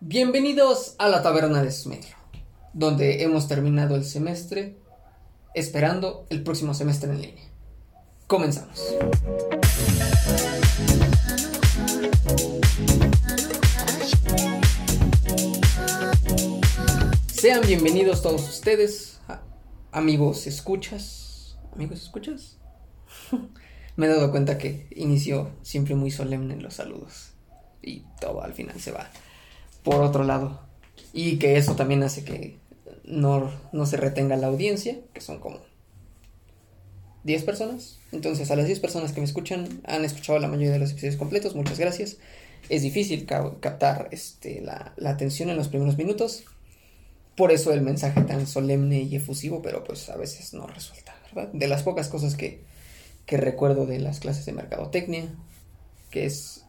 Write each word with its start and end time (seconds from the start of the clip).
Bienvenidos 0.00 0.94
a 0.98 1.08
la 1.08 1.22
taberna 1.22 1.62
de 1.62 1.72
Smetro, 1.72 2.14
donde 2.74 3.22
hemos 3.22 3.48
terminado 3.48 3.96
el 3.96 4.04
semestre 4.04 4.76
esperando 5.54 6.26
el 6.28 6.42
próximo 6.42 6.74
semestre 6.74 7.10
en 7.10 7.22
línea. 7.22 7.44
Comenzamos. 8.26 8.78
Sean 17.32 17.62
bienvenidos 17.66 18.20
todos 18.20 18.46
ustedes, 18.46 19.18
amigos 19.92 20.46
escuchas. 20.46 21.56
¿Amigos 21.72 22.02
escuchas? 22.02 22.58
Me 23.96 24.04
he 24.04 24.10
dado 24.10 24.30
cuenta 24.30 24.58
que 24.58 24.88
inicio 24.94 25.52
siempre 25.62 25.94
muy 25.94 26.10
solemne 26.10 26.52
en 26.52 26.62
los 26.62 26.74
saludos 26.74 27.32
y 27.80 28.04
todo 28.20 28.42
al 28.42 28.52
final 28.52 28.78
se 28.78 28.92
va 28.92 29.08
por 29.86 30.02
otro 30.02 30.24
lado. 30.24 30.58
Y 31.12 31.38
que 31.38 31.56
eso 31.56 31.76
también 31.76 32.02
hace 32.02 32.24
que 32.24 32.58
no, 33.04 33.52
no 33.70 33.86
se 33.86 33.96
retenga 33.96 34.36
la 34.36 34.48
audiencia, 34.48 34.98
que 35.14 35.20
son 35.20 35.38
como 35.38 35.60
10 37.22 37.44
personas. 37.44 38.00
Entonces, 38.10 38.50
a 38.50 38.56
las 38.56 38.66
10 38.66 38.80
personas 38.80 39.12
que 39.12 39.20
me 39.20 39.26
escuchan, 39.26 39.80
han 39.84 40.04
escuchado 40.04 40.40
la 40.40 40.48
mayoría 40.48 40.72
de 40.72 40.80
los 40.80 40.90
episodios 40.90 41.16
completos, 41.16 41.54
muchas 41.54 41.78
gracias. 41.78 42.16
Es 42.68 42.82
difícil 42.82 43.26
captar 43.26 44.08
este, 44.10 44.60
la, 44.60 44.92
la, 44.96 45.10
atención 45.10 45.50
en 45.50 45.56
los 45.56 45.68
primeros 45.68 45.96
minutos. 45.96 46.42
Por 47.36 47.52
eso 47.52 47.72
el 47.72 47.80
mensaje 47.80 48.22
tan 48.22 48.48
solemne 48.48 49.02
y 49.02 49.14
efusivo, 49.14 49.62
pero 49.62 49.84
pues 49.84 50.08
a 50.08 50.16
veces 50.16 50.52
no 50.52 50.66
resulta, 50.66 51.14
¿verdad? 51.32 51.52
De 51.52 51.68
las 51.68 51.84
pocas 51.84 52.08
cosas 52.08 52.34
que, 52.34 52.64
que 53.24 53.36
recuerdo 53.36 53.86
de 53.86 54.00
las 54.00 54.18
clases 54.18 54.46
de 54.46 54.52
mercadotecnia, 54.52 55.32
que 56.10 56.26
es 56.26 56.64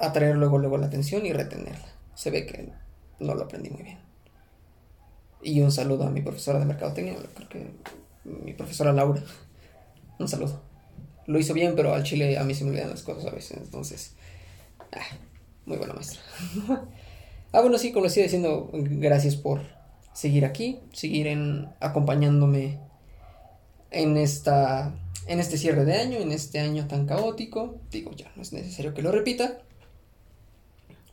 atraer 0.00 0.34
luego, 0.34 0.58
luego 0.58 0.76
la 0.76 0.86
atención 0.86 1.24
y 1.24 1.32
retenerla 1.32 1.99
se 2.14 2.30
ve 2.30 2.46
que 2.46 2.72
no 3.18 3.34
lo 3.34 3.44
aprendí 3.44 3.70
muy 3.70 3.82
bien. 3.82 3.98
Y 5.42 5.60
un 5.60 5.72
saludo 5.72 6.04
a 6.04 6.10
mi 6.10 6.20
profesora 6.20 6.58
de 6.58 6.66
mercadotecnia, 6.66 7.16
creo 7.48 7.70
mi 8.24 8.52
profesora 8.52 8.92
Laura. 8.92 9.22
Un 10.18 10.28
saludo. 10.28 10.60
Lo 11.26 11.38
hizo 11.38 11.54
bien, 11.54 11.74
pero 11.76 11.94
al 11.94 12.02
chile 12.02 12.38
a 12.38 12.44
mí 12.44 12.54
se 12.54 12.64
me 12.64 12.70
olvidan 12.70 12.90
las 12.90 13.02
cosas 13.02 13.26
a 13.26 13.34
veces, 13.34 13.56
entonces. 13.56 14.14
Ah, 14.92 15.16
muy 15.64 15.78
buena 15.78 15.94
maestra. 15.94 16.20
ah, 17.52 17.60
bueno, 17.60 17.78
sí, 17.78 17.92
como 17.92 18.04
les 18.04 18.14
diciendo, 18.14 18.70
gracias 18.72 19.36
por 19.36 19.62
seguir 20.12 20.44
aquí, 20.44 20.80
seguir 20.92 21.26
en 21.26 21.68
acompañándome 21.80 22.78
en 23.90 24.16
esta 24.16 24.92
en 25.26 25.38
este 25.38 25.58
cierre 25.58 25.84
de 25.84 25.94
año, 25.94 26.18
en 26.18 26.32
este 26.32 26.58
año 26.58 26.86
tan 26.88 27.06
caótico. 27.06 27.78
Digo, 27.90 28.10
ya 28.12 28.32
no 28.34 28.42
es 28.42 28.52
necesario 28.52 28.94
que 28.94 29.02
lo 29.02 29.12
repita. 29.12 29.58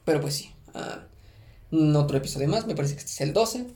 Pero 0.03 0.22
pues 0.22 0.36
sí, 0.36 0.52
otro 1.96 2.18
episodio 2.18 2.48
más, 2.48 2.68
me 2.68 2.76
parece 2.76 2.96
que 2.96 3.00
este 3.00 3.12
es 3.12 3.22
el 3.22 3.34
12. 3.34 3.68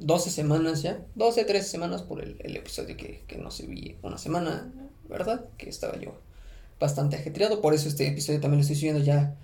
12 0.00 0.30
semanas 0.30 0.82
ya, 0.82 1.04
12, 1.14 1.44
13 1.44 1.68
semanas 1.68 2.02
por 2.02 2.22
el, 2.22 2.56
episodio 2.56 2.96
que, 2.96 3.22
no 3.38 3.50
se 3.50 3.66
vi 3.66 3.98
una 4.02 4.16
semana, 4.16 4.72
¿verdad? 5.08 5.44
Que 5.58 5.68
estaba 5.68 5.98
yo 5.98 6.14
bastante 6.80 7.16
ajetreado, 7.16 7.60
por 7.60 7.74
eso 7.74 7.88
este 7.88 8.08
episodio 8.08 8.40
también 8.40 8.58
lo 8.58 8.62
estoy 8.62 8.76
subiendo 8.76 9.02
ya 9.02 9.36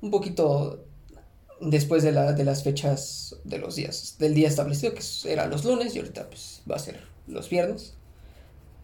un 0.00 0.12
poquito 0.12 0.84
después 1.60 2.04
de, 2.04 2.12
la, 2.12 2.32
de 2.32 2.44
las 2.44 2.62
fechas 2.62 3.36
de 3.42 3.58
los 3.58 3.74
días, 3.74 4.14
del 4.18 4.34
día 4.34 4.46
establecido, 4.46 4.94
que 4.94 5.02
era 5.24 5.46
los 5.46 5.64
lunes 5.64 5.96
y 5.96 5.98
ahorita 5.98 6.28
pues 6.28 6.62
va 6.70 6.76
a 6.76 6.78
ser 6.78 7.00
los 7.26 7.50
viernes. 7.50 7.94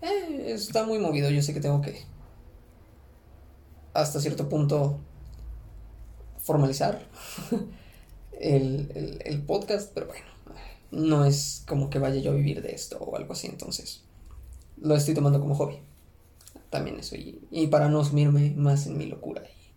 Eh, 0.03 0.53
está 0.53 0.85
muy 0.85 0.99
movido, 0.99 1.31
yo 1.31 1.43
sé 1.43 1.55
que 1.55 1.61
tengo 1.61 1.81
que 1.81 2.03
hasta 3.95 4.21
cierto 4.21 4.49
punto 4.49 4.99
formalizar 6.43 7.07
el, 8.41 9.43
podcast, 9.47 9.93
pero 9.95 10.07
bueno, 10.07 10.27
no 10.91 11.25
es 11.25 11.65
como 11.67 11.91
que 11.91 11.99
vaya 11.99 12.21
yo 12.21 12.33
a 12.33 12.35
vivir 12.35 12.63
de 12.63 12.73
esto 12.73 12.99
o 12.99 13.17
algo 13.17 13.33
así, 13.33 13.47
entonces 13.47 14.03
lo 14.77 14.95
estoy 14.95 15.15
tomando 15.15 15.41
como 15.41 15.55
hobby. 15.55 15.79
También 16.71 17.01
eso, 17.01 17.17
y, 17.17 17.67
para 17.67 17.89
no 17.89 18.05
sumirme 18.05 18.53
más 18.57 18.87
en 18.87 18.97
mi 18.97 19.07
locura 19.07 19.43
y 19.43 19.73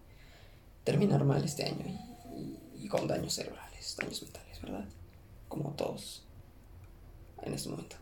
terminar 0.84 1.24
mal 1.24 1.44
este 1.44 1.66
año 1.66 1.86
y, 2.78 2.88
con 2.88 3.08
daños 3.08 3.34
cerebrales, 3.34 3.96
daños 4.00 4.22
mentales, 4.22 4.62
¿verdad? 4.62 4.86
Como 5.48 5.72
todos 5.72 6.24
en 7.42 7.54
este 7.54 7.70
momento. 7.70 7.96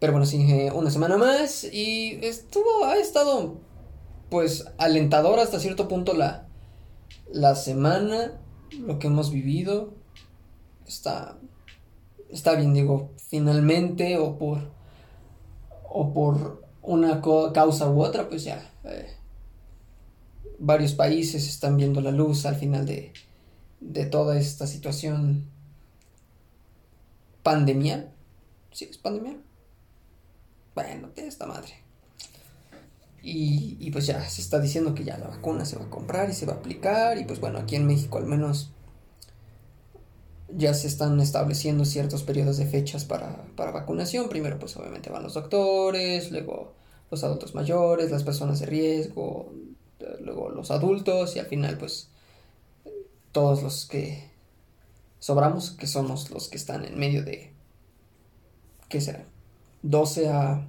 Pero 0.00 0.12
bueno, 0.12 0.26
sí, 0.26 0.42
eh, 0.50 0.72
una 0.72 0.90
semana 0.90 1.16
más 1.16 1.62
y 1.64 2.18
estuvo, 2.22 2.84
ha 2.84 2.96
estado 2.96 3.60
pues 4.28 4.66
alentador 4.78 5.38
hasta 5.38 5.60
cierto 5.60 5.86
punto 5.86 6.12
la, 6.12 6.48
la 7.32 7.54
semana, 7.54 8.40
lo 8.78 8.98
que 8.98 9.06
hemos 9.06 9.30
vivido, 9.30 9.94
está, 10.86 11.38
está 12.30 12.54
bien, 12.54 12.74
digo, 12.74 13.12
finalmente 13.16 14.18
o 14.18 14.38
por, 14.38 14.70
o 15.88 16.12
por 16.12 16.64
una 16.82 17.20
causa 17.52 17.90
u 17.90 18.02
otra, 18.02 18.28
pues 18.28 18.44
ya 18.44 18.70
eh, 18.84 19.16
varios 20.58 20.92
países 20.92 21.48
están 21.48 21.76
viendo 21.76 22.00
la 22.00 22.10
luz 22.10 22.46
al 22.46 22.56
final 22.56 22.86
de, 22.86 23.12
de 23.80 24.06
toda 24.06 24.38
esta 24.38 24.66
situación 24.66 25.50
pandemia. 27.42 28.12
¿Sí 28.72 28.86
es 28.86 28.98
pandemia? 28.98 29.36
Bueno, 30.74 31.10
de 31.14 31.26
esta 31.28 31.46
madre. 31.46 31.83
Y, 33.26 33.90
pues 33.90 34.06
ya 34.06 34.28
se 34.28 34.42
está 34.42 34.58
diciendo 34.58 34.94
que 34.94 35.04
ya 35.04 35.16
la 35.16 35.28
vacuna 35.28 35.64
se 35.64 35.76
va 35.76 35.84
a 35.84 35.90
comprar 35.90 36.28
y 36.28 36.34
se 36.34 36.44
va 36.44 36.54
a 36.54 36.56
aplicar. 36.56 37.16
Y 37.18 37.24
pues 37.24 37.40
bueno, 37.40 37.58
aquí 37.58 37.76
en 37.76 37.86
México 37.86 38.18
al 38.18 38.26
menos 38.26 38.70
ya 40.54 40.74
se 40.74 40.86
están 40.86 41.18
estableciendo 41.20 41.84
ciertos 41.84 42.22
periodos 42.22 42.58
de 42.58 42.66
fechas 42.66 43.04
para, 43.04 43.44
vacunación. 43.56 44.28
Primero 44.28 44.58
pues 44.58 44.76
obviamente 44.76 45.10
van 45.10 45.22
los 45.22 45.34
doctores, 45.34 46.30
luego 46.30 46.74
los 47.10 47.24
adultos 47.24 47.54
mayores, 47.54 48.10
las 48.10 48.24
personas 48.24 48.60
de 48.60 48.66
riesgo, 48.66 49.52
luego 50.20 50.50
los 50.50 50.70
adultos 50.70 51.34
y 51.36 51.38
al 51.38 51.46
final 51.46 51.78
pues 51.78 52.10
todos 53.32 53.62
los 53.62 53.86
que 53.86 54.30
sobramos, 55.18 55.70
que 55.70 55.86
somos 55.86 56.30
los 56.30 56.48
que 56.48 56.58
están 56.58 56.84
en 56.84 56.98
medio 56.98 57.24
de, 57.24 57.52
¿qué 58.88 59.00
será? 59.00 59.24
12 59.82 60.28
a 60.28 60.68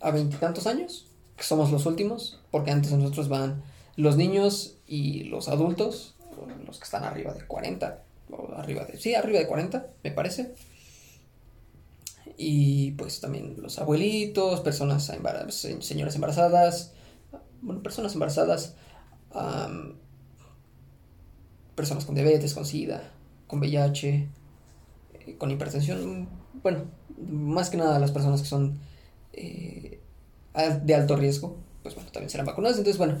a 0.00 0.10
veintitantos 0.10 0.66
años 0.66 1.09
somos 1.44 1.70
los 1.70 1.86
últimos, 1.86 2.40
porque 2.50 2.70
antes 2.70 2.90
de 2.90 2.98
nosotros 2.98 3.28
van 3.28 3.62
los 3.96 4.16
niños 4.16 4.76
y 4.86 5.24
los 5.24 5.48
adultos, 5.48 6.14
los 6.66 6.78
que 6.78 6.84
están 6.84 7.04
arriba 7.04 7.34
de 7.34 7.46
40, 7.46 8.02
o 8.30 8.52
arriba 8.54 8.84
de, 8.84 8.98
sí, 8.98 9.14
arriba 9.14 9.38
de 9.38 9.46
40, 9.46 9.86
me 10.02 10.10
parece. 10.10 10.54
Y 12.36 12.92
pues 12.92 13.20
también 13.20 13.56
los 13.58 13.78
abuelitos, 13.78 14.60
personas 14.60 15.08
embarazadas, 15.10 15.66
señoras 15.80 16.14
embarazadas, 16.14 16.92
bueno, 17.60 17.82
personas 17.82 18.14
embarazadas, 18.14 18.74
personas 21.74 22.04
con 22.04 22.14
diabetes, 22.14 22.54
con 22.54 22.64
SIDA, 22.64 23.12
con 23.46 23.58
VIH, 23.60 24.28
eh, 25.14 25.36
con 25.36 25.50
hipertensión, 25.50 26.28
bueno, 26.62 26.84
más 27.18 27.70
que 27.70 27.76
nada 27.76 27.98
las 27.98 28.10
personas 28.10 28.40
que 28.40 28.48
son 28.48 28.78
eh, 29.32 29.99
de 30.54 30.94
alto 30.94 31.16
riesgo, 31.16 31.56
pues 31.82 31.94
bueno, 31.94 32.10
también 32.10 32.30
serán 32.30 32.46
vacunados. 32.46 32.78
Entonces, 32.78 32.98
bueno, 32.98 33.16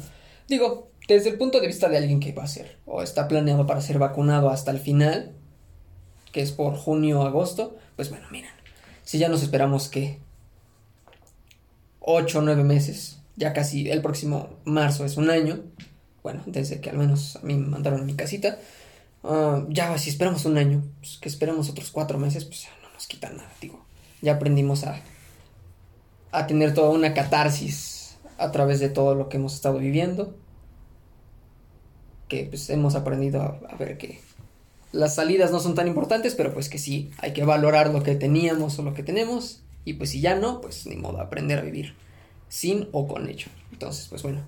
digo, 0.48 0.90
desde 1.08 1.30
el 1.30 1.38
punto 1.38 1.60
de 1.60 1.66
vista 1.66 1.88
de 1.88 1.98
alguien 1.98 2.20
que 2.20 2.32
va 2.32 2.44
a 2.44 2.48
ser 2.48 2.78
o 2.86 3.02
está 3.02 3.28
planeado 3.28 3.66
para 3.66 3.80
ser 3.80 3.98
vacunado 3.98 4.50
hasta 4.50 4.70
el 4.70 4.78
final, 4.78 5.32
que 6.32 6.42
es 6.42 6.52
por 6.52 6.76
junio 6.76 7.20
o 7.20 7.26
agosto, 7.26 7.76
pues 7.96 8.10
bueno, 8.10 8.26
miren, 8.30 8.50
si 9.02 9.18
ya 9.18 9.28
nos 9.28 9.42
esperamos 9.42 9.88
que 9.88 10.18
8 12.00 12.38
o 12.38 12.42
9 12.42 12.64
meses, 12.64 13.18
ya 13.36 13.52
casi 13.52 13.90
el 13.90 14.02
próximo 14.02 14.50
marzo 14.64 15.04
es 15.04 15.16
un 15.16 15.30
año, 15.30 15.60
bueno, 16.22 16.42
desde 16.46 16.80
que 16.80 16.90
al 16.90 16.98
menos 16.98 17.36
a 17.36 17.40
mí 17.40 17.54
me 17.54 17.66
mandaron 17.66 18.06
mi 18.06 18.14
casita, 18.14 18.58
ah, 19.24 19.64
ya 19.68 19.96
si 19.98 20.10
esperamos 20.10 20.44
un 20.44 20.58
año, 20.58 20.82
pues 21.00 21.18
que 21.18 21.28
esperemos 21.28 21.68
otros 21.68 21.90
4 21.90 22.18
meses, 22.18 22.44
pues 22.44 22.62
ya 22.62 22.70
no 22.82 22.92
nos 22.92 23.06
quita 23.06 23.30
nada, 23.30 23.50
digo, 23.60 23.84
ya 24.22 24.34
aprendimos 24.34 24.84
a 24.84 25.00
a 26.32 26.46
tener 26.46 26.74
toda 26.74 26.90
una 26.90 27.14
catarsis 27.14 28.18
a 28.38 28.50
través 28.52 28.80
de 28.80 28.88
todo 28.88 29.14
lo 29.14 29.28
que 29.28 29.36
hemos 29.36 29.54
estado 29.54 29.78
viviendo. 29.78 30.34
Que 32.28 32.44
pues 32.44 32.70
hemos 32.70 32.94
aprendido 32.94 33.42
a, 33.42 33.76
ver 33.76 33.98
que 33.98 34.20
las 34.92 35.16
salidas 35.16 35.50
no 35.50 35.60
son 35.60 35.74
tan 35.74 35.88
importantes, 35.88 36.34
pero 36.34 36.52
pues 36.52 36.68
que 36.68 36.78
sí, 36.78 37.10
hay 37.18 37.32
que 37.32 37.44
valorar 37.44 37.90
lo 37.90 38.02
que 38.02 38.14
teníamos 38.14 38.78
o 38.78 38.82
lo 38.82 38.94
que 38.94 39.02
tenemos. 39.02 39.62
Y 39.84 39.94
pues 39.94 40.10
si 40.10 40.20
ya 40.20 40.36
no, 40.36 40.60
pues 40.60 40.86
ni 40.86 40.96
modo, 40.96 41.20
aprender 41.20 41.58
a 41.58 41.62
vivir 41.62 41.94
sin 42.48 42.88
o 42.92 43.08
con 43.08 43.28
ello. 43.28 43.48
Entonces, 43.72 44.06
pues 44.08 44.22
bueno, 44.22 44.40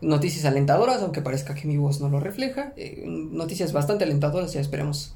noticias 0.00 0.44
alentadoras, 0.44 1.02
aunque 1.02 1.22
parezca 1.22 1.54
que 1.54 1.66
mi 1.66 1.76
voz 1.76 2.00
no 2.00 2.08
lo 2.08 2.20
refleja. 2.20 2.72
Eh, 2.76 3.04
noticias 3.06 3.72
bastante 3.72 4.04
alentadoras, 4.04 4.52
ya 4.52 4.60
esperemos 4.60 5.14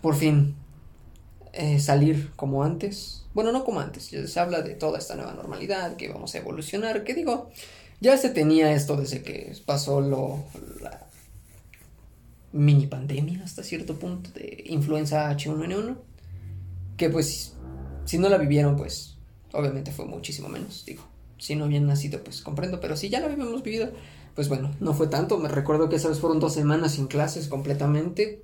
por 0.00 0.14
fin 0.14 0.54
eh, 1.52 1.80
salir 1.80 2.30
como 2.36 2.64
antes 2.64 3.25
bueno, 3.36 3.52
no 3.52 3.66
como 3.66 3.80
antes, 3.80 4.10
ya 4.10 4.26
se 4.26 4.40
habla 4.40 4.62
de 4.62 4.76
toda 4.76 4.98
esta 4.98 5.14
nueva 5.14 5.34
normalidad, 5.34 5.96
que 5.96 6.08
vamos 6.08 6.34
a 6.34 6.38
evolucionar, 6.38 7.04
que 7.04 7.12
digo, 7.12 7.50
ya 8.00 8.16
se 8.16 8.30
tenía 8.30 8.72
esto 8.72 8.96
desde 8.96 9.20
que 9.22 9.54
pasó 9.66 10.00
lo, 10.00 10.42
mini 12.52 12.86
pandemia 12.86 13.44
hasta 13.44 13.62
cierto 13.62 13.98
punto 13.98 14.30
de 14.30 14.64
influenza 14.68 15.30
H1N1, 15.30 15.98
que 16.96 17.10
pues 17.10 17.52
si 18.06 18.16
no 18.16 18.30
la 18.30 18.38
vivieron, 18.38 18.74
pues 18.74 19.18
obviamente 19.52 19.92
fue 19.92 20.06
muchísimo 20.06 20.48
menos, 20.48 20.86
digo, 20.86 21.06
si 21.36 21.56
no 21.56 21.66
habían 21.66 21.86
nacido, 21.86 22.24
pues 22.24 22.40
comprendo, 22.40 22.80
pero 22.80 22.96
si 22.96 23.10
ya 23.10 23.20
la 23.20 23.26
habíamos 23.26 23.62
vivido, 23.62 23.90
pues 24.34 24.48
bueno, 24.48 24.74
no 24.80 24.94
fue 24.94 25.08
tanto, 25.08 25.36
me 25.36 25.50
recuerdo 25.50 25.90
que 25.90 25.96
esas 25.96 26.20
fueron 26.20 26.40
dos 26.40 26.54
semanas 26.54 26.92
sin 26.92 27.06
clases 27.06 27.48
completamente, 27.48 28.40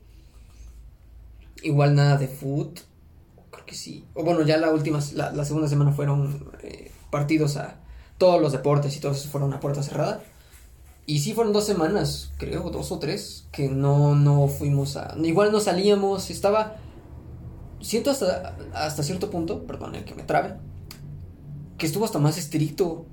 igual 1.62 1.94
nada 1.94 2.18
de 2.18 2.28
food, 2.28 2.78
que 3.72 3.78
sí, 3.78 4.04
o 4.12 4.22
bueno, 4.22 4.42
ya 4.42 4.58
la 4.58 4.70
última, 4.70 5.00
la, 5.14 5.44
segunda 5.46 5.66
semana 5.66 5.92
fueron 5.92 6.52
eh, 6.62 6.90
partidos 7.10 7.56
a 7.56 7.76
todos 8.18 8.38
los 8.38 8.52
deportes 8.52 8.94
y 8.98 9.00
todos 9.00 9.26
fueron 9.28 9.54
a 9.54 9.60
puerta 9.60 9.82
cerrada. 9.82 10.22
Y 11.06 11.20
sí 11.20 11.32
fueron 11.32 11.54
dos 11.54 11.64
semanas, 11.64 12.32
creo, 12.36 12.68
dos 12.68 12.92
o 12.92 12.98
tres, 12.98 13.48
que 13.50 13.70
no, 13.70 14.14
no 14.14 14.46
fuimos 14.48 14.98
a... 14.98 15.16
Igual 15.22 15.52
no 15.52 15.58
salíamos, 15.58 16.28
estaba... 16.28 16.76
Siento 17.80 18.10
hasta, 18.10 18.56
hasta 18.74 19.02
cierto 19.02 19.30
punto, 19.30 19.66
perdón, 19.66 19.94
el 19.94 20.04
que 20.04 20.14
me 20.14 20.22
trabe, 20.22 20.56
que 21.78 21.86
estuvo 21.86 22.04
hasta 22.04 22.18
más 22.18 22.36
estricto. 22.36 23.06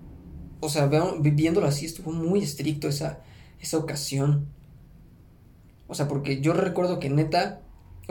O 0.59 0.67
sea, 0.67 0.89
viviéndolo 1.21 1.67
así, 1.67 1.85
estuvo 1.85 2.11
muy 2.11 2.41
estricto 2.41 2.89
esa, 2.89 3.19
esa 3.61 3.77
ocasión. 3.77 4.47
O 5.87 5.95
sea, 5.95 6.09
porque 6.09 6.41
yo 6.41 6.51
recuerdo 6.51 6.99
que 6.99 7.09
neta, 7.09 7.61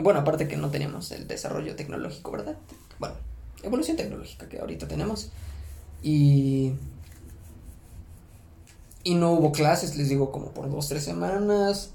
bueno, 0.03 0.19
aparte 0.19 0.47
que 0.47 0.57
no 0.57 0.69
teníamos 0.69 1.11
el 1.11 1.27
desarrollo 1.27 1.75
tecnológico, 1.75 2.31
¿verdad? 2.31 2.57
Bueno, 2.99 3.15
evolución 3.63 3.97
tecnológica 3.97 4.47
que 4.47 4.59
ahorita 4.59 4.87
tenemos. 4.87 5.31
Y 6.01 6.73
y 9.03 9.15
no 9.15 9.31
hubo 9.31 9.51
clases, 9.51 9.95
les 9.95 10.09
digo, 10.09 10.31
como 10.31 10.51
por 10.51 10.69
dos, 10.69 10.87
tres 10.87 11.03
semanas. 11.03 11.91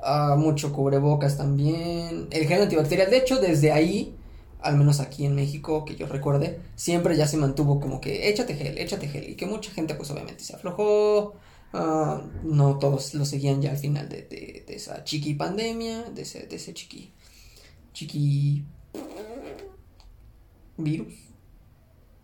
Uh, 0.00 0.36
mucho 0.36 0.72
cubrebocas 0.72 1.36
también. 1.36 2.28
El 2.30 2.46
gel 2.46 2.62
antibacterial, 2.62 3.10
de 3.10 3.18
hecho, 3.18 3.40
desde 3.40 3.72
ahí, 3.72 4.14
al 4.60 4.76
menos 4.76 5.00
aquí 5.00 5.24
en 5.24 5.34
México, 5.34 5.84
que 5.84 5.96
yo 5.96 6.06
recuerde, 6.06 6.60
siempre 6.76 7.16
ya 7.16 7.26
se 7.26 7.36
mantuvo 7.36 7.80
como 7.80 8.00
que 8.00 8.28
échate 8.28 8.54
gel, 8.54 8.78
échate 8.78 9.08
gel. 9.08 9.28
Y 9.28 9.34
que 9.36 9.46
mucha 9.46 9.70
gente, 9.70 9.94
pues 9.94 10.10
obviamente 10.10 10.44
se 10.44 10.54
aflojó. 10.56 11.34
Uh, 11.72 12.20
no 12.44 12.78
todos 12.78 13.14
lo 13.14 13.24
seguían 13.26 13.60
ya 13.60 13.70
al 13.70 13.76
final 13.76 14.08
de, 14.08 14.22
de, 14.22 14.64
de, 14.66 14.74
esa 14.74 15.04
chiqui 15.04 15.34
pandemia, 15.34 16.02
de 16.14 16.22
ese, 16.22 16.46
de 16.46 16.56
ese 16.56 16.72
chiqui. 16.72 17.12
Chiqui. 17.98 18.64
virus. 20.76 21.14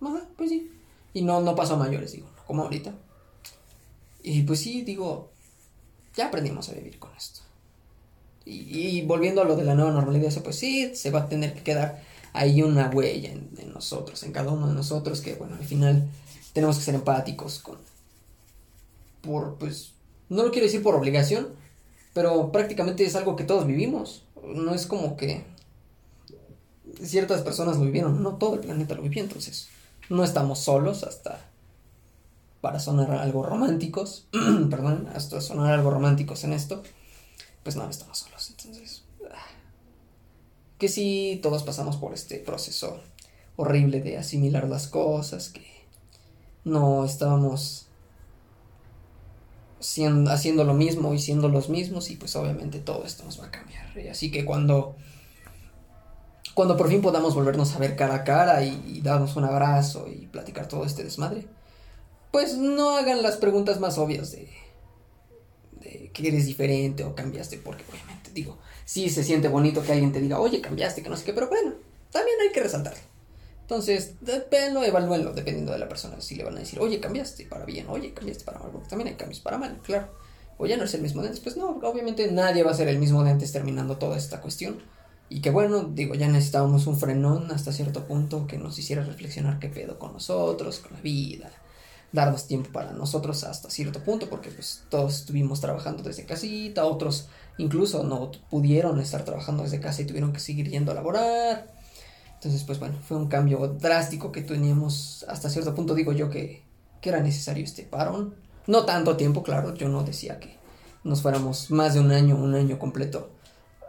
Ajá, 0.00 0.26
pues 0.37 0.50
sí. 0.50 0.71
Y 1.12 1.23
no, 1.23 1.41
no 1.41 1.56
pasó 1.56 1.75
a 1.75 1.79
mayores, 1.79 2.12
digo, 2.12 2.29
como 2.47 2.62
ahorita. 2.62 2.93
Y 4.23 4.43
pues 4.43 4.61
sí, 4.61 4.82
digo, 4.82 5.31
ya 6.15 6.26
aprendimos 6.26 6.69
a 6.69 6.73
vivir 6.73 6.99
con 6.99 7.15
esto. 7.17 7.41
Y, 8.47 9.03
volviendo 9.03 9.41
a 9.41 9.44
lo 9.44 9.56
de 9.56 9.65
la 9.65 9.75
nueva 9.75 9.91
normalidad, 9.91 10.31
pues 10.43 10.56
sí, 10.56 10.94
se 10.94 11.11
va 11.11 11.21
a 11.21 11.29
tener 11.29 11.55
que 11.55 11.62
quedar 11.62 12.03
ahí 12.35 12.62
una 12.62 12.91
huella 12.91 13.32
en, 13.32 13.73
nosotros, 13.73 14.23
en 14.23 14.32
cada 14.32 14.53
uno 14.53 14.69
de 14.69 14.75
nosotros, 14.75 15.23
que 15.23 15.35
bueno, 15.35 15.56
al 15.56 15.65
final 15.65 16.06
tenemos 16.53 16.77
que 16.77 16.85
ser 16.85 16.94
empáticos 16.94 17.59
con... 17.59 17.79
Por, 19.23 19.55
pues, 19.55 19.93
no 20.29 20.43
lo 20.43 20.50
quiero 20.50 20.67
decir 20.67 20.82
por 20.82 20.94
obligación, 20.94 21.49
pero 22.12 22.53
prácticamente 22.53 23.05
es 23.05 23.17
algo 23.17 23.35
que 23.35 23.44
todos 23.44 23.67
vivimos. 23.67 24.25
No 24.44 24.75
es 24.75 24.87
como 24.87 25.17
que 25.17 25.44
ciertas 27.02 27.43
personas 27.43 27.76
lo 27.79 27.85
vivieron, 27.85 28.23
no 28.23 28.37
todo 28.37 28.55
el 28.55 28.61
planeta 28.61 28.94
lo 28.94 29.02
vivió, 29.02 29.23
entonces 29.23 29.69
no 30.08 30.25
estamos 30.25 30.61
solos 30.61 31.02
hasta 31.02 31.41
para 32.61 32.81
sonar 32.81 33.11
algo 33.12 33.43
románticos, 33.43 34.26
perdón, 34.70 35.08
hasta 35.14 35.41
sonar 35.41 35.75
algo 35.75 35.91
románticos 35.91 36.44
en 36.44 36.55
esto, 36.55 36.82
pues 37.62 37.76
no 37.76 37.88
estamos 37.88 38.19
solos. 38.19 38.50
Entonces, 38.50 39.05
ah, 39.31 39.46
que 40.79 40.88
sí, 40.88 41.41
todos 41.43 41.62
pasamos 41.62 41.96
por 41.96 42.14
este 42.14 42.38
proceso 42.38 43.00
horrible 43.56 44.00
de 44.00 44.17
asimilar 44.17 44.67
las 44.67 44.88
cosas, 44.88 45.50
que 45.50 45.67
no 46.64 47.05
estábamos 47.05 47.85
haciendo 49.79 50.64
lo 50.64 50.73
mismo 50.73 51.12
y 51.12 51.19
siendo 51.19 51.49
los 51.49 51.69
mismos 51.69 52.11
y 52.11 52.17
pues 52.17 52.35
obviamente 52.37 52.79
todo 52.79 53.05
esto 53.05 53.25
nos 53.25 53.38
va 53.41 53.46
a 53.46 53.50
cambiar. 53.50 53.85
Así 54.11 54.31
que 54.31 54.44
cuando 54.44 54.96
cuando 56.55 56.77
por 56.77 56.89
fin 56.89 57.03
podamos 57.03 57.35
volvernos 57.35 57.75
a 57.75 57.79
ver 57.79 57.97
cara 57.97 58.17
a 58.17 58.25
cara 58.25 58.62
y 58.62 59.01
darnos 59.03 59.37
un 59.37 59.45
abrazo 59.45 60.06
y 60.09 60.27
platicar 60.27 60.69
todo 60.69 60.85
este 60.85 61.05
desmadre, 61.05 61.47
pues 62.31 62.56
no 62.56 62.97
hagan 62.97 63.23
las 63.23 63.37
preguntas 63.37 63.79
más 63.79 63.97
obvias 63.99 64.33
de, 64.33 64.49
de 65.81 66.11
que 66.12 66.29
eres 66.29 66.47
diferente 66.47 67.05
o 67.05 67.15
cambiaste, 67.15 67.59
porque 67.59 67.85
obviamente 67.91 68.31
digo, 68.33 68.59
sí 68.85 69.09
se 69.09 69.23
siente 69.23 69.49
bonito 69.49 69.83
que 69.83 69.93
alguien 69.93 70.12
te 70.12 70.21
diga, 70.21 70.41
oye, 70.41 70.61
cambiaste, 70.61 71.03
que 71.03 71.09
no 71.09 71.17
sé 71.17 71.25
qué, 71.25 71.33
pero 71.33 71.49
bueno, 71.49 71.75
también 72.11 72.37
hay 72.41 72.53
que 72.53 72.61
resaltarlo. 72.61 72.99
Entonces, 73.61 74.15
no 74.73 74.85
evalúenlo 74.85 75.33
dependiendo 75.33 75.73
de 75.73 75.79
la 75.79 75.89
persona. 75.89 76.21
Si 76.21 76.35
le 76.35 76.45
van 76.45 76.56
a 76.56 76.61
decir, 76.61 76.81
oye, 76.81 77.01
cambiaste 77.01 77.47
para 77.47 77.65
bien, 77.65 77.87
oye, 77.89 78.12
cambiaste 78.12 78.45
para 78.45 78.59
mal, 78.59 78.71
porque 78.71 78.89
también 78.89 79.09
hay 79.09 79.15
cambios 79.15 79.41
para 79.41 79.56
mal, 79.56 79.81
claro. 79.83 80.09
O 80.59 80.67
ya 80.67 80.77
no 80.77 80.85
es 80.85 80.95
el 80.95 81.01
mismo 81.03 81.23
de 81.23 81.29
antes, 81.29 81.41
pues 81.41 81.56
no, 81.56 81.79
obviamente 81.83 82.31
nadie 82.31 82.62
va 82.62 82.73
a 82.73 82.75
ser 82.75 82.89
el 82.89 82.99
mismo 82.99 83.25
de 83.25 83.31
antes 83.31 83.53
terminando 83.53 83.97
toda 83.97 84.19
esta 84.19 84.41
cuestión. 84.41 84.83
Y 85.35 85.41
que 85.41 85.51
bueno, 85.51 85.83
digo, 85.83 86.15
ya 86.15 86.29
necesitábamos 86.29 86.87
un 86.87 86.97
frenón 86.97 87.51
hasta 87.51 87.73
cierto 87.73 88.05
punto 88.05 88.47
que 88.47 88.57
nos 88.57 88.79
hiciera 88.79 89.03
reflexionar 89.03 89.59
qué 89.59 89.69
pedo 89.69 89.99
con 89.99 90.13
nosotros, 90.13 90.79
con 90.79 90.93
la 90.93 91.01
vida, 91.01 91.51
darnos 92.13 92.47
tiempo 92.47 92.71
para 92.71 92.93
nosotros 92.93 93.43
hasta 93.43 93.69
cierto 93.69 93.99
punto, 93.99 94.31
porque 94.31 94.51
pues 94.51 94.85
todos 94.91 95.17
estuvimos 95.17 95.61
trabajando 95.61 96.05
desde 96.05 96.25
casita, 96.25 96.85
otros 96.85 97.27
incluso 97.59 98.05
no 98.05 98.31
pudieron 98.49 99.01
estar 99.01 99.25
trabajando 99.25 99.65
desde 99.65 99.81
casa 99.81 100.03
y 100.03 100.05
tuvieron 100.05 100.33
que 100.33 100.39
seguir 100.39 100.71
yendo 100.71 100.93
a 100.93 100.95
laborar. 100.95 101.67
Entonces, 102.35 102.63
pues 102.63 102.79
bueno, 102.79 102.97
fue 103.03 103.17
un 103.17 103.27
cambio 103.27 103.67
drástico 103.67 104.31
que 104.31 104.43
teníamos 104.43 105.27
hasta 105.29 105.51
cierto 105.51 105.75
punto, 105.75 105.97
digo 105.97 106.13
yo, 106.13 106.31
que, 106.31 106.63
que 107.01 107.09
era 107.09 107.19
necesario 107.19 107.65
este 107.65 107.83
parón. 107.83 108.37
No 108.69 108.85
tanto 108.85 109.17
tiempo, 109.17 109.43
claro, 109.43 109.75
yo 109.75 109.89
no 109.89 110.05
decía 110.05 110.39
que 110.39 110.59
nos 111.03 111.23
fuéramos 111.23 111.73
más 111.73 111.95
de 111.95 111.99
un 111.99 112.13
año, 112.13 112.37
un 112.37 112.55
año 112.55 112.79
completo 112.79 113.31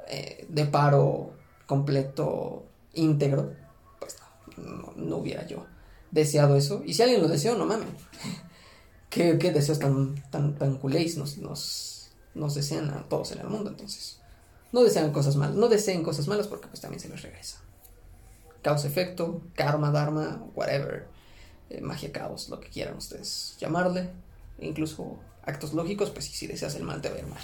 eh, 0.07 0.47
de 0.49 0.65
paro 0.65 1.34
completo 1.65 2.65
íntegro, 2.93 3.53
pues 3.99 4.17
no, 4.57 4.93
no 4.95 5.17
hubiera 5.17 5.45
yo 5.45 5.65
deseado 6.11 6.55
eso. 6.55 6.81
Y 6.85 6.93
si 6.93 7.03
alguien 7.03 7.21
lo 7.21 7.27
deseó, 7.27 7.55
no 7.55 7.65
mames. 7.65 7.87
¿Qué, 9.09 9.35
deseos 9.35 9.79
tan, 9.79 10.15
tan, 10.29 10.55
tan 10.55 10.77
culéis 10.77 11.17
nos, 11.17 11.37
nos, 11.37 12.55
desean 12.55 12.89
a 12.89 13.07
todos 13.07 13.31
en 13.31 13.39
el 13.39 13.47
mundo? 13.47 13.69
Entonces, 13.69 14.19
no 14.71 14.83
desean 14.83 15.11
cosas 15.11 15.35
malas. 15.35 15.55
No 15.55 15.69
deseen 15.69 16.03
cosas 16.03 16.27
malas 16.27 16.47
porque 16.47 16.67
pues 16.67 16.81
también 16.81 16.99
se 16.99 17.07
les 17.07 17.21
regresa. 17.21 17.61
Causa-efecto, 18.61 19.41
karma, 19.53 19.91
dharma, 19.91 20.43
whatever. 20.55 21.07
Eh, 21.69 21.81
magia, 21.81 22.11
caos, 22.11 22.49
lo 22.49 22.59
que 22.59 22.69
quieran 22.69 22.97
ustedes 22.97 23.55
llamarle. 23.59 24.09
E 24.57 24.67
incluso 24.67 25.19
actos 25.43 25.73
lógicos, 25.73 26.09
pues 26.09 26.25
si 26.25 26.47
deseas 26.47 26.75
el 26.75 26.83
mal 26.83 27.01
te 27.01 27.09
va 27.09 27.15
a 27.15 27.19
ir 27.19 27.27
mal. 27.27 27.41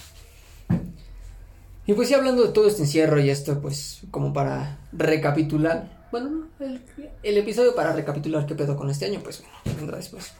Y 1.86 1.94
pues 1.94 2.08
sí, 2.08 2.14
hablando 2.14 2.44
de 2.44 2.52
todo 2.52 2.68
este 2.68 2.82
encierro 2.82 3.20
y 3.20 3.30
esto, 3.30 3.60
pues 3.60 4.02
como 4.10 4.32
para 4.32 4.78
recapitular, 4.92 6.06
bueno, 6.12 6.46
el, 6.60 6.80
el, 7.22 7.38
episodio 7.38 7.74
para 7.74 7.92
recapitular 7.92 8.46
qué 8.46 8.54
pedo 8.54 8.76
con 8.76 8.88
este 8.88 9.06
año, 9.06 9.20
pues 9.22 9.42
bueno, 9.42 9.78
vendrá 9.78 9.96
después. 9.96 10.32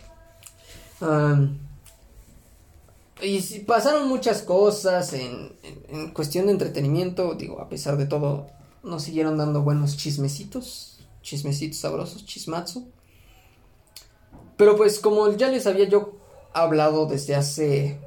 y 3.23 3.41
si 3.41 3.61
pasaron 3.61 4.09
muchas 4.09 4.43
cosas 4.43 5.13
en, 5.15 5.53
en, 5.89 6.13
cuestión 6.13 6.47
de 6.47 6.53
entretenimiento, 6.53 7.35
digo, 7.35 7.61
a 7.61 7.69
pesar 7.69 7.97
de 7.97 8.07
todo, 8.07 8.47
nos 8.85 9.03
siguieron 9.03 9.37
dando 9.37 9.63
buenos 9.63 9.97
chismecitos, 9.97 11.01
chismecitos 11.23 11.79
sabrosos, 11.79 12.25
chismazo. 12.25 12.85
Pero 14.57 14.77
pues 14.77 15.01
como 15.01 15.33
ya 15.33 15.49
les 15.49 15.67
había 15.67 15.89
yo 15.89 16.13
hablado 16.53 17.07
desde 17.07 17.35
hace 17.35 17.99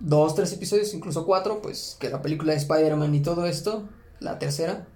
dos, 0.00 0.34
tres 0.34 0.52
episodios, 0.52 0.92
incluso 0.94 1.24
cuatro, 1.24 1.60
pues 1.62 1.96
que 1.98 2.10
la 2.10 2.22
película 2.22 2.52
de 2.52 2.58
Spider-Man 2.58 3.14
y 3.14 3.20
todo 3.20 3.46
esto, 3.46 3.88
la 4.20 4.38
tercera, 4.38 4.86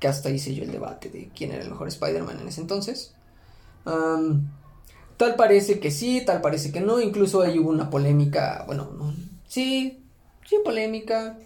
que 0.00 0.08
hasta 0.08 0.30
hice 0.30 0.54
yo 0.54 0.64
el 0.64 0.72
debate 0.72 1.08
de 1.08 1.30
quién 1.34 1.52
era 1.52 1.62
el 1.62 1.70
mejor 1.70 1.88
Spider-Man 1.88 2.40
en 2.40 2.48
ese 2.48 2.60
entonces. 2.60 3.14
tal 3.84 5.36
parece 5.36 5.80
que 5.80 5.90
sí, 5.90 6.22
tal 6.24 6.40
parece 6.40 6.72
que 6.72 6.80
no, 6.80 7.00
incluso 7.00 7.42
ahí 7.42 7.58
hubo 7.58 7.70
una 7.70 7.90
polémica, 7.90 8.64
bueno, 8.66 8.88
sí, 9.46 10.04
sí, 10.46 10.56
polémica, 10.64 11.38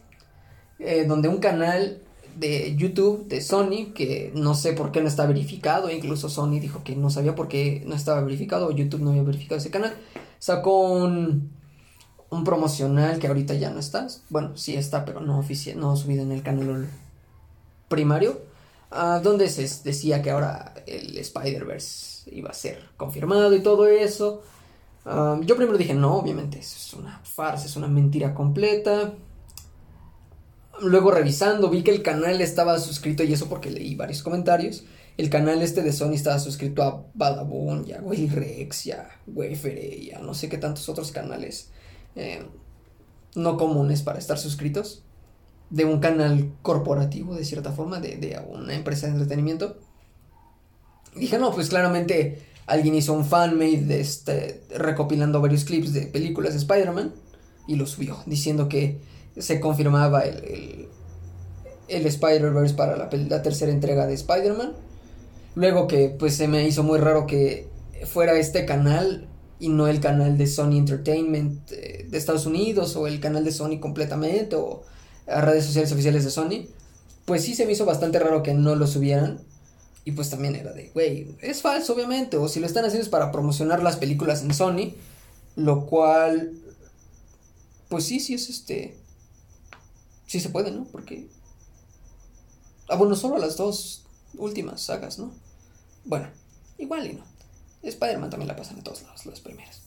eh, 0.78 1.04
donde 1.06 1.28
un 1.28 1.38
canal 1.38 2.02
de 2.38 2.76
YouTube 2.76 3.26
de 3.26 3.40
Sony, 3.40 3.92
que 3.94 4.30
no 4.34 4.54
sé 4.54 4.72
por 4.72 4.92
qué 4.92 5.00
no 5.00 5.08
está 5.08 5.26
verificado, 5.26 5.90
incluso 5.90 6.28
Sony 6.28 6.60
dijo 6.60 6.84
que 6.84 6.94
no 6.94 7.10
sabía 7.10 7.34
por 7.34 7.48
qué 7.48 7.82
no 7.86 7.96
estaba 7.96 8.20
verificado, 8.20 8.70
YouTube 8.70 9.00
no 9.00 9.10
había 9.10 9.24
verificado 9.24 9.58
ese 9.58 9.70
canal, 9.70 9.94
sacó 10.38 10.82
un, 10.92 11.50
un 12.30 12.44
promocional 12.44 13.18
que 13.18 13.26
ahorita 13.26 13.54
ya 13.54 13.70
no 13.70 13.80
está, 13.80 14.06
bueno, 14.28 14.56
sí 14.56 14.76
está, 14.76 15.04
pero 15.04 15.20
no 15.20 15.38
oficial, 15.38 15.78
no 15.80 15.96
subido 15.96 16.22
en 16.22 16.32
el 16.32 16.42
canal 16.42 16.88
primario, 17.88 18.42
uh, 18.92 19.20
donde 19.22 19.48
se 19.48 19.62
decía 19.82 20.20
que 20.22 20.30
ahora 20.30 20.74
el 20.86 21.16
Spider-Verse 21.16 22.30
iba 22.32 22.50
a 22.50 22.54
ser 22.54 22.82
confirmado 22.96 23.54
y 23.54 23.60
todo 23.60 23.86
eso. 23.86 24.42
yo 25.04 25.56
primero 25.56 25.78
dije, 25.78 25.94
no, 25.94 26.16
obviamente, 26.16 26.58
eso 26.58 26.76
es 26.76 26.92
una 26.92 27.20
farsa, 27.24 27.66
es 27.66 27.76
una 27.76 27.88
mentira 27.88 28.34
completa. 28.34 29.14
luego 30.80 31.10
revisando 31.10 31.70
vi 31.70 31.82
que 31.82 31.90
el 31.90 32.02
canal 32.02 32.40
estaba 32.40 32.78
suscrito 32.78 33.24
y 33.24 33.32
eso 33.32 33.48
porque 33.48 33.70
leí 33.70 33.94
varios 33.94 34.22
comentarios. 34.22 34.84
El 35.16 35.30
canal 35.30 35.62
este 35.62 35.82
de 35.82 35.92
Sony 35.92 36.12
estaba 36.12 36.38
suscrito 36.38 36.82
a 36.82 37.04
Badabun, 37.14 37.84
ya 37.86 38.00
Willy 38.00 38.28
Rex, 38.28 38.84
ya 38.84 39.08
Wayfair, 39.26 40.00
ya 40.00 40.18
no 40.20 40.34
sé 40.34 40.48
qué 40.48 40.58
tantos 40.58 40.88
otros 40.88 41.10
canales 41.10 41.70
eh, 42.16 42.46
no 43.34 43.56
comunes 43.56 44.02
para 44.02 44.18
estar 44.18 44.38
suscritos. 44.38 45.02
De 45.70 45.84
un 45.84 46.00
canal 46.00 46.50
corporativo, 46.62 47.34
de 47.34 47.44
cierta 47.44 47.72
forma, 47.72 48.00
de, 48.00 48.16
de 48.16 48.40
una 48.48 48.74
empresa 48.74 49.06
de 49.06 49.12
entretenimiento. 49.12 49.76
Dije, 51.14 51.38
no, 51.38 51.52
pues 51.52 51.68
claramente 51.68 52.42
alguien 52.66 52.94
hizo 52.94 53.12
un 53.12 53.24
fanmade 53.24 53.84
de 53.84 54.00
este, 54.00 54.62
recopilando 54.76 55.40
varios 55.40 55.64
clips 55.64 55.92
de 55.92 56.02
películas 56.02 56.52
de 56.52 56.58
Spider-Man 56.58 57.12
y 57.66 57.76
lo 57.76 57.86
subió, 57.86 58.18
diciendo 58.26 58.68
que 58.68 58.98
se 59.36 59.60
confirmaba 59.60 60.22
el, 60.22 60.44
el, 60.44 60.88
el 61.88 62.06
Spider-Verse 62.06 62.74
para 62.74 62.96
la, 62.96 63.08
la, 63.10 63.42
tercera 63.42 63.72
entrega 63.72 64.06
de 64.06 64.14
Spider-Man. 64.14 64.72
Luego 65.54 65.86
que 65.86 66.08
pues 66.08 66.36
se 66.36 66.48
me 66.48 66.66
hizo 66.66 66.82
muy 66.82 66.98
raro 66.98 67.26
que 67.26 67.68
fuera 68.06 68.38
este 68.38 68.64
canal 68.64 69.27
y 69.60 69.68
no 69.68 69.88
el 69.88 70.00
canal 70.00 70.38
de 70.38 70.46
Sony 70.46 70.76
Entertainment 70.78 71.72
eh, 71.72 72.06
de 72.08 72.18
Estados 72.18 72.46
Unidos 72.46 72.96
o 72.96 73.06
el 73.06 73.20
canal 73.20 73.44
de 73.44 73.52
Sony 73.52 73.80
completamente 73.80 74.56
o 74.56 74.82
a 75.26 75.40
redes 75.40 75.64
sociales 75.64 75.92
oficiales 75.92 76.24
de 76.24 76.30
Sony. 76.30 76.66
Pues 77.24 77.44
sí 77.44 77.54
se 77.54 77.66
me 77.66 77.72
hizo 77.72 77.84
bastante 77.84 78.18
raro 78.18 78.42
que 78.42 78.54
no 78.54 78.74
lo 78.74 78.86
subieran. 78.86 79.40
Y 80.04 80.12
pues 80.12 80.30
también 80.30 80.54
era 80.56 80.72
de, 80.72 80.90
güey, 80.94 81.34
es 81.40 81.60
falso 81.60 81.92
obviamente. 81.92 82.36
O 82.38 82.48
si 82.48 82.60
lo 82.60 82.66
están 82.66 82.84
haciendo 82.84 83.02
es 83.02 83.10
para 83.10 83.30
promocionar 83.30 83.82
las 83.82 83.96
películas 83.96 84.42
en 84.42 84.54
Sony. 84.54 84.94
Lo 85.56 85.86
cual, 85.86 86.52
pues 87.88 88.04
sí, 88.04 88.20
sí 88.20 88.34
es 88.34 88.48
este 88.48 88.96
Sí 90.28 90.40
se 90.40 90.50
puede, 90.50 90.70
¿no? 90.70 90.84
Porque... 90.84 91.26
Ah, 92.88 92.96
bueno, 92.96 93.16
solo 93.16 93.38
las 93.38 93.56
dos 93.56 94.04
últimas 94.34 94.82
sagas, 94.82 95.18
¿no? 95.18 95.32
Bueno, 96.04 96.28
igual 96.76 97.06
y 97.06 97.14
no. 97.14 97.24
Spider-Man 97.88 98.30
también 98.30 98.48
la 98.48 98.56
pasan 98.56 98.78
en 98.78 98.84
todos 98.84 99.02
lados, 99.02 99.26
las 99.26 99.40
primeras. 99.40 99.82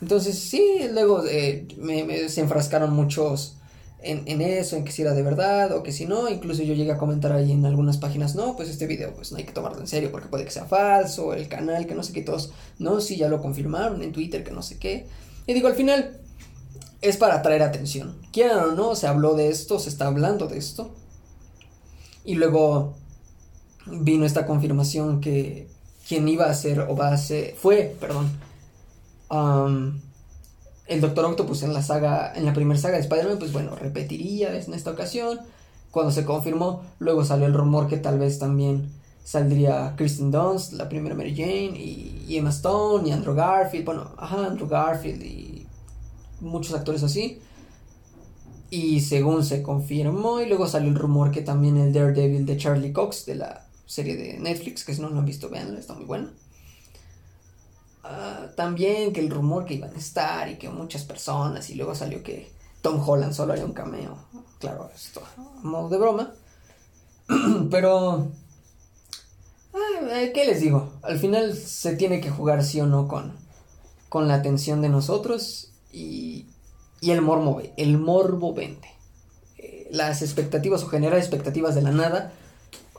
Entonces, 0.00 0.38
sí, 0.38 0.88
luego 0.92 1.24
eh, 1.26 1.66
me, 1.78 2.28
se 2.28 2.40
enfrascaron 2.40 2.92
muchos 2.92 3.56
en, 4.02 4.22
en, 4.26 4.42
eso, 4.42 4.76
en 4.76 4.84
que 4.84 4.92
si 4.92 5.02
era 5.02 5.14
de 5.14 5.22
verdad 5.22 5.72
o 5.72 5.82
que 5.82 5.92
si 5.92 6.06
no. 6.06 6.28
Incluso 6.28 6.62
yo 6.62 6.74
llegué 6.74 6.92
a 6.92 6.98
comentar 6.98 7.32
ahí 7.32 7.52
en 7.52 7.64
algunas 7.64 7.96
páginas, 7.96 8.34
no, 8.34 8.56
pues 8.56 8.68
este 8.68 8.86
video 8.86 9.14
pues 9.14 9.32
no 9.32 9.38
hay 9.38 9.44
que 9.44 9.52
tomarlo 9.52 9.80
en 9.80 9.86
serio 9.86 10.10
porque 10.12 10.28
puede 10.28 10.44
que 10.44 10.50
sea 10.50 10.66
falso, 10.66 11.34
el 11.34 11.48
canal 11.48 11.86
que 11.86 11.94
no 11.94 12.02
sé 12.02 12.12
qué, 12.12 12.22
todos, 12.22 12.52
no, 12.78 13.00
sí, 13.00 13.16
ya 13.16 13.28
lo 13.28 13.40
confirmaron 13.40 14.02
en 14.02 14.12
Twitter 14.12 14.44
que 14.44 14.50
no 14.50 14.62
sé 14.62 14.78
qué. 14.78 15.06
Y 15.46 15.54
digo, 15.54 15.68
al 15.68 15.74
final, 15.74 16.20
es 17.00 17.16
para 17.16 17.36
atraer 17.36 17.62
atención. 17.62 18.16
Quieran 18.32 18.58
o 18.58 18.72
no, 18.72 18.94
se 18.94 19.06
habló 19.06 19.34
de 19.34 19.48
esto, 19.48 19.78
se 19.78 19.88
está 19.88 20.06
hablando 20.06 20.46
de 20.46 20.58
esto. 20.58 20.94
Y 22.24 22.34
luego 22.34 22.94
vino 23.86 24.26
esta 24.26 24.46
confirmación 24.46 25.20
que 25.20 25.68
quien 26.06 26.28
iba 26.28 26.46
a 26.46 26.54
ser 26.54 26.80
o 26.80 26.96
va 26.96 27.08
a 27.08 27.18
ser, 27.18 27.54
fue, 27.56 27.96
perdón, 27.98 28.30
el 30.86 31.00
Doctor 31.00 31.24
Octopus 31.24 31.62
en 31.64 31.72
la 31.74 31.82
saga, 31.82 32.32
en 32.34 32.44
la 32.44 32.52
primera 32.52 32.78
saga 32.78 32.94
de 32.94 33.02
Spider-Man, 33.02 33.38
pues 33.38 33.52
bueno, 33.52 33.74
repetiría 33.74 34.56
en 34.56 34.72
esta 34.72 34.92
ocasión. 34.92 35.40
Cuando 35.90 36.12
se 36.12 36.24
confirmó, 36.24 36.82
luego 36.98 37.24
salió 37.24 37.46
el 37.46 37.54
rumor 37.54 37.88
que 37.88 37.96
tal 37.96 38.18
vez 38.18 38.38
también 38.38 38.90
saldría 39.24 39.94
Kristen 39.96 40.30
Dunst, 40.30 40.74
la 40.74 40.88
primera 40.88 41.14
Mary 41.14 41.34
Jane, 41.34 41.76
y, 41.76 42.24
y 42.28 42.36
Emma 42.36 42.50
Stone, 42.50 43.08
y 43.08 43.12
Andrew 43.12 43.34
Garfield, 43.34 43.84
bueno, 43.84 44.10
ajá, 44.16 44.46
Andrew 44.46 44.68
Garfield, 44.68 45.22
y 45.22 45.66
muchos 46.40 46.74
actores 46.74 47.02
así. 47.02 47.40
Y 48.70 49.00
según 49.00 49.44
se 49.44 49.62
confirmó, 49.62 50.40
y 50.40 50.46
luego 50.46 50.68
salió 50.68 50.88
el 50.88 50.96
rumor 50.96 51.30
que 51.30 51.40
también 51.40 51.76
el 51.78 51.92
Daredevil 51.92 52.46
de 52.46 52.56
Charlie 52.56 52.92
Cox, 52.92 53.26
de 53.26 53.36
la 53.36 53.65
serie 53.86 54.16
de 54.16 54.38
Netflix, 54.38 54.84
que 54.84 54.94
si 54.94 55.00
no 55.00 55.08
lo 55.08 55.18
han 55.18 55.24
visto, 55.24 55.48
veanlo, 55.48 55.78
está 55.78 55.94
muy 55.94 56.04
bueno. 56.04 56.28
Uh, 58.04 58.54
también 58.54 59.12
que 59.12 59.20
el 59.20 59.30
rumor 59.30 59.64
que 59.64 59.74
iban 59.74 59.94
a 59.94 59.98
estar 59.98 60.48
y 60.48 60.56
que 60.56 60.68
muchas 60.68 61.04
personas, 61.04 61.70
y 61.70 61.74
luego 61.74 61.94
salió 61.94 62.22
que 62.22 62.50
Tom 62.82 63.02
Holland 63.04 63.32
solo 63.32 63.52
haría 63.52 63.64
un 63.64 63.72
cameo. 63.72 64.16
Claro, 64.60 64.90
esto 64.94 65.22
a 65.36 65.66
modo 65.66 65.88
de 65.88 65.98
broma. 65.98 66.32
Pero, 67.70 68.18
uh, 69.72 70.32
¿qué 70.32 70.44
les 70.46 70.60
digo? 70.60 70.92
Al 71.02 71.18
final 71.18 71.54
se 71.54 71.96
tiene 71.96 72.20
que 72.20 72.30
jugar 72.30 72.62
sí 72.64 72.80
o 72.80 72.86
no 72.86 73.08
con, 73.08 73.32
con 74.08 74.28
la 74.28 74.34
atención 74.34 74.82
de 74.82 74.88
nosotros 74.88 75.72
y, 75.92 76.46
el 77.02 77.22
morbo, 77.22 77.60
el 77.76 77.98
morbo 77.98 78.54
vende. 78.54 78.88
Eh, 79.58 79.88
las 79.92 80.22
expectativas 80.22 80.82
o 80.82 80.88
generar 80.88 81.18
expectativas 81.18 81.74
de 81.74 81.82
la 81.82 81.92
nada 81.92 82.32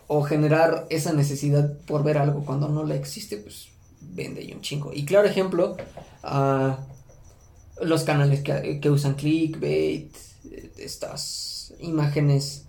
o 0.07 0.23
generar 0.23 0.87
esa 0.89 1.13
necesidad 1.13 1.77
por 1.85 2.03
ver 2.03 2.17
algo 2.17 2.45
cuando 2.45 2.67
no 2.69 2.83
la 2.85 2.95
existe, 2.95 3.37
pues 3.37 3.69
vende 4.01 4.43
y 4.43 4.53
un 4.53 4.61
chingo. 4.61 4.91
Y 4.93 5.05
claro 5.05 5.27
ejemplo, 5.27 5.75
los 7.81 8.03
canales 8.03 8.41
que, 8.41 8.79
que, 8.79 8.89
usan 8.89 9.15
clickbait, 9.15 10.15
estas 10.77 11.73
imágenes 11.79 12.65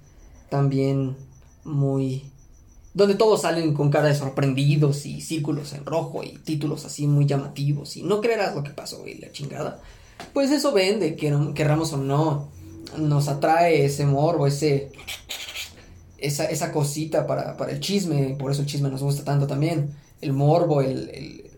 también 0.50 1.16
muy... 1.64 2.30
donde 2.95 3.14
todos 3.14 3.42
salen 3.42 3.75
con 3.75 3.90
cara 3.90 4.09
de 4.09 4.14
sorprendidos 4.14 5.07
y 5.07 5.21
círculos 5.21 5.73
en 5.75 5.85
rojo 5.85 6.25
y 6.25 6.38
títulos 6.38 6.85
así 6.85 7.07
muy 7.07 7.26
llamativos 7.26 7.97
y 7.97 8.02
no 8.02 8.21
creerás 8.21 8.54
lo 8.54 8.62
que 8.62 8.71
pasó 8.71 9.07
y 9.07 9.18
la 9.18 9.30
chingada 9.30 9.80
pues 10.33 10.50
eso 10.50 10.73
vende, 10.73 11.16
querramos 11.16 11.92
o 11.92 11.97
no. 11.97 12.50
Nos 12.97 13.28
atrae 13.28 13.85
ese 13.85 14.07
morbo, 14.07 14.47
ese. 14.47 14.90
Esa, 16.19 16.47
esa 16.47 16.73
cosita 16.73 17.27
para, 17.27 17.57
para, 17.57 17.73
el 17.73 17.81
chisme. 17.81 18.37
Por 18.39 18.51
eso 18.51 18.63
el 18.63 18.67
chisme 18.67 18.91
nos 18.91 19.03
gusta 19.03 19.25
tanto 19.25 19.47
también. 19.47 19.95
El 20.21 20.33
morbo, 20.33 20.83
el. 20.83 21.09
el 21.11 21.51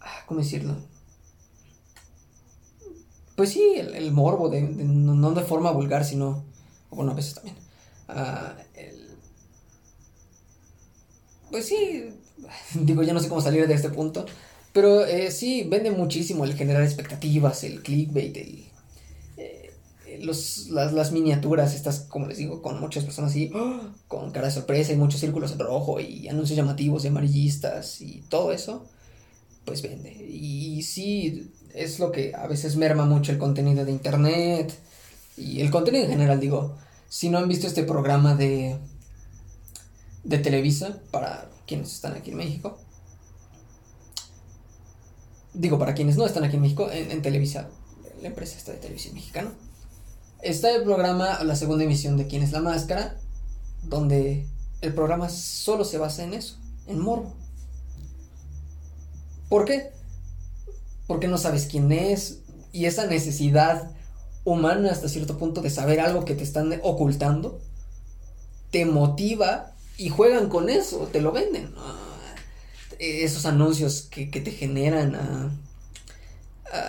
ah, 0.00 0.24
¿Cómo 0.26 0.40
decirlo? 0.40 0.76
Pues 3.36 3.50
sí, 3.50 3.74
el, 3.76 4.12
morbo, 4.12 4.50
de, 4.50 4.60
no 4.62 5.32
de 5.32 5.42
forma 5.42 5.70
vulgar, 5.70 6.04
sino. 6.04 6.44
Bueno, 6.90 7.12
a 7.12 7.14
veces 7.14 7.34
también. 7.34 7.56
Ah, 8.08 8.54
pues 11.50 11.66
sí. 11.66 12.14
Digo, 12.74 13.02
ya 13.02 13.12
no 13.12 13.20
sé 13.20 13.28
cómo 13.28 13.40
salir 13.40 13.66
de 13.66 13.74
este 13.74 13.90
punto. 13.90 14.26
Pero 14.72 15.04
eh, 15.04 15.30
sí, 15.30 15.64
vende 15.68 15.90
muchísimo 15.90 16.44
el 16.44 16.54
generar 16.54 16.82
expectativas, 16.82 17.64
el 17.64 17.82
clickbait, 17.82 18.36
el, 18.36 18.69
los, 20.20 20.68
las, 20.68 21.12
miniaturas, 21.12 21.74
estas, 21.74 22.00
como 22.00 22.26
les 22.26 22.38
digo, 22.38 22.62
con 22.62 22.80
muchas 22.80 23.04
personas 23.04 23.30
así, 23.30 23.50
con 24.08 24.30
cara 24.30 24.46
de 24.46 24.52
sorpresa 24.52 24.92
y 24.92 24.96
muchos 24.96 25.20
círculos 25.20 25.52
en 25.52 25.58
rojo 25.58 26.00
y 26.00 26.28
anuncios 26.28 26.56
llamativos 26.56 27.02
de 27.02 27.08
amarillistas 27.08 28.00
y 28.00 28.22
todo 28.28 28.52
eso, 28.52 28.86
pues 29.64 29.82
vende. 29.82 30.12
Y 30.12 30.82
sí, 30.82 31.52
es 31.74 31.98
lo 31.98 32.12
que 32.12 32.34
a 32.34 32.46
veces 32.46 32.76
merma 32.76 33.06
mucho 33.06 33.32
el 33.32 33.38
contenido 33.38 33.84
de 33.84 33.92
internet 33.92 34.72
y 35.36 35.60
el 35.60 35.70
contenido 35.70 36.04
en 36.04 36.10
general, 36.10 36.40
digo, 36.40 36.76
si 37.08 37.28
no 37.28 37.38
han 37.38 37.48
visto 37.48 37.66
este 37.66 37.82
programa 37.84 38.34
de, 38.34 38.78
de 40.24 40.38
Televisa, 40.38 41.00
para 41.10 41.50
quienes 41.66 41.92
están 41.92 42.14
aquí 42.14 42.30
en 42.30 42.36
México, 42.36 42.78
digo, 45.54 45.78
para 45.78 45.94
quienes 45.94 46.16
no 46.16 46.26
están 46.26 46.44
aquí 46.44 46.56
en 46.56 46.62
México, 46.62 46.88
en, 46.90 47.22
Televisa, 47.22 47.68
la 48.22 48.28
empresa 48.28 48.56
está 48.56 48.72
de 48.72 48.78
televisión 48.78 49.14
mexicana. 49.14 49.52
Está 50.42 50.74
el 50.74 50.82
programa, 50.82 51.42
la 51.44 51.56
segunda 51.56 51.84
emisión 51.84 52.16
de 52.16 52.26
Quién 52.26 52.42
es 52.42 52.52
la 52.52 52.60
Máscara, 52.60 53.16
donde 53.82 54.46
el 54.80 54.94
programa 54.94 55.28
solo 55.28 55.84
se 55.84 55.98
basa 55.98 56.24
en 56.24 56.34
eso, 56.34 56.56
en 56.86 56.98
morbo. 56.98 57.34
¿Por 59.48 59.64
qué? 59.64 59.90
Porque 61.06 61.28
no 61.28 61.38
sabes 61.38 61.66
quién 61.66 61.92
es 61.92 62.38
y 62.72 62.86
esa 62.86 63.06
necesidad 63.06 63.90
humana 64.44 64.90
hasta 64.90 65.08
cierto 65.08 65.38
punto 65.38 65.60
de 65.60 65.70
saber 65.70 66.00
algo 66.00 66.24
que 66.24 66.34
te 66.34 66.44
están 66.44 66.80
ocultando 66.82 67.60
te 68.70 68.86
motiva 68.86 69.72
y 69.96 70.08
juegan 70.08 70.48
con 70.48 70.70
eso, 70.70 71.08
te 71.12 71.20
lo 71.20 71.32
venden 71.32 71.74
esos 73.00 73.46
anuncios 73.46 74.02
que, 74.02 74.26
te 74.26 74.50
generan 74.50 75.14
a, 75.14 75.56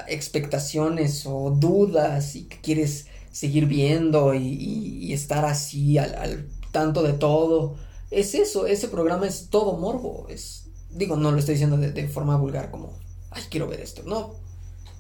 expectaciones 0.08 1.25
o 1.25 1.50
dudas 1.50 2.36
y 2.36 2.43
que 2.43 2.60
quieres 2.62 3.08
seguir 3.32 3.66
viendo 3.66 4.34
y, 4.34 5.14
estar 5.14 5.46
así 5.46 5.98
al, 5.98 6.48
tanto 6.72 7.04
de 7.04 7.14
todo. 7.14 7.76
Es 8.10 8.36
eso, 8.36 8.66
ese 8.68 8.88
programa 8.88 9.28
es 9.28 9.50
todo 9.50 9.78
morbo. 9.78 10.28
Es, 10.30 10.68
digo, 10.90 11.16
no 11.16 11.32
lo 11.32 11.40
estoy 11.40 11.56
diciendo 11.56 11.78
de, 11.78 12.08
forma 12.08 12.38
vulgar 12.38 12.72
como, 12.72 12.94
ay, 13.32 13.44
quiero 13.50 13.68
ver 13.68 13.82
esto. 13.82 14.04
No, 14.04 14.36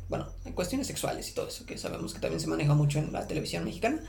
bueno, 0.09 0.27
en 0.45 0.53
cuestiones 0.53 0.87
sexuales 0.87 1.29
y 1.29 1.33
todo 1.33 1.47
eso, 1.47 1.65
que 1.65 1.77
sabemos 1.77 2.13
que 2.13 2.19
también 2.19 2.39
se 2.39 2.47
maneja 2.47 2.73
mucho 2.73 2.99
en 2.99 3.13
la 3.13 3.27
televisión 3.27 3.63
mexicana. 3.63 4.01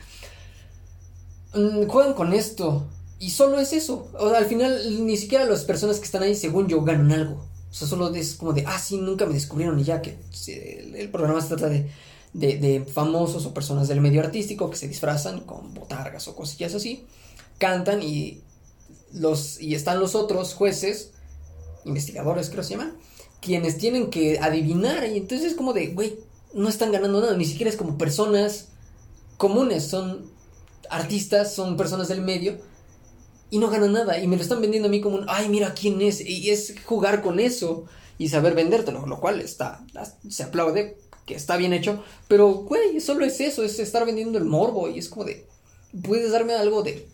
Mm, 1.55 1.87
juegan 1.87 2.15
con 2.15 2.33
esto 2.33 2.87
y 3.19 3.31
solo 3.31 3.61
es 3.61 3.73
eso. 3.73 4.11
O 4.19 4.31
sea, 4.31 4.39
al 4.39 4.47
final, 4.47 5.07
ni 5.07 5.17
siquiera 5.17 5.45
las 5.45 5.65
personas 5.65 5.99
que 5.99 6.05
están 6.05 6.23
ahí, 6.23 6.35
según 6.35 6.67
yo, 6.67 6.83
ganan 6.83 7.13
algo. 7.13 7.47
O 7.71 7.75
sea, 7.75 7.89
solo 7.89 8.13
es 8.15 8.35
como 8.35 8.53
de, 8.53 8.65
ah, 8.67 8.79
sí, 8.79 8.99
nunca 8.99 9.27
me 9.27 9.33
descubrieron 9.33 9.79
y 9.79 9.85
ya 9.85 10.03
que 10.03 10.19
el, 10.95 11.09
programa 11.09 11.41
se 11.41 11.49
trata 11.49 11.69
de, 11.69 11.89
de, 12.33 12.57
de 12.57 12.85
famosos 12.85 13.47
o 13.47 13.55
personas 13.55 13.89
del 13.89 14.01
medio 14.01 14.21
artístico 14.21 14.71
que 14.71 14.77
se 14.77 14.89
disfrazan 14.89 15.41
con 15.41 15.75
botargas 15.75 16.29
o 16.29 16.35
cosillas 16.35 16.75
así, 16.75 17.07
cantan 17.59 18.03
y 18.03 18.43
los 19.13 19.61
y 19.61 19.75
están 19.75 20.01
los 20.01 20.15
otros 20.15 20.55
jueces, 20.55 21.13
investigadores 21.85 22.51
creo 22.51 22.65
se 22.65 22.71
llaman, 22.71 22.97
quienes 23.41 23.79
tienen 23.79 24.11
que 24.11 24.39
adivinar. 24.39 25.07
Y 25.07 25.19
entonces 25.19 25.53
es 25.53 25.57
como 25.57 25.73
de, 25.73 25.89
güey, 25.89 26.19
no 26.55 26.69
están 26.69 26.93
ganando 26.93 27.21
nada, 27.21 27.37
ni 27.37 27.45
siquiera 27.45 27.71
es 27.71 27.77
como 27.77 27.99
personas 27.99 28.69
comunes, 29.37 29.85
son 29.85 30.31
artistas, 30.89 31.55
son 31.55 31.77
personas 31.77 32.09
del 32.09 32.21
medio 32.21 32.59
y 33.51 33.59
no 33.59 33.71
ganan 33.71 33.93
nada 33.93 34.19
y 34.19 34.27
me 34.29 34.37
lo 34.37 34.43
están 34.43 34.61
vendiendo 34.61 34.89
a 34.89 34.91
mí 34.91 35.01
como 35.01 35.17
un, 35.17 35.27
ay, 35.29 35.49
mira 35.49 35.75
quién 35.75 36.01
es 36.01 36.21
y 36.21 36.51
es 36.51 36.75
jugar 36.85 37.23
con 37.23 37.41
eso 37.41 37.85
y 38.19 38.29
saber 38.29 38.55
vendértelo, 38.55 39.07
lo 39.07 39.21
cual 39.21 39.41
está 39.41 39.85
se 40.29 40.43
aplaude, 40.43 40.99
que 41.27 41.35
está 41.35 41.57
bien 41.57 41.73
hecho, 41.73 42.03
pero 42.29 42.49
güey, 42.53 43.01
solo 43.01 43.25
es 43.25 43.41
eso, 43.41 43.63
es 43.63 43.79
estar 43.79 44.05
vendiendo 44.05 44.39
el 44.39 44.45
morbo 44.45 44.89
y 44.89 44.99
es 44.99 45.09
como 45.09 45.25
de 45.25 45.47
puedes 46.03 46.33
darme 46.33 46.55
algo 46.55 46.83
de 46.83 47.07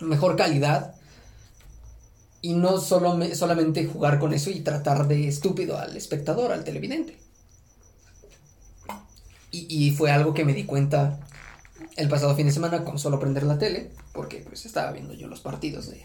mejor 0.00 0.36
calidad 0.36 0.94
y 2.40 2.52
no 2.52 2.78
solo 2.78 3.18
solamente 3.34 3.86
jugar 3.86 4.18
con 4.18 4.34
eso 4.34 4.50
y 4.50 4.60
tratar 4.60 5.08
de 5.08 5.28
estúpido 5.28 5.78
al 5.78 5.96
espectador, 5.96 6.52
al 6.52 6.62
televidente. 6.62 7.16
Y, 9.50 9.66
y, 9.68 9.92
fue 9.92 10.10
algo 10.10 10.34
que 10.34 10.44
me 10.44 10.52
di 10.52 10.64
cuenta 10.64 11.20
el 11.96 12.08
pasado 12.08 12.34
fin 12.34 12.46
de 12.46 12.52
semana 12.52 12.84
con 12.84 12.98
solo 12.98 13.18
prender 13.18 13.44
la 13.44 13.58
tele, 13.58 13.92
porque 14.12 14.38
pues 14.38 14.66
estaba 14.66 14.92
viendo 14.92 15.14
yo 15.14 15.28
los 15.28 15.40
partidos 15.40 15.88
de, 15.88 16.04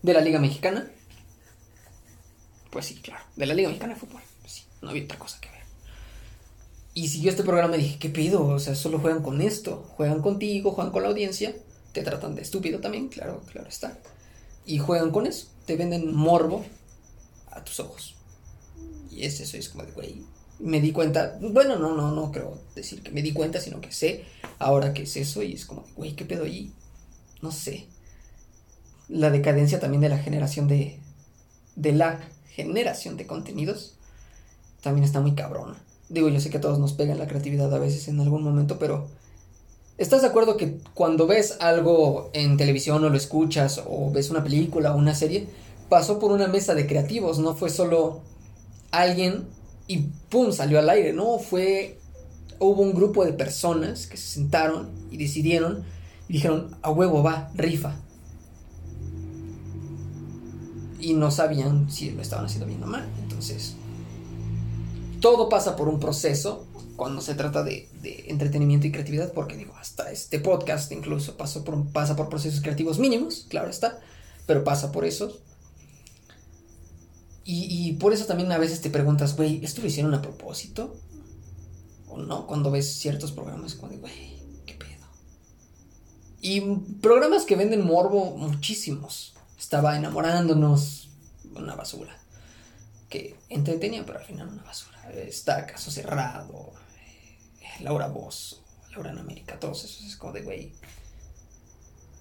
de 0.00 0.14
la 0.14 0.22
Liga 0.22 0.38
Mexicana. 0.38 0.88
Pues 2.70 2.86
sí, 2.86 2.94
claro, 3.02 3.24
de 3.36 3.46
la 3.46 3.54
Liga 3.54 3.68
Mexicana 3.68 3.94
de 3.94 4.00
Fútbol. 4.00 4.22
Pues 4.40 4.52
sí, 4.52 4.64
no 4.80 4.90
había 4.90 5.04
otra 5.04 5.18
cosa 5.18 5.40
que 5.40 5.49
Y 7.00 7.08
siguió 7.08 7.30
este 7.30 7.44
programa 7.44 7.78
y 7.78 7.82
dije, 7.82 7.98
¿qué 7.98 8.10
pido? 8.10 8.44
O 8.44 8.58
sea, 8.58 8.74
solo 8.74 8.98
juegan 8.98 9.22
con 9.22 9.40
esto. 9.40 9.86
Juegan 9.96 10.20
contigo, 10.20 10.72
juegan 10.72 10.92
con 10.92 11.02
la 11.02 11.08
audiencia. 11.08 11.56
Te 11.94 12.02
tratan 12.02 12.34
de 12.34 12.42
estúpido 12.42 12.78
también, 12.80 13.08
claro, 13.08 13.40
claro 13.50 13.70
está. 13.70 13.98
Y 14.66 14.76
juegan 14.80 15.10
con 15.10 15.26
eso. 15.26 15.46
Te 15.64 15.76
venden 15.76 16.14
morbo 16.14 16.62
a 17.50 17.64
tus 17.64 17.80
ojos. 17.80 18.16
Y 19.10 19.24
es 19.24 19.40
eso, 19.40 19.56
es 19.56 19.70
como 19.70 19.84
de, 19.84 19.92
güey, 19.92 20.26
me 20.58 20.82
di 20.82 20.92
cuenta, 20.92 21.38
bueno, 21.40 21.76
no, 21.78 21.96
no, 21.96 22.10
no 22.10 22.30
creo 22.32 22.60
decir 22.74 23.02
que 23.02 23.12
me 23.12 23.22
di 23.22 23.32
cuenta, 23.32 23.62
sino 23.62 23.80
que 23.80 23.92
sé 23.92 24.26
ahora 24.58 24.92
que 24.92 25.04
es 25.04 25.16
eso 25.16 25.42
y 25.42 25.54
es 25.54 25.64
como, 25.64 25.86
güey, 25.96 26.14
¿qué 26.14 26.26
pedo 26.26 26.44
ahí? 26.44 26.70
No 27.40 27.50
sé. 27.50 27.86
La 29.08 29.30
decadencia 29.30 29.80
también 29.80 30.02
de 30.02 30.10
la 30.10 30.18
generación 30.18 30.68
de, 30.68 31.00
de 31.76 31.92
la 31.92 32.20
generación 32.50 33.16
de 33.16 33.26
contenidos 33.26 33.94
también 34.82 35.04
está 35.04 35.22
muy 35.22 35.34
cabrona. 35.34 35.82
Digo, 36.10 36.28
yo 36.28 36.40
sé 36.40 36.50
que 36.50 36.58
a 36.58 36.60
todos 36.60 36.80
nos 36.80 36.92
pega 36.92 37.14
la 37.14 37.28
creatividad 37.28 37.72
a 37.72 37.78
veces 37.78 38.08
en 38.08 38.20
algún 38.20 38.42
momento, 38.42 38.78
pero 38.80 39.06
¿estás 39.96 40.22
de 40.22 40.28
acuerdo 40.28 40.56
que 40.56 40.78
cuando 40.92 41.28
ves 41.28 41.56
algo 41.60 42.30
en 42.32 42.56
televisión 42.56 43.04
o 43.04 43.08
lo 43.08 43.16
escuchas 43.16 43.80
o 43.88 44.10
ves 44.10 44.28
una 44.28 44.42
película 44.42 44.92
o 44.92 44.98
una 44.98 45.14
serie, 45.14 45.46
pasó 45.88 46.18
por 46.18 46.32
una 46.32 46.48
mesa 46.48 46.74
de 46.74 46.88
creativos, 46.88 47.38
no 47.38 47.54
fue 47.54 47.70
solo 47.70 48.22
alguien 48.90 49.46
y 49.86 49.98
¡pum! 50.28 50.50
salió 50.50 50.80
al 50.80 50.90
aire, 50.90 51.12
¿no? 51.12 51.38
Fue, 51.38 51.98
hubo 52.58 52.82
un 52.82 52.92
grupo 52.92 53.24
de 53.24 53.32
personas 53.32 54.08
que 54.08 54.16
se 54.16 54.34
sentaron 54.34 54.88
y 55.12 55.16
decidieron 55.16 55.84
y 56.28 56.34
dijeron, 56.34 56.76
a 56.82 56.90
huevo 56.90 57.22
va, 57.22 57.50
rifa. 57.54 57.96
Y 60.98 61.14
no 61.14 61.30
sabían 61.30 61.90
si 61.90 62.10
lo 62.10 62.20
estaban 62.20 62.46
haciendo 62.46 62.66
bien 62.66 62.82
o 62.82 62.86
mal. 62.86 63.08
Entonces, 63.22 63.76
todo 65.20 65.48
pasa 65.48 65.76
por 65.76 65.88
un 65.88 66.00
proceso 66.00 66.66
cuando 66.96 67.20
se 67.20 67.34
trata 67.34 67.62
de, 67.62 67.88
entretenimiento 68.26 68.86
y 68.86 68.92
creatividad, 68.92 69.32
porque 69.32 69.56
digo, 69.56 69.74
hasta 69.76 70.10
este 70.10 70.40
podcast 70.40 70.92
incluso 70.92 71.36
pasa 71.36 71.64
por 72.16 72.28
procesos 72.28 72.60
creativos 72.60 72.98
mínimos, 72.98 73.46
claro 73.48 73.70
está, 73.70 74.00
pero 74.46 74.64
pasa 74.64 74.92
por 74.92 75.04
eso 75.04 75.40
y, 77.52 77.94
por 77.94 78.12
eso 78.12 78.26
también 78.26 78.52
a 78.52 78.58
veces 78.58 78.80
te 78.80 78.90
preguntas, 78.90 79.36
güey, 79.36 79.64
¿esto 79.64 79.80
lo 79.80 79.88
hicieron 79.88 80.14
a 80.14 80.22
propósito? 80.22 80.94
¿O 82.08 82.18
no? 82.18 82.46
Cuando 82.46 82.70
ves 82.70 82.92
ciertos 82.94 83.32
programas, 83.32 83.74
como 83.74 83.96
güey, 83.98 84.38
¿qué 84.66 84.74
pedo? 84.74 85.06
Y 86.40 86.60
programas 87.00 87.44
que 87.44 87.56
venden 87.56 87.84
morbo, 87.84 88.36
muchísimos. 88.36 89.34
Estaba 89.58 89.96
enamorándonos, 89.96 91.08
una 91.56 91.74
basura. 91.74 92.16
Que 93.10 93.36
entretenía, 93.50 94.06
pero 94.06 94.20
al 94.20 94.24
final 94.24 94.48
una 94.48 94.62
basura. 94.62 95.10
Está 95.12 95.66
Caso 95.66 95.90
Cerrado, 95.90 96.72
eh, 97.60 97.82
Laura 97.82 98.06
Voz, 98.06 98.62
Laura 98.92 99.10
en 99.10 99.18
América, 99.18 99.58
todos 99.60 99.84
esos. 99.84 100.04
Es 100.04 100.16
como 100.16 100.32
de, 100.32 100.42
güey, 100.42 100.72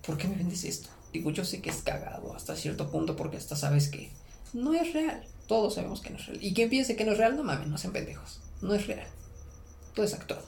¿por 0.05 0.17
qué 0.17 0.27
me 0.27 0.35
vendes 0.35 0.65
esto? 0.65 0.89
Digo, 1.13 1.31
yo 1.31 1.45
sé 1.45 1.61
que 1.61 1.69
es 1.69 1.83
cagado 1.83 2.35
hasta 2.35 2.55
cierto 2.55 2.89
punto 2.91 3.15
porque 3.15 3.37
hasta 3.37 3.55
sabes 3.55 3.89
que 3.89 4.11
no 4.53 4.73
es 4.73 4.91
real. 4.93 5.25
Todos 5.47 5.75
sabemos 5.75 6.01
que 6.01 6.09
no 6.09 6.17
es 6.17 6.25
real. 6.25 6.43
Y 6.43 6.53
quien 6.53 6.69
piense 6.69 6.95
que 6.95 7.05
no 7.05 7.11
es 7.11 7.17
real, 7.17 7.37
no 7.37 7.43
mames, 7.43 7.67
no 7.67 7.77
sean 7.77 7.93
pendejos. 7.93 8.41
No 8.61 8.73
es 8.73 8.87
real. 8.87 9.07
Todo 9.95 10.05
es 10.05 10.13
actuado. 10.13 10.43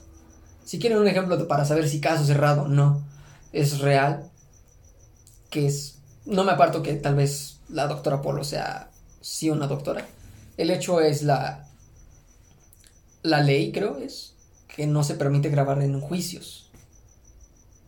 Si 0.64 0.78
quieren 0.78 0.98
un 0.98 1.08
ejemplo 1.08 1.48
para 1.48 1.64
saber 1.64 1.88
si 1.88 2.00
caso 2.00 2.24
cerrado 2.24 2.68
no 2.68 3.02
es 3.52 3.78
real, 3.80 4.30
que 5.50 5.66
es. 5.66 5.98
No 6.24 6.44
me 6.44 6.52
aparto 6.52 6.82
que 6.82 6.94
tal 6.94 7.16
vez 7.16 7.58
la 7.68 7.86
doctora 7.88 8.22
Polo 8.22 8.44
sea 8.44 8.90
sí 9.20 9.50
una 9.50 9.66
doctora. 9.66 10.06
El 10.56 10.70
hecho 10.70 11.00
es 11.00 11.22
la. 11.22 11.68
La 13.22 13.40
ley, 13.40 13.70
creo, 13.70 13.98
es 13.98 14.34
que 14.74 14.86
no 14.86 15.04
se 15.04 15.14
permite 15.14 15.48
grabar 15.48 15.80
en 15.82 16.00
juicios. 16.00 16.70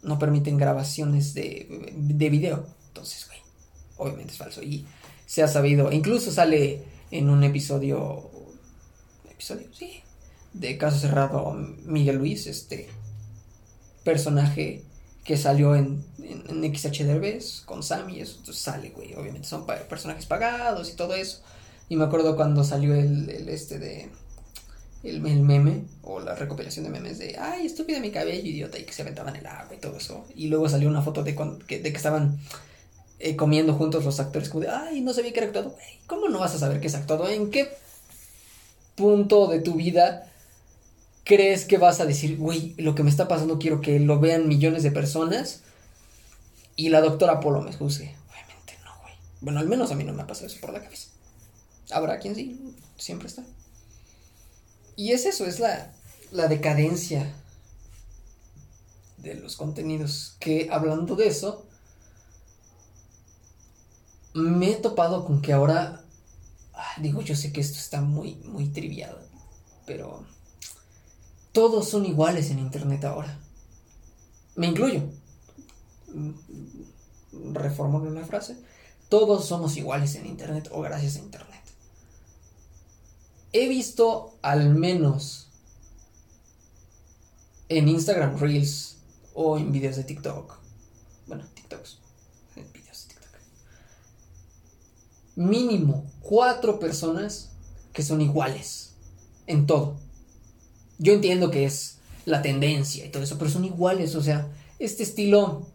No 0.02 0.18
permiten 0.18 0.56
grabaciones 0.56 1.34
de, 1.34 1.92
de 1.92 2.30
video. 2.30 2.66
Entonces, 2.88 3.26
güey, 3.26 3.40
obviamente 3.96 4.32
es 4.32 4.38
falso. 4.38 4.62
Y 4.62 4.86
se 5.26 5.42
ha 5.42 5.48
sabido, 5.48 5.90
incluso 5.90 6.30
sale 6.30 6.84
en 7.10 7.30
un 7.30 7.42
episodio, 7.42 8.30
episodio, 9.30 9.66
sí, 9.72 10.02
de 10.52 10.78
Caso 10.78 10.98
Cerrado 10.98 11.52
Miguel 11.52 12.16
Luis, 12.16 12.46
este 12.46 12.88
personaje 14.04 14.84
que 15.24 15.36
salió 15.36 15.74
en, 15.74 16.04
en, 16.18 16.74
XH 16.76 17.64
con 17.64 17.82
Sammy, 17.82 18.20
eso 18.20 18.36
entonces 18.38 18.62
sale, 18.62 18.90
güey, 18.90 19.14
obviamente 19.14 19.48
son 19.48 19.66
personajes 19.66 20.26
pagados 20.26 20.90
y 20.90 20.96
todo 20.96 21.14
eso. 21.14 21.42
Y 21.88 21.96
me 21.96 22.04
acuerdo 22.04 22.36
cuando 22.36 22.64
salió 22.64 22.94
el, 22.94 23.28
el 23.28 23.48
este 23.48 23.78
de 23.78 24.10
el, 25.04 25.20
meme 25.20 25.84
o 26.02 26.20
la 26.20 26.34
recopilación 26.34 26.84
de 26.84 26.90
memes 26.90 27.18
de 27.18 27.36
ay, 27.38 27.66
estúpida 27.66 28.00
mi 28.00 28.10
cabello, 28.10 28.48
idiota, 28.48 28.78
y 28.78 28.84
que 28.84 28.92
se 28.92 29.02
aventaban 29.02 29.36
el 29.36 29.46
agua 29.46 29.74
y 29.74 29.78
todo 29.78 29.96
eso. 29.98 30.24
Y 30.34 30.48
luego 30.48 30.68
salió 30.68 30.88
una 30.88 31.02
foto 31.02 31.22
de, 31.22 31.32
de 31.32 31.82
que 31.82 31.96
estaban 31.96 32.38
eh, 33.20 33.36
comiendo 33.36 33.74
juntos 33.74 34.04
los 34.04 34.18
actores, 34.18 34.48
como 34.48 34.64
ay, 34.70 35.02
no 35.02 35.12
sabía 35.12 35.32
que 35.32 35.40
era 35.40 35.46
actuado. 35.46 35.76
¿Cómo 36.06 36.28
no 36.28 36.40
vas 36.40 36.54
a 36.54 36.58
saber 36.58 36.80
que 36.80 36.86
es 36.86 36.94
actuado? 36.94 37.28
¿En 37.28 37.50
qué 37.50 37.68
punto 38.94 39.46
de 39.48 39.60
tu 39.60 39.74
vida 39.74 40.30
crees 41.24 41.64
que 41.64 41.78
vas 41.78 42.00
a 42.00 42.06
decir, 42.06 42.38
güey, 42.38 42.74
lo 42.78 42.94
que 42.94 43.02
me 43.02 43.10
está 43.10 43.28
pasando 43.28 43.58
quiero 43.58 43.80
que 43.80 44.00
lo 44.00 44.20
vean 44.20 44.48
millones 44.48 44.82
de 44.82 44.90
personas 44.90 45.62
y 46.76 46.88
la 46.88 47.02
doctora 47.02 47.40
Polo 47.40 47.60
me 47.60 47.72
juzgue? 47.72 48.14
Obviamente 48.30 48.74
no, 48.84 48.90
güey. 49.02 49.14
Bueno, 49.42 49.60
al 49.60 49.68
menos 49.68 49.90
a 49.90 49.94
mí 49.94 50.04
no 50.04 50.14
me 50.14 50.22
ha 50.22 50.26
pasado 50.26 50.46
eso 50.46 50.60
por 50.60 50.72
la 50.72 50.82
cabeza. 50.82 51.13
Habrá 51.90 52.18
quien 52.18 52.34
sí, 52.34 52.74
siempre 52.96 53.28
está. 53.28 53.44
Y 54.96 55.12
es 55.12 55.26
eso, 55.26 55.44
es 55.46 55.60
la, 55.60 55.92
la 56.30 56.48
decadencia 56.48 57.34
de 59.18 59.34
los 59.34 59.56
contenidos. 59.56 60.36
Que 60.38 60.68
hablando 60.70 61.16
de 61.16 61.26
eso, 61.26 61.66
me 64.34 64.70
he 64.70 64.76
topado 64.76 65.24
con 65.24 65.40
que 65.40 65.52
ahora, 65.52 66.04
digo, 66.98 67.22
yo 67.22 67.36
sé 67.36 67.52
que 67.52 67.60
esto 67.60 67.78
está 67.78 68.00
muy, 68.00 68.34
muy 68.36 68.68
triviado, 68.68 69.20
pero 69.86 70.24
todos 71.52 71.88
son 71.88 72.04
iguales 72.04 72.50
en 72.50 72.58
Internet 72.58 73.04
ahora. 73.04 73.38
Me 74.56 74.66
incluyo. 74.66 75.02
Reformulo 77.52 78.10
una 78.10 78.24
frase. 78.24 78.56
Todos 79.08 79.46
somos 79.46 79.76
iguales 79.76 80.14
en 80.16 80.26
Internet 80.26 80.68
o 80.72 80.80
gracias 80.80 81.16
a 81.16 81.20
Internet. 81.20 81.63
He 83.54 83.68
visto 83.68 84.36
al 84.42 84.74
menos 84.74 85.48
en 87.70 87.88
Instagram 87.88 88.38
Reels 88.38 88.96
o 89.32 89.56
en 89.56 89.72
videos 89.72 89.96
de 89.96 90.04
TikTok. 90.04 90.58
Bueno, 91.26 91.44
TikToks 91.54 91.98
mínimo 95.36 96.04
cuatro 96.20 96.78
personas 96.78 97.50
que 97.92 98.02
son 98.02 98.20
iguales 98.20 98.92
en 99.46 99.66
todo. 99.66 99.96
Yo 100.98 101.12
entiendo 101.12 101.50
que 101.50 101.64
es 101.64 101.96
la 102.24 102.42
tendencia 102.42 103.04
y 103.04 103.08
todo 103.10 103.22
eso, 103.22 103.36
pero 103.38 103.50
son 103.50 103.64
iguales, 103.64 104.14
o 104.14 104.22
sea, 104.22 104.48
este 104.78 105.02
estilo 105.02 105.66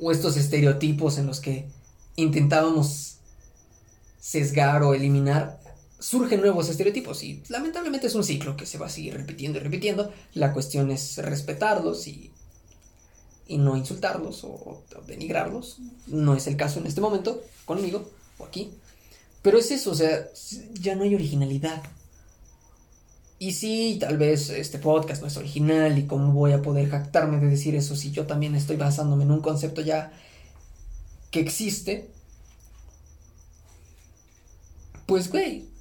o 0.00 0.12
estos 0.12 0.36
estereotipos 0.36 1.18
en 1.18 1.26
los 1.26 1.40
que 1.40 1.68
intentábamos 2.16 3.16
sesgar 4.20 4.82
o 4.82 4.94
eliminar 4.94 5.60
surgen 6.04 6.42
nuevos 6.42 6.68
estereotipos 6.68 7.22
y 7.22 7.42
lamentablemente 7.48 8.08
es 8.08 8.14
un 8.14 8.24
ciclo 8.24 8.58
que 8.58 8.66
se 8.66 8.76
va 8.76 8.86
a 8.86 8.90
seguir 8.90 9.14
repitiendo 9.14 9.58
y 9.58 9.62
repitiendo. 9.62 10.12
La 10.34 10.52
cuestión 10.52 10.90
es 10.90 11.16
respetarlos 11.16 12.06
y, 12.06 12.30
y 13.46 13.56
no 13.56 13.74
insultarlos 13.74 14.44
o, 14.44 14.82
denigrarlos. 15.06 15.78
No 16.06 16.36
es 16.36 16.46
el 16.46 16.58
caso 16.58 16.78
en 16.78 16.86
este 16.86 17.00
momento 17.00 17.42
conmigo 17.64 18.10
o 18.36 18.44
aquí. 18.44 18.70
Pero 19.40 19.56
es 19.56 19.70
eso, 19.70 19.92
o 19.92 19.94
sea, 19.94 20.28
ya 20.74 20.94
no 20.94 21.04
hay 21.04 21.14
originalidad. 21.14 21.82
Y 23.38 23.52
sí, 23.52 23.96
tal 23.98 24.18
vez 24.18 24.50
este 24.50 24.78
podcast 24.78 25.22
no 25.22 25.28
es 25.28 25.38
original 25.38 25.98
y 25.98 26.06
cómo 26.06 26.34
voy 26.34 26.52
a 26.52 26.60
poder 26.60 26.90
jactarme 26.90 27.40
de 27.40 27.46
decir 27.46 27.74
eso 27.76 27.96
si 27.96 28.10
yo 28.10 28.26
también 28.26 28.54
estoy 28.54 28.76
basándome 28.76 29.24
en 29.24 29.30
un 29.30 29.40
concepto 29.40 29.80
ya 29.80 30.12
que 31.30 31.40
existe. 31.40 32.10
Pues, 35.06 35.30
güey, 35.30 35.73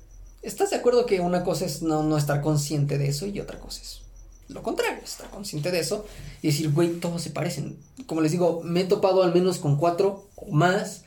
¿estás 0.43 0.69
de 0.69 0.75
acuerdo 0.75 1.05
que 1.05 1.19
una 1.19 1.43
cosa 1.43 1.65
es 1.65 1.81
no, 1.81 2.03
no 2.03 2.17
estar 2.17 2.41
consciente 2.41 2.97
de 2.97 3.07
eso 3.07 3.25
y 3.25 3.39
otra 3.39 3.59
cosa 3.59 3.81
es 3.81 4.03
lo 4.49 4.61
contrario, 4.61 5.01
estar 5.03 5.29
consciente 5.29 5.71
de 5.71 5.79
eso 5.79 6.05
y 6.41 6.47
decir, 6.47 6.71
güey, 6.71 6.99
todos 6.99 7.21
se 7.21 7.31
parecen. 7.31 7.77
Como 8.05 8.21
les 8.21 8.31
digo, 8.31 8.61
me 8.63 8.81
he 8.81 8.85
topado 8.85 9.23
al 9.23 9.33
menos 9.33 9.57
con 9.57 9.77
cuatro 9.77 10.29
o 10.35 10.51
más 10.51 11.03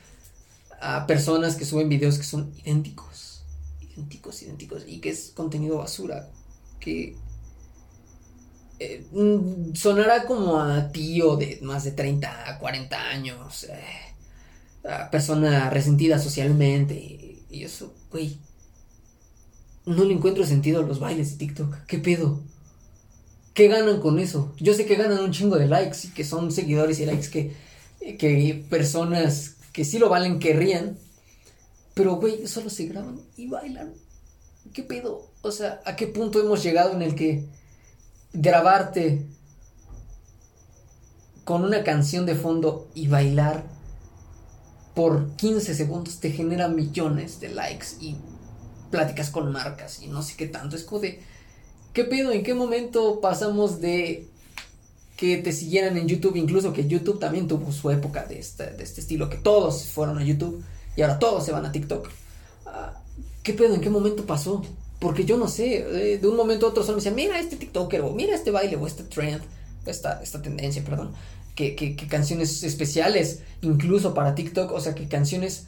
a 0.81 1.07
personas 1.07 1.55
que 1.55 1.65
suben 1.65 1.89
videos 1.89 2.17
que 2.17 2.23
son 2.23 2.53
idénticos, 2.57 3.43
idénticos, 3.81 4.41
idénticos, 4.43 4.83
y 4.87 4.99
que 4.99 5.09
es 5.09 5.31
contenido 5.35 5.77
basura, 5.77 6.29
que 6.79 7.15
eh, 8.79 9.05
mm, 9.11 9.75
sonará 9.75 10.25
como 10.25 10.59
a 10.59 10.91
tío 10.91 11.35
de 11.35 11.59
más 11.61 11.83
de 11.83 11.91
30, 11.91 12.59
40 12.59 13.09
años, 13.09 13.63
eh, 13.63 14.87
a 14.87 15.09
persona 15.09 15.69
resentida 15.69 16.19
socialmente, 16.19 16.95
y 17.49 17.63
eso, 17.63 17.93
güey, 18.11 18.37
no 19.87 20.03
le 20.03 20.13
encuentro 20.13 20.45
sentido 20.45 20.81
a 20.81 20.85
los 20.85 20.99
bailes 20.99 21.31
de 21.31 21.37
TikTok, 21.37 21.85
¿qué 21.87 21.97
pedo? 21.97 22.41
¿Qué 23.53 23.69
ganan 23.69 24.01
con 24.01 24.19
eso? 24.19 24.53
Yo 24.57 24.73
sé 24.73 24.85
que 24.85 24.95
ganan 24.95 25.23
un 25.23 25.31
chingo 25.31 25.55
de 25.55 25.65
likes 25.65 25.99
y 26.03 26.07
que 26.09 26.25
son 26.25 26.51
seguidores 26.51 26.99
y 26.99 27.05
likes 27.05 27.29
que, 27.29 27.55
que 28.17 28.65
personas 28.69 29.55
que 29.71 29.85
sí 29.85 29.97
lo 29.97 30.09
valen 30.09 30.39
querrían. 30.39 30.97
Pero, 31.93 32.17
güey, 32.17 32.45
solo 32.47 32.69
se 32.69 32.85
graban 32.85 33.19
y 33.37 33.47
bailan. 33.47 33.93
¿Qué 34.73 34.83
pedo? 34.83 35.25
O 35.41 35.51
sea, 35.51 35.81
¿a 35.85 35.95
qué 35.95 36.05
punto 36.05 36.39
hemos 36.39 36.61
llegado 36.61 36.91
en 36.93 37.01
el 37.01 37.15
que 37.15 37.45
grabarte 38.33 39.25
con 41.45 41.63
una 41.63 41.83
canción 41.83 42.25
de 42.25 42.35
fondo 42.35 42.89
y 42.93 43.07
bailar 43.07 43.63
por 44.93 45.31
15 45.37 45.73
segundos 45.73 46.19
te 46.19 46.31
genera 46.31 46.67
millones 46.67 47.39
de 47.39 47.49
likes 47.49 47.87
y 48.01 48.17
pláticas 48.89 49.29
con 49.29 49.51
marcas 49.51 50.01
y 50.01 50.07
no 50.07 50.21
sé 50.21 50.35
qué 50.37 50.47
tanto? 50.47 50.75
Es 50.75 50.83
como 50.83 51.01
¿Qué 51.97 52.03
pedo? 52.03 52.31
¿En 52.31 52.43
qué 52.43 52.53
momento 52.53 53.21
pasamos 53.21 53.81
de 53.81 54.27
que 55.15 55.37
te 55.37 55.51
siguieran 55.51 55.97
en 55.97 56.07
YouTube? 56.07 56.35
Incluso 56.35 56.71
que 56.71 56.87
YouTube 56.87 57.19
también 57.19 57.47
tuvo 57.47 57.71
su 57.71 57.89
época 57.89 58.25
de 58.25 58.37
este, 58.37 58.71
de 58.71 58.83
este 58.83 59.01
estilo, 59.01 59.29
que 59.29 59.37
todos 59.37 59.85
fueron 59.85 60.19
a 60.19 60.23
YouTube 60.23 60.63
y 60.95 61.01
ahora 61.01 61.17
todos 61.17 61.43
se 61.43 61.51
van 61.51 61.65
a 61.65 61.71
TikTok. 61.71 62.07
Ah, 62.67 62.93
¿Qué 63.41 63.53
pedo? 63.53 63.73
¿En 63.73 63.81
qué 63.81 63.89
momento 63.89 64.27
pasó? 64.27 64.63
Porque 64.99 65.25
yo 65.25 65.37
no 65.37 65.47
sé, 65.47 65.77
eh, 65.77 66.17
de 66.19 66.27
un 66.27 66.35
momento 66.35 66.67
a 66.67 66.69
otro 66.69 66.83
solo 66.83 66.97
me 66.97 66.99
decían, 66.99 67.15
mira 67.15 67.39
este 67.39 67.55
TikToker, 67.55 68.01
o 68.01 68.11
mira 68.11 68.35
este 68.35 68.51
baile, 68.51 68.75
o 68.75 68.85
este 68.85 69.03
trend, 69.03 69.41
esta, 69.87 70.21
esta 70.21 70.41
tendencia, 70.41 70.83
perdón, 70.83 71.13
que, 71.55 71.75
que, 71.75 71.95
que 71.95 72.07
canciones 72.07 72.63
especiales, 72.63 73.41
incluso 73.61 74.13
para 74.13 74.35
TikTok, 74.35 74.71
o 74.71 74.79
sea, 74.79 74.93
que 74.93 75.07
canciones 75.07 75.65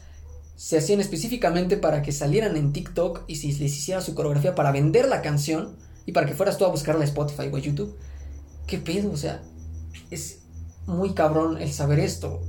se 0.60 0.78
hacían 0.78 1.00
específicamente 1.00 1.78
para 1.78 2.02
que 2.02 2.12
salieran 2.12 2.58
en 2.58 2.74
TikTok 2.74 3.22
y 3.28 3.38
si 3.38 3.54
les 3.54 3.78
hiciera 3.78 4.02
su 4.02 4.13
coreografía 4.13 4.56
para 4.56 4.74
vender 4.74 5.08
la 5.08 5.22
canción 5.22 5.78
y 6.06 6.12
para 6.12 6.28
que 6.28 6.34
fueras 6.34 6.58
tú 6.58 6.65
a 6.65 6.67
buscarla 6.67 7.06
en 7.06 7.08
Spotify 7.08 7.43
o 7.50 7.58
en 7.58 7.63
YouTube. 7.63 7.95
¿Qué 8.67 8.78
pedo? 8.78 9.10
O 9.10 9.15
sea, 9.15 9.41
es 10.12 10.39
muy 10.86 11.13
cabrón 11.13 11.62
el 11.62 11.72
saber 11.72 12.00
esto. 12.00 12.41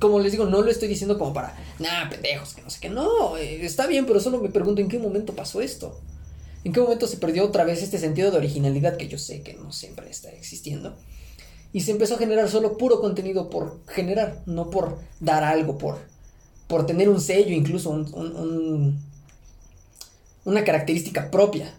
Como 0.00 0.20
les 0.20 0.32
digo, 0.32 0.46
no 0.46 0.62
lo 0.62 0.70
estoy 0.70 0.88
diciendo 0.88 1.18
como 1.18 1.34
para, 1.34 1.54
nah, 1.80 2.08
pendejos, 2.08 2.54
que 2.54 2.62
no 2.62 2.70
sé 2.70 2.80
qué. 2.80 2.88
No, 2.88 3.36
eh, 3.36 3.62
está 3.62 3.86
bien, 3.86 4.06
pero 4.06 4.18
solo 4.18 4.40
me 4.40 4.48
pregunto 4.48 4.80
en 4.80 4.88
qué 4.88 4.98
momento 4.98 5.34
pasó 5.34 5.60
esto. 5.60 6.00
¿En 6.64 6.72
qué 6.72 6.80
momento 6.80 7.06
se 7.06 7.18
perdió 7.18 7.44
otra 7.44 7.64
vez 7.64 7.82
este 7.82 7.98
sentido 7.98 8.30
de 8.30 8.38
originalidad 8.38 8.96
que 8.96 9.08
yo 9.08 9.18
sé 9.18 9.42
que 9.42 9.52
no 9.52 9.70
siempre 9.70 10.08
está 10.08 10.30
existiendo? 10.30 10.96
Y 11.74 11.82
se 11.82 11.90
empezó 11.90 12.14
a 12.14 12.18
generar 12.18 12.48
solo 12.48 12.78
puro 12.78 13.02
contenido 13.02 13.50
por 13.50 13.86
generar, 13.86 14.42
no 14.46 14.70
por 14.70 14.98
dar 15.20 15.44
algo, 15.44 15.76
por, 15.76 16.10
por 16.72 16.86
tener 16.86 17.10
un 17.10 17.20
sello, 17.20 17.54
incluso 17.54 17.90
un, 17.90 18.98
una 20.46 20.64
característica 20.64 21.30
propia 21.30 21.70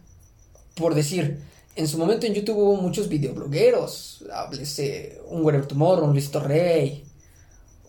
por 0.76 0.94
decir, 0.94 1.40
en 1.76 1.88
su 1.88 1.98
momento 1.98 2.28
en 2.28 2.36
YouTube 2.36 2.58
hubo 2.58 2.76
muchos 2.76 3.08
videoblogueros, 3.10 4.24
háblese 4.32 5.20
un 5.30 5.44
Whatever 5.44 5.66
Tomorrow, 5.66 6.08
un 6.08 6.14
Listo 6.14 6.40
Rey, 6.40 7.04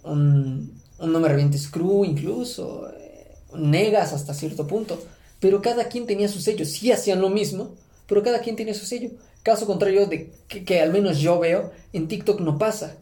un, 0.02 0.80
un 0.98 1.12
No 1.12 1.20
Me 1.20 1.28
Revientes 1.28 1.68
Crew 1.68 2.06
incluso, 2.06 2.88
eh, 2.98 3.36
Negas 3.54 4.14
hasta 4.14 4.32
cierto 4.32 4.66
punto, 4.66 4.98
pero 5.40 5.60
cada 5.60 5.88
quien 5.88 6.06
tenía 6.06 6.28
su 6.28 6.40
sello, 6.40 6.64
sí 6.64 6.90
hacían 6.90 7.20
lo 7.20 7.28
mismo, 7.28 7.74
pero 8.06 8.22
cada 8.22 8.40
quien 8.40 8.56
tenía 8.56 8.72
su 8.72 8.86
sello. 8.86 9.10
Caso 9.42 9.66
contrario 9.66 10.06
de 10.06 10.32
que, 10.48 10.64
que 10.64 10.80
al 10.80 10.90
menos 10.90 11.18
yo 11.18 11.38
veo, 11.38 11.70
en 11.92 12.08
TikTok 12.08 12.40
no 12.40 12.56
pasa. 12.56 12.96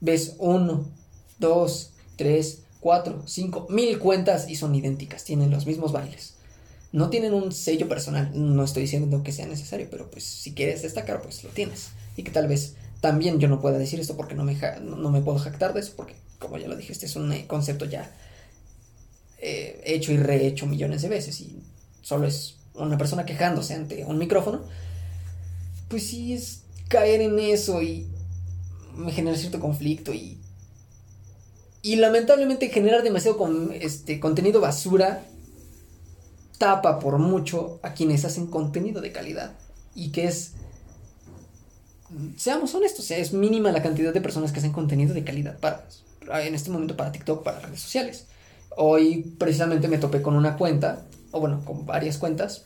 Ves 0.00 0.36
uno, 0.38 0.86
dos, 1.40 1.90
tres, 2.16 2.62
cuatro, 2.80 3.22
cinco, 3.26 3.66
mil 3.70 3.98
cuentas 3.98 4.48
y 4.48 4.56
son 4.56 4.74
idénticas, 4.74 5.24
tienen 5.24 5.50
los 5.50 5.66
mismos 5.66 5.92
bailes 5.92 6.36
no 6.96 7.10
tienen 7.10 7.34
un 7.34 7.52
sello 7.52 7.88
personal. 7.88 8.30
No 8.34 8.64
estoy 8.64 8.82
diciendo 8.82 9.22
que 9.22 9.30
sea 9.30 9.46
necesario, 9.46 9.86
pero 9.90 10.10
pues 10.10 10.24
si 10.24 10.54
quieres 10.54 10.80
destacar, 10.80 11.20
pues 11.20 11.44
lo 11.44 11.50
tienes. 11.50 11.90
Y 12.16 12.22
que 12.22 12.30
tal 12.30 12.48
vez 12.48 12.74
también 13.02 13.38
yo 13.38 13.48
no 13.48 13.60
pueda 13.60 13.76
decir 13.76 14.00
esto 14.00 14.16
porque 14.16 14.34
no 14.34 14.44
me, 14.44 14.56
no 14.80 15.10
me 15.10 15.20
puedo 15.20 15.38
jactar 15.38 15.74
de 15.74 15.80
eso, 15.80 15.92
porque 15.94 16.16
como 16.38 16.56
ya 16.56 16.68
lo 16.68 16.74
dije, 16.74 16.92
este 16.92 17.04
es 17.04 17.14
un 17.16 17.30
eh, 17.32 17.46
concepto 17.46 17.84
ya 17.84 18.10
eh, 19.38 19.82
hecho 19.84 20.10
y 20.12 20.16
rehecho 20.16 20.66
millones 20.66 21.02
de 21.02 21.08
veces 21.08 21.38
y 21.42 21.60
solo 22.00 22.26
es 22.26 22.56
una 22.72 22.96
persona 22.96 23.26
quejándose 23.26 23.74
ante 23.74 24.06
un 24.06 24.16
micrófono. 24.16 24.62
Pues 25.88 26.06
sí 26.06 26.32
es 26.32 26.62
caer 26.88 27.20
en 27.20 27.38
eso 27.38 27.82
y 27.82 28.06
me 28.94 29.12
genera 29.12 29.36
cierto 29.36 29.60
conflicto 29.60 30.14
y 30.14 30.38
y 31.86 31.94
lamentablemente 31.94 32.68
generar 32.68 33.04
demasiado 33.04 33.36
con, 33.36 33.70
este, 33.72 34.18
contenido 34.18 34.60
basura 34.60 35.22
tapa 36.58 36.98
por 36.98 37.18
mucho 37.18 37.78
a 37.84 37.94
quienes 37.94 38.24
hacen 38.24 38.48
contenido 38.48 39.00
de 39.00 39.12
calidad 39.12 39.52
y 39.94 40.10
que 40.10 40.24
es 40.24 40.54
seamos 42.36 42.74
honestos, 42.74 43.08
es 43.12 43.32
mínima 43.32 43.70
la 43.70 43.84
cantidad 43.84 44.12
de 44.12 44.20
personas 44.20 44.50
que 44.50 44.58
hacen 44.58 44.72
contenido 44.72 45.14
de 45.14 45.22
calidad 45.22 45.60
para 45.60 45.86
en 46.44 46.56
este 46.56 46.70
momento 46.70 46.96
para 46.96 47.12
TikTok, 47.12 47.44
para 47.44 47.60
redes 47.60 47.82
sociales. 47.82 48.26
Hoy 48.76 49.36
precisamente 49.38 49.86
me 49.86 49.98
topé 49.98 50.22
con 50.22 50.34
una 50.34 50.56
cuenta, 50.56 51.04
o 51.30 51.38
bueno, 51.38 51.64
con 51.64 51.86
varias 51.86 52.18
cuentas. 52.18 52.64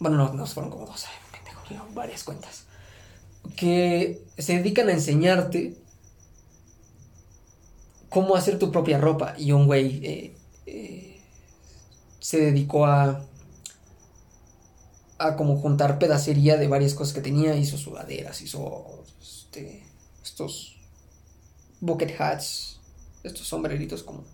Bueno, 0.00 0.16
no, 0.16 0.32
no 0.32 0.46
fueron 0.46 0.70
como 0.70 0.86
dos, 0.86 1.04
varias 1.92 2.24
cuentas. 2.24 2.64
Que 3.56 4.24
se 4.38 4.56
dedican 4.56 4.88
a 4.88 4.92
enseñarte 4.92 5.81
cómo 8.12 8.36
hacer 8.36 8.58
tu 8.58 8.70
propia 8.70 8.98
ropa. 8.98 9.34
Y 9.38 9.52
un 9.52 9.66
güey 9.66 10.00
eh, 10.04 10.36
eh, 10.66 11.20
se 12.20 12.40
dedicó 12.40 12.86
a 12.86 13.24
a 15.22 15.36
como 15.36 15.56
juntar 15.56 15.98
pedacería 15.98 16.56
de 16.56 16.68
varias 16.68 16.94
cosas 16.94 17.14
que 17.14 17.20
tenía, 17.20 17.54
hizo 17.54 17.78
sudaderas, 17.78 18.42
hizo 18.42 19.04
este, 19.20 19.84
estos 20.22 20.76
bucket 21.80 22.20
hats, 22.20 22.80
estos 23.22 23.46
sombreritos 23.46 24.02
como 24.02 24.24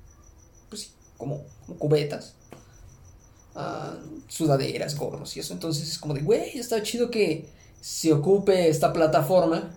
pues 0.68 0.92
como, 1.16 1.44
cubetas, 1.78 2.34
ah, 3.54 3.96
sudaderas, 4.28 4.96
gorros 4.96 5.36
y 5.36 5.40
eso. 5.40 5.52
Entonces 5.52 5.88
es 5.88 5.98
como 5.98 6.14
de, 6.14 6.20
güey, 6.22 6.58
está 6.58 6.82
chido 6.82 7.10
que 7.10 7.48
se 7.80 8.12
ocupe 8.12 8.68
esta 8.68 8.92
plataforma 8.92 9.70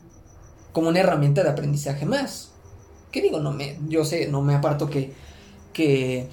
como 0.71 0.89
una 0.89 0.99
herramienta 0.99 1.43
de 1.43 1.49
aprendizaje 1.49 2.05
más. 2.05 2.50
¿Qué 3.11 3.21
digo? 3.21 3.39
No 3.39 3.51
me, 3.51 3.77
yo 3.87 4.05
sé, 4.05 4.27
no 4.27 4.41
me 4.41 4.55
aparto 4.55 4.89
que, 4.89 5.11
que 5.73 6.27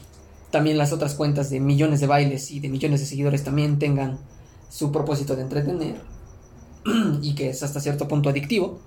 también 0.50 0.78
las 0.78 0.92
otras 0.92 1.14
cuentas 1.14 1.50
de 1.50 1.60
millones 1.60 2.00
de 2.00 2.06
bailes 2.06 2.50
y 2.50 2.60
de 2.60 2.68
millones 2.68 3.00
de 3.00 3.06
seguidores 3.06 3.44
también 3.44 3.78
tengan 3.78 4.18
su 4.70 4.92
propósito 4.92 5.36
de 5.36 5.42
entretener 5.42 6.00
y 7.22 7.34
que 7.34 7.50
es 7.50 7.62
hasta 7.62 7.80
cierto 7.80 8.08
punto 8.08 8.28
adictivo. 8.28 8.78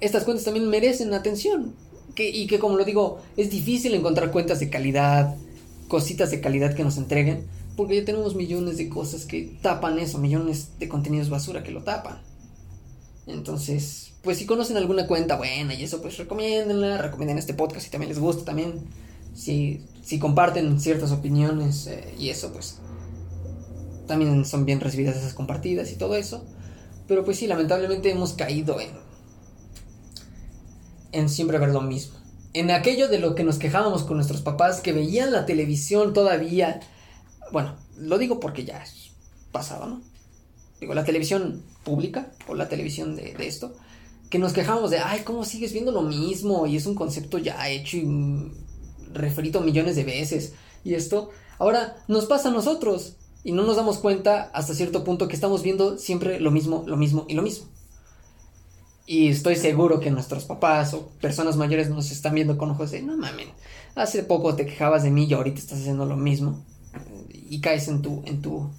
estas 0.00 0.24
cuentas 0.24 0.44
también 0.44 0.68
merecen 0.68 1.12
atención 1.12 1.74
que, 2.14 2.28
y 2.28 2.46
que 2.46 2.58
como 2.58 2.76
lo 2.76 2.84
digo 2.84 3.20
es 3.36 3.50
difícil 3.50 3.94
encontrar 3.94 4.30
cuentas 4.30 4.60
de 4.60 4.70
calidad, 4.70 5.36
cositas 5.88 6.30
de 6.30 6.40
calidad 6.40 6.74
que 6.74 6.84
nos 6.84 6.96
entreguen 6.96 7.46
porque 7.76 7.96
ya 7.96 8.04
tenemos 8.04 8.34
millones 8.34 8.78
de 8.78 8.88
cosas 8.88 9.26
que 9.26 9.58
tapan 9.62 9.98
eso, 9.98 10.18
millones 10.18 10.78
de 10.78 10.88
contenidos 10.88 11.30
basura 11.30 11.62
que 11.62 11.70
lo 11.70 11.82
tapan. 11.82 12.29
Entonces, 13.32 14.12
pues 14.22 14.38
si 14.38 14.46
conocen 14.46 14.76
alguna 14.76 15.06
cuenta 15.06 15.36
buena 15.36 15.74
y 15.74 15.84
eso, 15.84 16.02
pues 16.02 16.18
recomiéndenla, 16.18 16.98
recomienden 16.98 17.38
este 17.38 17.54
podcast 17.54 17.84
si 17.84 17.90
también 17.90 18.10
les 18.10 18.18
gusta 18.18 18.44
también. 18.44 18.80
Si, 19.34 19.84
si 20.02 20.18
comparten 20.18 20.80
ciertas 20.80 21.12
opiniones 21.12 21.86
eh, 21.86 22.14
y 22.18 22.30
eso, 22.30 22.52
pues 22.52 22.78
también 24.06 24.44
son 24.44 24.66
bien 24.66 24.80
recibidas 24.80 25.16
esas 25.16 25.34
compartidas 25.34 25.90
y 25.92 25.94
todo 25.94 26.16
eso. 26.16 26.44
Pero 27.06 27.24
pues 27.24 27.38
sí, 27.38 27.46
lamentablemente 27.46 28.10
hemos 28.10 28.34
caído 28.34 28.80
en, 28.80 28.90
en 31.12 31.28
siempre 31.28 31.58
ver 31.58 31.70
lo 31.70 31.80
mismo. 31.80 32.18
En 32.52 32.70
aquello 32.70 33.08
de 33.08 33.20
lo 33.20 33.34
que 33.34 33.44
nos 33.44 33.58
quejábamos 33.58 34.02
con 34.02 34.16
nuestros 34.16 34.42
papás 34.42 34.80
que 34.80 34.92
veían 34.92 35.32
la 35.32 35.46
televisión 35.46 36.12
todavía. 36.12 36.80
Bueno, 37.52 37.76
lo 37.96 38.18
digo 38.18 38.40
porque 38.40 38.64
ya 38.64 38.82
es 38.82 39.10
pasado, 39.52 39.86
¿no? 39.86 40.02
Digo, 40.80 40.94
la 40.94 41.04
televisión 41.04 41.62
pública 41.84 42.32
o 42.48 42.54
la 42.54 42.68
televisión 42.68 43.16
de, 43.16 43.34
de 43.34 43.46
esto. 43.46 43.74
Que 44.28 44.38
nos 44.38 44.52
quejábamos 44.52 44.90
de, 44.90 44.98
ay, 44.98 45.22
¿cómo 45.24 45.44
sigues 45.44 45.72
viendo 45.72 45.92
lo 45.92 46.02
mismo? 46.02 46.66
Y 46.66 46.76
es 46.76 46.86
un 46.86 46.94
concepto 46.94 47.38
ya 47.38 47.68
hecho 47.68 47.96
y 47.96 48.52
referido 49.12 49.60
millones 49.60 49.96
de 49.96 50.04
veces. 50.04 50.54
Y 50.84 50.94
esto, 50.94 51.30
ahora 51.58 51.96
nos 52.08 52.26
pasa 52.26 52.48
a 52.48 52.52
nosotros. 52.52 53.16
Y 53.42 53.52
no 53.52 53.64
nos 53.64 53.76
damos 53.76 53.98
cuenta 53.98 54.50
hasta 54.52 54.74
cierto 54.74 55.02
punto 55.02 55.26
que 55.26 55.34
estamos 55.34 55.62
viendo 55.62 55.98
siempre 55.98 56.40
lo 56.40 56.50
mismo, 56.50 56.84
lo 56.86 56.96
mismo 56.96 57.24
y 57.28 57.34
lo 57.34 57.42
mismo. 57.42 57.66
Y 59.06 59.28
estoy 59.28 59.56
seguro 59.56 59.98
que 59.98 60.10
nuestros 60.10 60.44
papás 60.44 60.94
o 60.94 61.08
personas 61.20 61.56
mayores 61.56 61.88
nos 61.88 62.10
están 62.12 62.34
viendo 62.34 62.56
con 62.58 62.70
ojos 62.70 62.92
de, 62.92 63.02
no 63.02 63.16
mames, 63.16 63.48
hace 63.94 64.22
poco 64.22 64.54
te 64.54 64.66
quejabas 64.66 65.02
de 65.02 65.10
mí 65.10 65.24
y 65.24 65.32
ahorita 65.32 65.58
estás 65.58 65.80
haciendo 65.80 66.04
lo 66.06 66.16
mismo. 66.16 66.62
Y 67.32 67.60
caes 67.60 67.88
en 67.88 68.02
tu, 68.02 68.22
en 68.26 68.40
tu 68.40 68.70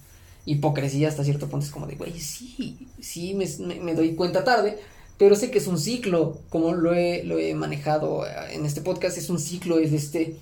hipocresía 0.44 1.08
hasta 1.08 1.24
cierto 1.24 1.48
punto. 1.48 1.66
Es 1.66 1.72
como 1.72 1.86
de, 1.86 1.96
güey, 1.96 2.18
sí, 2.18 2.88
sí, 3.00 3.34
me, 3.34 3.46
me, 3.80 3.94
doy 3.94 4.14
cuenta 4.14 4.44
tarde, 4.44 4.78
pero 5.18 5.36
sé 5.36 5.50
que 5.50 5.58
es 5.58 5.66
un 5.66 5.78
ciclo, 5.78 6.38
como 6.48 6.72
lo 6.72 6.94
he, 6.94 7.22
lo 7.24 7.38
he 7.38 7.54
manejado 7.54 8.24
en 8.50 8.66
este 8.66 8.80
podcast, 8.80 9.18
es 9.18 9.30
un 9.30 9.38
ciclo, 9.38 9.78
es 9.78 9.92
este, 9.92 10.36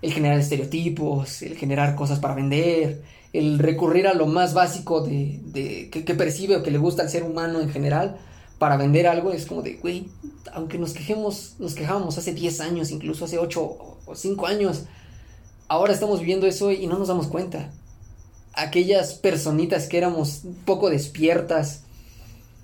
el 0.00 0.12
generar 0.12 0.38
estereotipos, 0.38 1.42
el 1.42 1.56
generar 1.56 1.94
cosas 1.94 2.18
para 2.18 2.34
vender, 2.34 3.02
el 3.32 3.58
recurrir 3.58 4.06
a 4.06 4.14
lo 4.14 4.26
más 4.26 4.54
básico 4.54 5.00
de, 5.02 5.40
de 5.44 5.90
que, 5.90 6.04
que, 6.04 6.14
percibe 6.14 6.56
o 6.56 6.62
que 6.62 6.70
le 6.70 6.78
gusta 6.78 7.02
al 7.02 7.10
ser 7.10 7.22
humano 7.22 7.60
en 7.60 7.70
general 7.70 8.18
para 8.58 8.76
vender 8.76 9.06
algo, 9.06 9.32
es 9.32 9.46
como 9.46 9.62
de, 9.62 9.74
güey, 9.74 10.06
aunque 10.52 10.78
nos 10.78 10.92
quejemos, 10.92 11.56
nos 11.58 11.74
quejábamos 11.74 12.16
hace 12.18 12.32
10 12.32 12.60
años, 12.60 12.90
incluso 12.90 13.24
hace 13.24 13.38
8 13.38 13.60
o 13.60 14.14
5 14.14 14.46
años, 14.46 14.84
ahora 15.68 15.92
estamos 15.92 16.20
viviendo 16.20 16.46
eso 16.46 16.70
y 16.70 16.86
no 16.86 16.98
nos 16.98 17.08
damos 17.08 17.26
cuenta. 17.26 17.72
Aquellas 18.54 19.14
personitas 19.14 19.86
que 19.86 19.98
éramos 19.98 20.42
poco 20.64 20.90
despiertas 20.90 21.82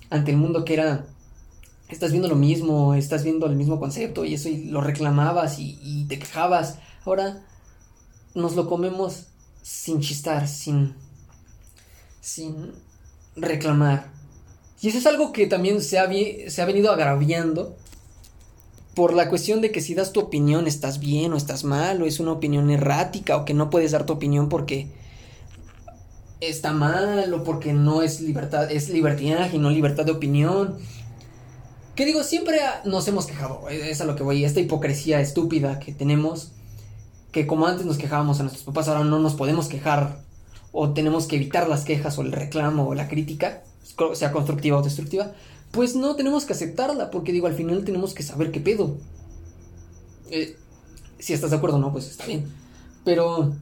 ante 0.09 0.31
el 0.31 0.37
mundo 0.37 0.65
que 0.65 0.73
era, 0.73 1.05
estás 1.87 2.11
viendo 2.11 2.27
lo 2.27 2.35
mismo, 2.35 2.93
estás 2.93 3.23
viendo 3.23 3.45
el 3.47 3.55
mismo 3.55 3.79
concepto 3.79 4.25
y 4.25 4.35
eso 4.35 4.49
y 4.49 4.65
lo 4.65 4.81
reclamabas 4.81 5.57
y, 5.59 6.05
te 6.07 6.19
quejabas, 6.19 6.77
ahora 7.05 7.43
nos 8.35 8.55
lo 8.55 8.67
comemos 8.67 9.27
sin 9.61 9.99
chistar, 10.01 10.47
sin, 10.47 10.95
sin 12.21 12.71
reclamar. 13.35 14.11
Y 14.81 14.89
eso 14.89 14.97
es 14.97 15.05
algo 15.05 15.33
que 15.33 15.47
también 15.47 15.81
se 15.81 15.99
ha, 15.99 16.09
se 16.49 16.61
ha 16.61 16.65
venido 16.65 16.91
agraviando 16.91 17.75
por 18.95 19.13
la 19.13 19.29
cuestión 19.29 19.61
de 19.61 19.71
que 19.71 19.81
si 19.81 19.93
das 19.93 20.11
tu 20.11 20.19
opinión 20.19 20.67
estás 20.67 20.99
bien 20.99 21.33
o 21.33 21.37
estás 21.37 21.63
mal, 21.63 22.01
o 22.01 22.05
es 22.05 22.19
una 22.19 22.31
opinión 22.31 22.69
errática, 22.69 23.37
o 23.37 23.45
que 23.45 23.53
no 23.53 23.69
puedes 23.69 23.91
dar 23.91 24.05
tu 24.05 24.13
opinión 24.13 24.49
porque 24.49 24.91
está 26.41 26.73
mal, 26.73 27.33
o 27.33 27.43
porque 27.43 27.73
no 27.73 28.01
es 28.01 28.21
libertad, 28.21 28.71
es 28.71 28.89
libertinaje 28.89 29.57
y 29.57 29.59
no 29.59 29.69
libertad 29.69 30.05
de 30.05 30.11
opinión. 30.11 30.77
Que 31.95 32.05
digo, 32.05 32.23
siempre 32.23 32.59
nos 32.85 33.07
hemos 33.07 33.25
quejado, 33.25 33.67
es 33.69 33.99
a 33.99 34.05
lo 34.05 34.15
que 34.15 34.23
voy, 34.23 34.45
esta 34.45 34.61
hipocresía 34.61 35.19
estúpida 35.19 35.79
que 35.79 35.91
tenemos 35.91 36.53
que 37.31 37.45
como 37.45 37.67
antes 37.67 37.85
nos 37.85 37.97
quejábamos 37.97 38.39
a 38.39 38.43
nuestros 38.43 38.65
papás, 38.65 38.87
ahora 38.87 39.03
no 39.03 39.19
nos 39.19 39.35
podemos 39.35 39.67
quejar 39.67 40.21
o 40.71 40.93
tenemos 40.93 41.27
que 41.27 41.35
evitar 41.35 41.67
las 41.67 41.83
quejas 41.83 42.17
o 42.17 42.21
el 42.21 42.31
reclamo 42.31 42.87
o 42.87 42.95
la 42.95 43.07
crítica, 43.07 43.63
sea 44.13 44.31
constructiva 44.31 44.77
o 44.77 44.81
destructiva, 44.81 45.31
pues 45.71 45.95
no 45.95 46.15
tenemos 46.15 46.45
que 46.45 46.53
aceptarla, 46.53 47.11
porque 47.11 47.31
digo, 47.31 47.47
al 47.47 47.53
final 47.53 47.83
tenemos 47.83 48.13
que 48.13 48.23
saber 48.23 48.51
qué 48.51 48.59
pedo. 48.59 48.97
Eh, 50.31 50.57
si 51.19 51.33
estás 51.33 51.51
de 51.51 51.57
acuerdo 51.57 51.77
o 51.77 51.79
no, 51.79 51.91
pues 51.91 52.07
está 52.07 52.25
bien. 52.25 52.45
Pero 53.03 53.53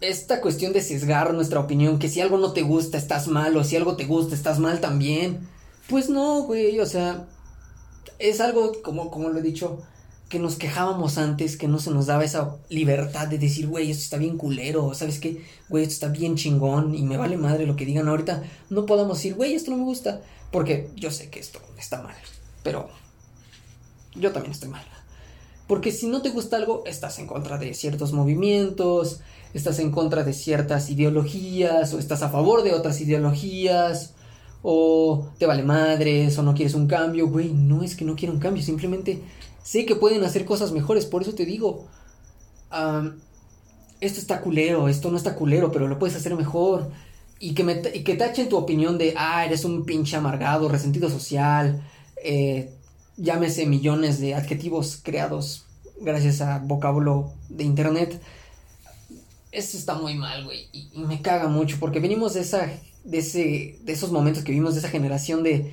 esta 0.00 0.40
cuestión 0.40 0.72
de 0.72 0.80
sesgar 0.80 1.34
nuestra 1.34 1.60
opinión, 1.60 1.98
que 1.98 2.08
si 2.08 2.20
algo 2.20 2.38
no 2.38 2.52
te 2.52 2.62
gusta 2.62 2.96
estás 2.98 3.28
mal, 3.28 3.56
o 3.56 3.64
si 3.64 3.76
algo 3.76 3.96
te 3.96 4.06
gusta 4.06 4.34
estás 4.34 4.58
mal 4.58 4.80
también, 4.80 5.48
pues 5.88 6.08
no, 6.08 6.42
güey, 6.42 6.80
o 6.80 6.86
sea, 6.86 7.26
es 8.18 8.40
algo 8.40 8.72
como, 8.82 9.10
como 9.10 9.28
lo 9.28 9.38
he 9.38 9.42
dicho, 9.42 9.82
que 10.30 10.38
nos 10.38 10.54
quejábamos 10.54 11.18
antes, 11.18 11.56
que 11.56 11.66
no 11.66 11.80
se 11.80 11.90
nos 11.90 12.06
daba 12.06 12.24
esa 12.24 12.56
libertad 12.68 13.26
de 13.26 13.36
decir, 13.36 13.66
güey, 13.66 13.90
esto 13.90 14.04
está 14.04 14.16
bien 14.16 14.38
culero, 14.38 14.94
¿sabes 14.94 15.18
qué? 15.18 15.44
Güey, 15.68 15.82
esto 15.82 15.94
está 15.94 16.08
bien 16.08 16.36
chingón 16.36 16.94
y 16.94 17.02
me 17.02 17.16
vale 17.16 17.36
madre 17.36 17.66
lo 17.66 17.74
que 17.74 17.84
digan 17.84 18.06
ahorita. 18.06 18.44
No 18.70 18.86
podamos 18.86 19.18
decir, 19.18 19.34
güey, 19.34 19.54
esto 19.54 19.72
no 19.72 19.78
me 19.78 19.84
gusta, 19.84 20.22
porque 20.52 20.88
yo 20.94 21.10
sé 21.10 21.30
que 21.30 21.40
esto 21.40 21.60
está 21.76 22.00
mal, 22.00 22.14
pero 22.62 22.88
yo 24.14 24.30
también 24.30 24.52
estoy 24.52 24.68
mal. 24.68 24.84
Porque 25.66 25.90
si 25.90 26.06
no 26.06 26.22
te 26.22 26.30
gusta 26.30 26.56
algo, 26.56 26.84
estás 26.86 27.18
en 27.18 27.26
contra 27.26 27.58
de 27.58 27.74
ciertos 27.74 28.12
movimientos, 28.12 29.20
estás 29.54 29.78
en 29.78 29.90
contra 29.90 30.24
de 30.24 30.32
ciertas 30.32 30.90
ideologías, 30.90 31.92
o 31.94 31.98
estás 31.98 32.22
a 32.22 32.30
favor 32.30 32.62
de 32.62 32.72
otras 32.72 33.00
ideologías, 33.00 34.14
o 34.62 35.28
te 35.38 35.46
vale 35.46 35.62
madres, 35.62 36.38
o 36.38 36.42
no 36.42 36.54
quieres 36.54 36.74
un 36.74 36.86
cambio, 36.86 37.28
güey, 37.28 37.52
no 37.52 37.82
es 37.82 37.96
que 37.96 38.04
no 38.04 38.16
quiera 38.16 38.32
un 38.32 38.40
cambio, 38.40 38.62
simplemente 38.62 39.22
Sé 39.62 39.84
que 39.86 39.94
pueden 39.94 40.24
hacer 40.24 40.44
cosas 40.44 40.72
mejores, 40.72 41.06
por 41.06 41.22
eso 41.22 41.34
te 41.34 41.44
digo, 41.44 41.86
esto 44.00 44.20
está 44.20 44.40
culero, 44.40 44.88
esto 44.88 45.10
no 45.10 45.16
está 45.16 45.34
culero, 45.34 45.70
pero 45.70 45.86
lo 45.86 45.98
puedes 45.98 46.16
hacer 46.16 46.34
mejor. 46.34 46.90
Y 47.38 47.54
que, 47.54 47.64
me, 47.64 47.80
y 47.94 48.02
que 48.04 48.16
tachen 48.16 48.48
tu 48.48 48.56
opinión 48.56 48.98
de, 48.98 49.14
ah, 49.16 49.44
eres 49.44 49.64
un 49.64 49.84
pinche 49.84 50.16
amargado, 50.16 50.68
resentido 50.68 51.08
social, 51.08 51.82
eh, 52.22 52.74
llámese 53.16 53.66
millones 53.66 54.20
de 54.20 54.34
adjetivos 54.34 55.00
creados 55.02 55.66
gracias 56.00 56.40
a 56.40 56.58
vocablo 56.58 57.32
de 57.48 57.64
internet. 57.64 58.20
Esto 59.52 59.76
está 59.76 59.94
muy 59.94 60.14
mal, 60.14 60.44
güey, 60.44 60.68
y, 60.72 60.90
me 60.94 61.22
caga 61.22 61.48
mucho, 61.48 61.76
porque 61.80 61.98
venimos 61.98 62.34
de 62.34 62.40
esa, 62.40 62.70
de 63.04 63.18
ese, 63.18 63.78
de 63.82 63.92
esos 63.92 64.12
momentos 64.12 64.44
que 64.44 64.52
vimos, 64.52 64.74
de 64.74 64.80
esa 64.80 64.88
generación 64.88 65.42
de 65.42 65.72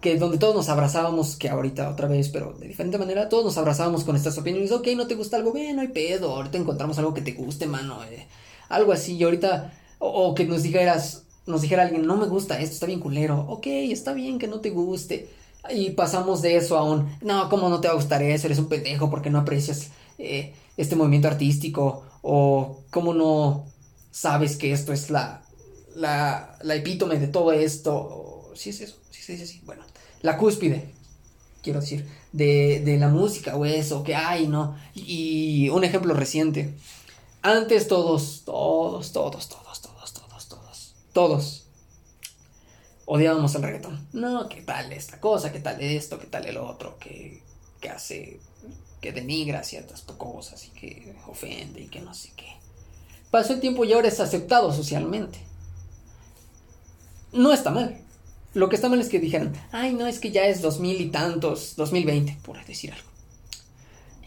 que 0.00 0.16
donde 0.16 0.38
todos 0.38 0.54
nos 0.54 0.68
abrazábamos, 0.68 1.36
que 1.36 1.48
ahorita 1.48 1.90
otra 1.90 2.06
vez, 2.06 2.28
pero 2.28 2.52
de 2.52 2.68
diferente 2.68 2.98
manera, 2.98 3.28
todos 3.28 3.44
nos 3.44 3.58
abrazábamos 3.58 4.04
con 4.04 4.14
estas 4.14 4.38
opiniones, 4.38 4.70
ok, 4.70 4.86
no 4.96 5.08
te 5.08 5.16
gusta 5.16 5.36
algo, 5.36 5.52
bien, 5.52 5.76
no 5.76 5.82
hay 5.82 5.88
pedo, 5.88 6.34
ahorita 6.34 6.58
encontramos 6.58 6.98
algo 6.98 7.14
que 7.14 7.22
te 7.22 7.32
guste, 7.32 7.66
mano, 7.66 8.04
eh, 8.04 8.26
algo 8.68 8.92
así, 8.92 9.16
y 9.16 9.24
ahorita, 9.24 9.72
o, 9.98 10.34
que 10.34 10.44
nos 10.44 10.62
dijeras, 10.62 11.24
nos 11.46 11.62
dijera 11.62 11.82
alguien, 11.82 12.06
no 12.06 12.16
me 12.16 12.26
gusta 12.26 12.60
esto, 12.60 12.74
está 12.74 12.86
bien 12.86 13.00
culero, 13.00 13.40
ok, 13.48 13.66
está 13.66 14.12
bien 14.12 14.38
que 14.38 14.46
no 14.46 14.60
te 14.60 14.70
guste, 14.70 15.28
y 15.70 15.90
pasamos 15.90 16.42
de 16.42 16.56
eso 16.56 16.76
a 16.76 16.84
un, 16.84 17.08
no, 17.22 17.48
¿cómo 17.48 17.68
no 17.68 17.80
te 17.80 17.88
va 17.88 17.94
a 17.94 17.96
gustar 17.96 18.22
eso? 18.22 18.46
Eres 18.46 18.58
un 18.58 18.68
pendejo 18.68 19.10
porque 19.10 19.30
no 19.30 19.38
aprecias 19.38 19.90
eh, 20.18 20.54
este 20.76 20.94
movimiento 20.94 21.28
artístico, 21.28 22.04
o 22.28 22.82
cómo 22.90 23.14
no 23.14 23.66
sabes 24.10 24.56
que 24.56 24.72
esto 24.72 24.92
es 24.92 25.10
la, 25.10 25.42
la, 25.94 26.58
la 26.62 26.74
epítome 26.74 27.18
de 27.18 27.28
todo 27.28 27.52
esto, 27.52 28.50
si 28.54 28.70
es 28.70 28.80
eso 28.80 28.96
sí, 29.26 29.36
sí, 29.36 29.46
sí, 29.46 29.60
bueno, 29.64 29.82
la 30.22 30.36
cúspide, 30.36 30.94
quiero 31.62 31.80
decir, 31.80 32.08
de, 32.32 32.80
de 32.84 32.96
la 32.96 33.08
música 33.08 33.56
o 33.56 33.64
eso, 33.64 34.04
que 34.04 34.14
hay, 34.14 34.46
¿no? 34.46 34.76
Y, 34.94 35.68
un 35.70 35.82
ejemplo 35.82 36.14
reciente. 36.14 36.74
Antes 37.42 37.88
todos, 37.88 38.42
todos, 38.44 39.12
todos, 39.12 39.48
todos, 39.48 39.80
todos, 39.80 40.12
todos, 40.12 40.48
todos, 40.48 40.94
todos 41.12 41.62
odiábamos 43.04 43.54
el 43.54 43.62
reggaetón. 43.62 44.06
No, 44.12 44.48
¿qué 44.48 44.62
tal 44.62 44.92
esta 44.92 45.20
cosa? 45.20 45.52
¿Qué 45.52 45.60
tal 45.60 45.80
esto? 45.80 46.18
¿Qué 46.18 46.26
tal 46.26 46.46
el 46.46 46.56
otro? 46.56 46.98
Que, 46.98 47.42
que 47.80 47.88
hace, 47.88 48.40
que 49.06 49.12
denigra 49.12 49.62
ciertas 49.62 50.02
cosas 50.02 50.66
y 50.66 50.70
que 50.70 51.14
ofende 51.28 51.82
y 51.82 51.86
que 51.86 52.00
no 52.00 52.12
sé 52.12 52.32
qué. 52.36 52.48
Pasó 53.30 53.52
el 53.52 53.60
tiempo 53.60 53.84
y 53.84 53.92
ahora 53.92 54.08
es 54.08 54.18
aceptado 54.18 54.72
socialmente. 54.72 55.38
No 57.32 57.52
está 57.52 57.70
mal. 57.70 58.00
Lo 58.52 58.68
que 58.68 58.74
está 58.74 58.88
mal 58.88 59.00
es 59.00 59.08
que 59.08 59.20
dijeran, 59.20 59.54
ay, 59.70 59.94
no, 59.94 60.08
es 60.08 60.18
que 60.18 60.32
ya 60.32 60.46
es 60.46 60.60
dos 60.60 60.80
mil 60.80 61.00
y 61.00 61.10
tantos, 61.10 61.76
2020, 61.76 62.38
por 62.42 62.64
decir 62.64 62.92
algo. 62.92 63.08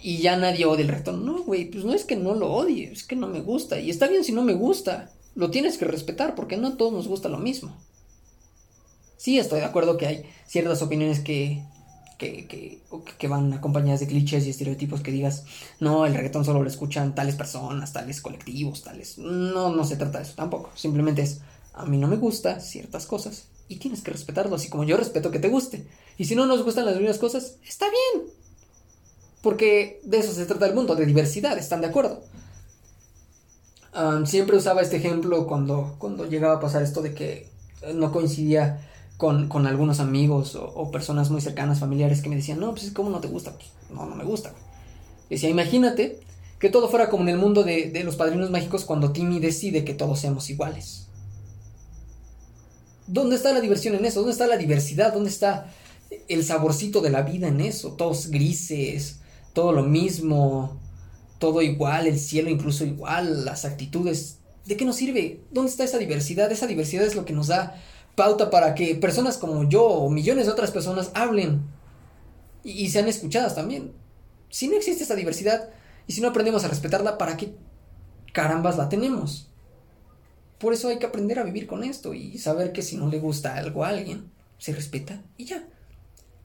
Y 0.02 0.20
ya 0.20 0.38
nadie 0.38 0.66
odia 0.66 0.84
el 0.84 0.88
reggaetón. 0.88 1.26
No, 1.26 1.44
güey, 1.44 1.66
pues 1.66 1.84
no 1.84 1.94
es 1.94 2.06
que 2.06 2.16
no 2.16 2.34
lo 2.34 2.54
odie, 2.54 2.90
es 2.90 3.04
que 3.04 3.18
no 3.18 3.28
me 3.28 3.42
gusta. 3.42 3.82
Y 3.82 3.90
está 3.90 4.08
bien 4.08 4.24
si 4.24 4.32
no 4.32 4.44
me 4.44 4.54
gusta. 4.54 5.12
Lo 5.36 5.52
tienes 5.52 5.78
que 5.78 5.86
respetar 5.86 6.36
porque 6.36 6.56
no 6.56 6.70
a 6.70 6.78
todos 6.78 6.94
nos 6.94 7.08
gusta 7.10 7.28
lo 7.28 7.38
mismo. 7.38 7.76
Sí, 9.18 9.40
estoy 9.40 9.60
de 9.60 9.66
acuerdo 9.66 9.98
que 9.98 10.08
hay 10.08 10.26
ciertas 10.48 10.82
opiniones 10.82 11.20
que, 11.20 11.64
que, 12.20 12.46
que, 12.48 12.82
que, 13.18 13.28
van 13.30 13.54
acompañadas 13.54 14.02
de 14.02 14.08
clichés 14.08 14.46
y 14.46 14.50
estereotipos 14.50 15.00
que 15.02 15.10
digas, 15.10 15.46
no, 15.80 16.06
el 16.06 16.14
reggaetón 16.14 16.44
solo 16.44 16.62
lo 16.62 16.70
escuchan 16.70 17.16
tales 17.16 17.36
personas, 17.36 17.94
tales 17.94 18.20
colectivos, 18.20 18.84
tales... 18.84 19.18
No, 19.18 19.74
no 19.74 19.86
se 19.86 19.96
trata 19.96 20.18
de 20.18 20.26
eso 20.26 20.34
tampoco. 20.36 20.70
Simplemente 20.76 21.22
es, 21.22 21.40
a 21.74 21.86
mí 21.86 21.98
no 21.98 22.08
me 22.08 22.18
gusta 22.18 22.60
ciertas 22.60 23.06
cosas 23.06 23.46
y 23.70 23.78
tienes 23.78 24.02
que 24.02 24.12
respetarlo, 24.12 24.58
así 24.58 24.68
como 24.68 24.84
yo 24.84 24.98
respeto 24.98 25.32
que 25.32 25.40
te 25.40 25.48
guste. 25.48 25.88
Y 26.18 26.26
si 26.26 26.36
no 26.36 26.46
nos 26.46 26.64
gustan 26.64 26.86
las 26.86 26.98
mismas 26.98 27.20
cosas, 27.20 27.56
está 27.66 27.86
bien. 27.90 28.28
Porque 29.42 30.02
de 30.04 30.18
eso 30.18 30.34
se 30.34 30.46
trata 30.46 30.66
el 30.66 30.76
mundo, 30.76 30.96
de 30.96 31.06
diversidad, 31.06 31.58
¿están 31.58 31.82
de 31.82 31.88
acuerdo? 31.88 32.22
siempre 34.26 34.56
usaba 34.56 34.82
este 34.82 34.98
ejemplo 34.98 35.48
cuando, 35.48 35.96
cuando 35.98 36.26
llegaba 36.26 36.56
a 36.56 36.60
pasar 36.60 36.84
esto 36.84 37.02
de 37.02 37.14
que 37.14 37.50
no 37.96 38.12
coincidía 38.12 38.88
con, 39.20 39.68
algunos 39.68 40.00
amigos 40.00 40.56
o, 40.56 40.92
personas 40.92 41.30
muy 41.30 41.42
cercanas, 41.42 41.82
familiares, 41.82 42.22
que 42.22 42.30
me 42.30 42.38
decían, 42.38 42.58
no, 42.58 42.72
pues 42.72 42.90
¿cómo 42.92 43.10
no 43.10 43.20
te 43.20 43.28
gusta? 43.28 43.52
Pues 43.52 43.70
no, 43.92 44.06
no 44.06 44.16
me 44.16 44.24
gusta. 44.24 44.54
Decía, 45.30 45.50
imagínate 45.50 46.22
que 46.58 46.70
todo 46.70 46.88
fuera 46.88 47.10
como 47.10 47.24
en 47.24 47.30
el 47.30 47.38
mundo 47.38 47.64
de, 47.64 47.92
de 47.92 48.06
los 48.06 48.16
padrinos 48.16 48.50
mágicos 48.50 48.86
cuando 48.86 49.12
Timmy 49.12 49.42
decide 49.42 49.84
que 49.84 49.94
todos 49.94 50.22
seamos 50.22 50.50
iguales. 50.50 51.08
¿Dónde 53.08 53.36
está 53.36 53.52
la 53.52 53.60
diversión 53.60 53.94
en 53.96 54.06
eso? 54.06 54.22
¿Dónde 54.22 54.32
está 54.32 54.48
la 54.48 54.56
diversidad? 54.56 55.12
¿Dónde 55.12 55.32
está 55.32 55.70
el 56.30 56.46
saborcito 56.46 57.02
de 57.02 57.10
la 57.10 57.24
vida 57.24 57.50
en 57.50 57.60
eso? 57.60 57.92
Todos 57.96 58.28
grises, 58.28 59.20
todo 59.52 59.74
lo 59.74 59.84
mismo, 59.84 60.80
todo 61.40 61.62
igual, 61.62 62.08
el 62.08 62.18
cielo 62.18 62.50
incluso 62.50 62.86
igual, 62.86 63.44
las 63.44 63.66
actitudes. 63.66 64.38
¿De 64.66 64.78
qué 64.78 64.86
nos 64.86 64.96
sirve? 64.96 65.42
¿Dónde 65.52 65.72
está 65.72 65.84
esa 65.84 65.98
diversidad? 65.98 66.50
Esa 66.54 66.68
diversidad 66.68 67.04
es 67.04 67.16
lo 67.16 67.26
que 67.26 67.34
nos 67.34 67.48
da 67.48 67.76
pauta 68.20 68.50
para 68.50 68.76
que 68.76 68.96
personas 68.96 69.38
como 69.38 69.70
yo 69.70 69.86
o 69.86 70.10
millones 70.10 70.46
de 70.46 70.52
otras 70.52 70.72
personas 70.72 71.10
hablen 71.14 71.62
y, 72.66 72.90
sean 72.90 73.08
escuchadas 73.08 73.56
también. 73.56 73.94
Si 74.50 74.68
no 74.68 74.76
existe 74.76 75.06
esa 75.06 75.16
diversidad 75.16 75.70
y 76.06 76.12
si 76.12 76.20
no 76.20 76.28
aprendemos 76.28 76.66
a 76.66 76.68
respetarla, 76.68 77.18
¿para 77.18 77.38
qué 77.38 77.56
carambas 78.34 78.76
la 78.76 78.90
tenemos? 78.90 79.50
Por 80.58 80.74
eso 80.74 80.90
hay 80.90 81.00
que 81.00 81.06
aprender 81.06 81.40
a 81.40 81.44
vivir 81.44 81.66
con 81.66 81.86
esto 81.86 82.14
y 82.14 82.38
saber 82.40 82.74
que 82.74 82.82
si 82.82 82.98
no 82.98 83.08
le 83.08 83.20
gusta 83.20 83.56
algo 83.56 83.86
a 83.86 83.88
alguien, 83.88 84.30
se 84.58 84.74
respeta 84.74 85.24
y 85.38 85.46
ya. 85.46 85.66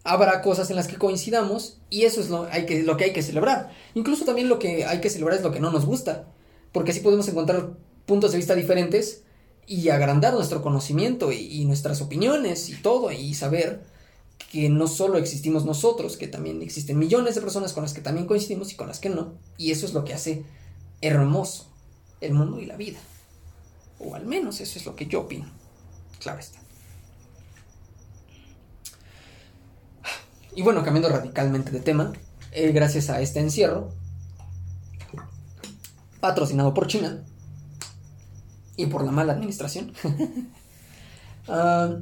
Habrá 0.04 0.42
cosas 0.42 0.70
en 0.70 0.76
las 0.76 0.86
que 0.86 0.94
coincidamos 0.94 1.80
y 1.90 2.04
eso 2.04 2.20
es 2.20 2.30
lo, 2.30 2.44
hay 2.52 2.66
que, 2.66 2.84
lo 2.84 2.96
que 2.96 3.06
hay 3.06 3.12
que 3.12 3.22
celebrar. 3.22 3.72
Incluso 3.94 4.24
también 4.24 4.48
lo 4.48 4.60
que 4.60 4.84
hay 4.84 5.00
que 5.00 5.10
celebrar 5.10 5.38
es 5.38 5.42
lo 5.42 5.50
que 5.50 5.58
no 5.58 5.72
nos 5.72 5.86
gusta, 5.86 6.28
porque 6.70 6.92
así 6.92 7.00
podemos 7.00 7.26
encontrar 7.26 7.70
puntos 8.06 8.30
de 8.30 8.38
vista 8.38 8.54
diferentes 8.54 9.24
y 9.66 9.88
agrandar 9.88 10.34
nuestro 10.34 10.62
conocimiento 10.62 11.32
y, 11.32 11.64
nuestras 11.64 12.00
opiniones 12.00 12.68
y 12.68 12.74
todo 12.76 13.10
y 13.12 13.34
saber 13.34 13.84
que 14.50 14.68
no 14.68 14.86
solo 14.86 15.18
existimos 15.18 15.64
nosotros, 15.64 16.16
que 16.16 16.28
también 16.28 16.62
existen 16.62 16.98
millones 16.98 17.34
de 17.34 17.40
personas 17.40 17.72
con 17.72 17.82
las 17.82 17.92
que 17.92 18.00
también 18.00 18.26
coincidimos 18.26 18.72
y 18.72 18.76
con 18.76 18.88
las 18.88 19.00
que 19.00 19.08
no. 19.08 19.32
Y 19.56 19.70
eso 19.70 19.86
es 19.86 19.94
lo 19.94 20.04
que 20.04 20.14
hace 20.14 20.44
hermoso 21.00 21.66
el 22.20 22.34
mundo 22.34 22.60
y 22.60 22.66
la 22.66 22.76
vida. 22.76 22.98
O 23.98 24.14
al 24.14 24.26
menos 24.26 24.60
eso 24.60 24.78
es 24.78 24.86
lo 24.86 24.94
que 24.96 25.06
yo 25.06 25.22
opino. 25.22 25.46
Claro 26.20 26.40
está. 26.40 26.60
Y 30.54 30.62
bueno, 30.62 30.84
cambiando 30.84 31.08
radicalmente 31.08 31.72
de 31.72 31.80
tema, 31.80 32.12
eh, 32.52 32.70
gracias 32.70 33.10
a 33.10 33.20
este 33.20 33.40
encierro, 33.40 33.90
patrocinado 36.20 36.72
por 36.72 36.86
China, 36.86 37.24
y 38.76 38.86
por 38.86 39.04
la 39.04 39.12
mala 39.12 39.32
administración, 39.32 39.92
ah, 41.48 41.96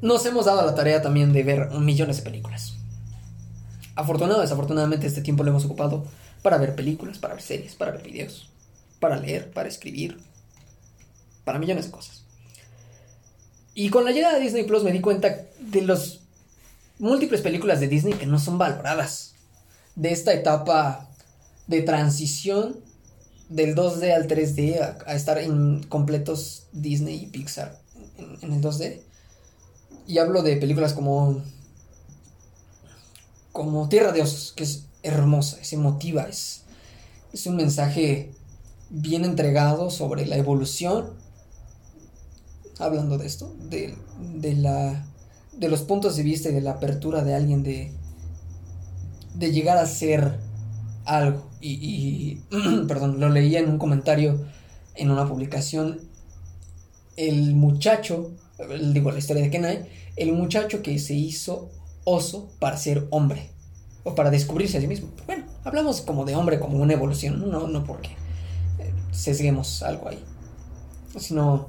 nos 0.00 0.26
hemos 0.26 0.46
dado 0.46 0.64
la 0.64 0.74
tarea 0.74 1.02
también 1.02 1.32
de 1.32 1.42
ver 1.42 1.70
millones 1.70 2.18
de 2.18 2.22
películas. 2.22 2.74
Afortunado 3.94 4.40
desafortunadamente 4.40 5.06
este 5.06 5.22
tiempo 5.22 5.44
lo 5.44 5.50
hemos 5.50 5.64
ocupado 5.64 6.04
para 6.42 6.58
ver 6.58 6.74
películas, 6.74 7.18
para 7.18 7.34
ver 7.34 7.42
series, 7.42 7.74
para 7.74 7.92
ver 7.92 8.02
videos, 8.02 8.48
para 9.00 9.16
leer, 9.16 9.50
para 9.52 9.68
escribir, 9.68 10.18
para 11.44 11.58
millones 11.58 11.86
de 11.86 11.90
cosas. 11.92 12.24
Y 13.74 13.90
con 13.90 14.04
la 14.04 14.10
llegada 14.10 14.34
de 14.34 14.40
Disney 14.40 14.64
Plus 14.64 14.82
me 14.82 14.92
di 14.92 15.00
cuenta 15.00 15.46
de 15.60 15.82
las 15.82 16.20
múltiples 16.98 17.40
películas 17.40 17.80
de 17.80 17.88
Disney 17.88 18.14
que 18.14 18.26
no 18.26 18.38
son 18.38 18.58
valoradas. 18.58 19.34
De 19.94 20.10
esta 20.10 20.32
etapa 20.32 21.08
de 21.66 21.82
transición 21.82 22.76
del 23.52 23.74
2D 23.74 24.14
al 24.14 24.28
3D 24.28 24.80
a, 25.06 25.14
estar 25.14 25.38
en 25.38 25.82
completos 25.84 26.64
Disney 26.72 27.22
y 27.22 27.26
Pixar 27.26 27.78
en, 28.40 28.52
el 28.52 28.62
2D. 28.62 29.00
Y 30.06 30.18
hablo 30.18 30.42
de 30.42 30.56
películas 30.56 30.94
como 30.94 31.42
como 33.52 33.88
Tierra 33.90 34.12
de 34.12 34.22
Osos, 34.22 34.52
que 34.56 34.64
es 34.64 34.86
hermosa, 35.02 35.58
es 35.60 35.74
emotiva, 35.74 36.22
es, 36.22 36.62
es 37.34 37.46
un 37.46 37.56
mensaje 37.56 38.32
bien 38.88 39.26
entregado 39.26 39.90
sobre 39.90 40.24
la 40.26 40.36
evolución. 40.36 41.10
Hablando 42.78 43.18
de 43.18 43.26
esto, 43.26 43.54
de, 43.68 43.94
de, 44.40 44.54
la, 44.54 45.04
de 45.52 45.68
los 45.68 45.82
puntos 45.82 46.16
de 46.16 46.22
vista 46.22 46.48
y 46.48 46.54
de 46.54 46.62
la 46.62 46.72
apertura 46.72 47.22
de 47.22 47.34
alguien 47.34 47.62
de, 47.62 47.92
de 49.34 49.52
llegar 49.52 49.76
a 49.76 49.86
ser 49.86 50.38
algo. 51.04 51.50
Y, 51.60 52.40
perdón, 52.88 53.20
lo 53.20 53.28
leía 53.28 53.60
en 53.60 53.68
un 53.68 53.78
comentario 53.78 54.40
en 54.94 55.10
una 55.10 55.26
publicación. 55.26 56.00
El 57.16 57.54
muchacho, 57.54 58.32
digo 58.92 59.10
la 59.10 59.18
historia 59.18 59.42
de 59.42 59.50
Kenai, 59.50 59.86
el 60.16 60.32
muchacho 60.32 60.82
que 60.82 60.98
se 60.98 61.14
hizo 61.14 61.70
oso 62.04 62.50
para 62.58 62.76
ser 62.76 63.06
hombre. 63.10 63.50
O 64.04 64.14
para 64.14 64.30
descubrirse 64.30 64.78
a 64.78 64.80
sí 64.80 64.88
mismo. 64.88 65.08
Bueno, 65.26 65.44
hablamos 65.64 66.00
como 66.00 66.24
de 66.24 66.34
hombre, 66.34 66.58
como 66.58 66.78
una 66.78 66.94
evolución, 66.94 67.50
no, 67.50 67.68
no 67.68 67.84
porque 67.84 68.10
eh, 68.78 68.92
sesguemos 69.12 69.82
algo 69.82 70.08
ahí. 70.08 70.18
Sino 71.18 71.68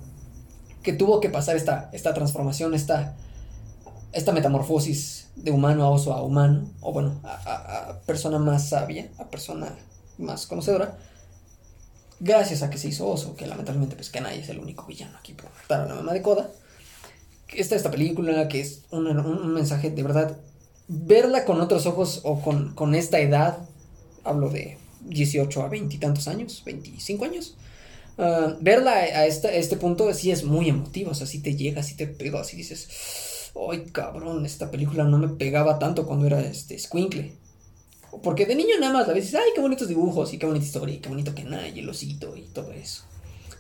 que 0.82 0.93
tuvo 0.93 1.19
que 1.19 1.30
pasar 1.30 1.56
esta, 1.56 1.89
esta 1.93 2.13
transformación, 2.13 2.74
esta, 2.74 3.15
esta 4.13 4.32
metamorfosis 4.32 5.28
de 5.36 5.52
humano 5.52 5.84
a 5.84 5.89
oso 5.89 6.13
a 6.13 6.21
humano, 6.21 6.69
o 6.82 6.93
bueno, 6.93 7.19
a, 7.23 7.99
persona 8.06 8.38
más 8.38 8.69
sabia, 8.69 9.10
a 9.17 9.26
persona 9.26 9.76
más 10.19 10.45
conocedora, 10.45 10.97
gracias 12.19 12.62
a 12.62 12.69
que 12.69 12.78
se 12.78 12.89
hizo 12.89 13.08
oso, 13.10 13.36
que 13.36 13.47
lamentablemente 13.47 13.95
pues 13.95 14.12
nadie 14.21 14.39
es 14.39 14.49
el 14.49 14.60
único 14.60 14.86
villano 14.86 15.17
aquí 15.17 15.34
por 15.34 15.49
matar 15.52 15.82
a 15.82 15.86
la 15.88 15.95
mamá 15.95 16.13
de 16.13 16.21
Coda. 16.21 16.49
Está 17.49 17.76
esta 17.76 17.91
película 17.91 18.47
que 18.47 18.62
es 18.62 18.84
un, 18.91 19.54
mensaje 19.54 19.89
de 19.89 20.04
verdad, 20.04 20.38
verla 20.88 21.43
con 21.45 21.60
otros 21.60 21.86
ojos 21.88 22.21
o 22.23 22.39
con, 22.39 22.95
esta 22.95 23.19
edad, 23.19 23.58
hablo 24.23 24.49
de 24.49 24.78
18 25.02 25.63
a 25.63 25.69
20 25.69 25.95
y 25.95 25.99
tantos 25.99 26.28
años, 26.28 26.62
25 26.65 27.26
años, 27.26 27.56
ah, 28.19 28.56
verla 28.62 28.91
a, 28.91 29.26
este, 29.26 29.58
este 29.58 29.76
punto 29.78 30.12
sí 30.13 30.32
es 30.32 30.43
muy 30.43 30.69
emotivo, 30.69 31.12
o 31.12 31.15
sea, 31.15 31.26
si 31.26 31.39
te 31.39 31.56
llega, 31.56 31.82
si 31.82 31.95
te 31.95 32.06
pega, 32.06 32.41
así 32.41 32.56
dices 32.58 33.33
ay 33.55 33.85
cabrón, 33.91 34.45
esta 34.45 34.71
película 34.71 35.03
no 35.03 35.17
me 35.17 35.29
pegaba 35.29 35.79
tanto 35.79 36.05
cuando 36.05 36.25
era 36.25 36.41
este 36.41 36.77
squinkle. 36.77 37.33
Porque 38.21 38.45
de 38.45 38.55
niño 38.55 38.75
nada 38.79 38.93
más 38.93 39.07
la 39.07 39.13
ves, 39.13 39.33
ay, 39.33 39.49
qué 39.55 39.61
bonitos 39.61 39.87
dibujos 39.87 40.33
y 40.33 40.37
qué 40.37 40.45
bonita 40.45 40.65
historia 40.65 40.95
y 40.95 40.99
qué 40.99 41.09
bonito 41.09 41.33
que 41.33 41.43
nada 41.43 41.67
y 41.67 41.79
el 41.79 41.89
osito 41.89 42.37
y 42.37 42.43
todo 42.43 42.71
eso. 42.71 43.03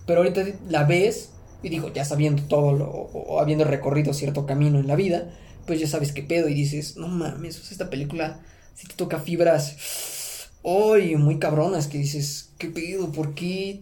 Pero 0.05 0.19
ahorita 0.19 0.45
la 0.69 0.83
ves 0.83 1.29
y 1.63 1.69
digo, 1.69 1.91
ya 1.91 2.05
sabiendo 2.05 2.43
todo 2.43 2.85
o, 2.85 3.39
habiendo 3.39 3.63
recorrido 3.63 4.13
cierto 4.13 4.45
camino 4.45 4.79
en 4.79 4.87
la 4.87 4.95
vida, 4.95 5.31
pues 5.65 5.79
ya 5.79 5.87
sabes 5.87 6.11
qué 6.11 6.21
pedo 6.21 6.49
y 6.49 6.53
dices, 6.53 6.97
no 6.97 7.07
mames, 7.07 7.71
esta 7.71 7.89
película 7.89 8.41
si 8.75 8.87
te 8.87 8.95
toca 8.95 9.19
fibras, 9.19 10.49
ay, 10.63 11.15
muy 11.15 11.39
cabronas 11.39 11.87
que 11.87 11.97
dices, 11.97 12.51
qué 12.57 12.67
pedo, 12.67 13.11
¿por 13.11 13.33
qué 13.33 13.81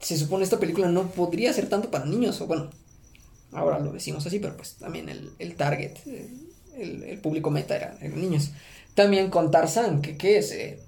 se 0.00 0.16
supone 0.16 0.44
esta 0.44 0.58
película 0.58 0.88
no 0.88 1.08
podría 1.08 1.52
ser 1.52 1.68
tanto 1.68 1.90
para 1.90 2.06
niños? 2.06 2.40
O 2.40 2.46
bueno, 2.46 2.70
ahora 3.54 3.78
lo 3.78 3.92
decimos 3.92 4.26
así, 4.26 4.38
pero 4.38 4.56
pues 4.56 4.74
también 4.74 5.08
el, 5.08 5.54
target, 5.54 5.92
el, 6.76 7.18
público 7.20 7.50
meta 7.50 7.76
era, 7.76 7.96
eran 8.00 8.20
niños. 8.20 8.50
También 8.94 9.30
con 9.30 9.50
Tarzan, 9.50 10.02
que 10.02 10.16
qué 10.16 10.38
es 10.38 10.52
eh, 10.52 10.78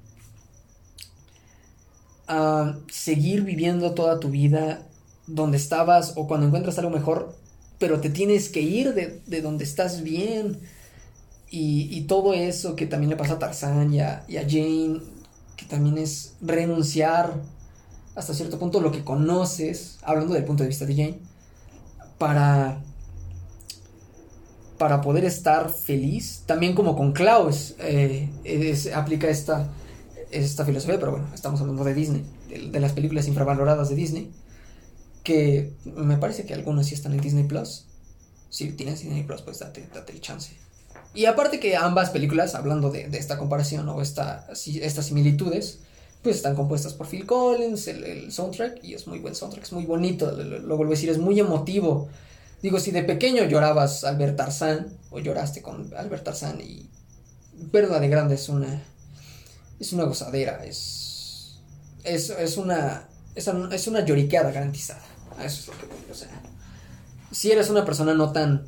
seguir 2.90 3.42
viviendo 3.42 3.92
toda 3.94 4.20
tu 4.20 4.30
vida 4.30 4.82
donde 5.26 5.56
estabas 5.56 6.12
o 6.16 6.26
cuando 6.26 6.46
encuentras 6.46 6.78
algo 6.78 6.90
mejor, 6.90 7.34
pero 7.78 8.00
te 8.00 8.10
tienes 8.10 8.48
que 8.48 8.60
ir 8.60 8.94
de, 8.94 9.40
donde 9.40 9.64
estás 9.64 10.02
bien. 10.02 10.58
Y, 11.48 12.02
todo 12.02 12.34
eso 12.34 12.76
que 12.76 12.86
también 12.86 13.10
le 13.10 13.16
pasa 13.16 13.34
a 13.34 13.38
Tarzan 13.38 13.92
y 13.94 14.00
a, 14.00 14.24
y 14.28 14.36
a 14.36 14.42
Jane, 14.42 15.00
que 15.56 15.64
también 15.64 15.96
es 15.96 16.34
renunciar 16.42 17.40
hasta 18.14 18.34
cierto 18.34 18.58
punto 18.58 18.80
lo 18.80 18.92
que 18.92 19.04
conoces, 19.04 19.98
hablando 20.02 20.34
del 20.34 20.44
punto 20.44 20.64
de 20.64 20.68
vista 20.68 20.84
de 20.84 20.94
Jane 20.94 21.18
para 22.18 22.80
para 24.78 25.00
poder 25.00 25.24
estar 25.24 25.70
feliz, 25.70 26.42
también 26.46 26.74
como 26.74 26.96
con 26.96 27.12
Klaus, 27.12 27.74
eh, 27.78 28.28
aplica 28.94 29.28
esta, 29.28 29.68
esta 30.30 30.64
filosofía, 30.64 30.98
pero 30.98 31.12
bueno, 31.12 31.28
estamos 31.34 31.60
hablando 31.60 31.84
de 31.84 31.94
Disney, 31.94 32.24
de, 32.48 32.80
las 32.80 32.92
películas 32.92 33.26
infravaloradas 33.26 33.88
de 33.88 33.94
Disney, 33.94 34.30
que 35.22 35.72
me 35.84 36.18
parece 36.18 36.44
que 36.44 36.54
algunas 36.54 36.86
sí 36.86 36.94
están 36.94 37.12
en 37.12 37.20
Disney 37.20 37.44
Plus. 37.44 37.86
Si 38.50 38.70
tienes 38.72 39.00
Disney 39.00 39.24
Plus, 39.24 39.42
pues 39.42 39.58
date, 39.58 39.88
date 39.92 40.12
el 40.12 40.20
chance. 40.20 40.56
Y 41.14 41.24
aparte 41.24 41.58
que 41.58 41.76
ambas 41.76 42.10
películas, 42.10 42.54
hablando 42.54 42.90
de, 42.90 43.08
esta 43.12 43.38
comparación 43.38 43.88
o 43.88 44.02
esta, 44.02 44.46
estas 44.50 45.06
similitudes, 45.06 45.80
pues 46.26 46.38
están 46.38 46.56
compuestas 46.56 46.92
por 46.92 47.06
Phil 47.06 47.24
Collins, 47.24 47.86
el, 47.86 48.32
soundtrack, 48.32 48.82
y 48.82 48.94
es 48.94 49.06
muy 49.06 49.20
buen 49.20 49.36
soundtrack, 49.36 49.62
es 49.62 49.72
muy 49.72 49.86
bonito, 49.86 50.32
lo, 50.32 50.76
vuelvo 50.76 50.92
a 50.92 50.96
decir, 50.96 51.08
es 51.08 51.18
muy 51.18 51.38
emotivo. 51.38 52.08
Digo, 52.62 52.80
si 52.80 52.90
de 52.90 53.04
pequeño 53.04 53.44
llorabas 53.44 54.02
al 54.02 54.16
ver 54.16 54.34
Tarzán, 54.34 54.88
o 55.10 55.20
lloraste 55.20 55.62
con 55.62 55.94
Albert 55.96 56.24
Tarzán, 56.24 56.60
y 56.60 56.90
Verla 57.70 58.00
de 58.00 58.08
grande 58.08 58.34
es 58.34 58.48
una. 58.48 58.82
Es 59.78 59.92
una 59.92 60.02
gozadera, 60.02 60.64
es. 60.64 61.60
Es, 62.02 62.30
es 62.30 62.56
una. 62.56 63.06
Es, 63.36 63.86
una 63.86 64.04
lloriqueada 64.04 64.50
garantizada. 64.50 65.02
Eso 65.44 65.60
es 65.60 65.68
lo 65.68 65.78
que 65.78 65.86
voy. 65.86 65.96
Si 67.30 67.52
eres 67.52 67.70
una 67.70 67.84
persona 67.84 68.14
no 68.14 68.32
tan 68.32 68.66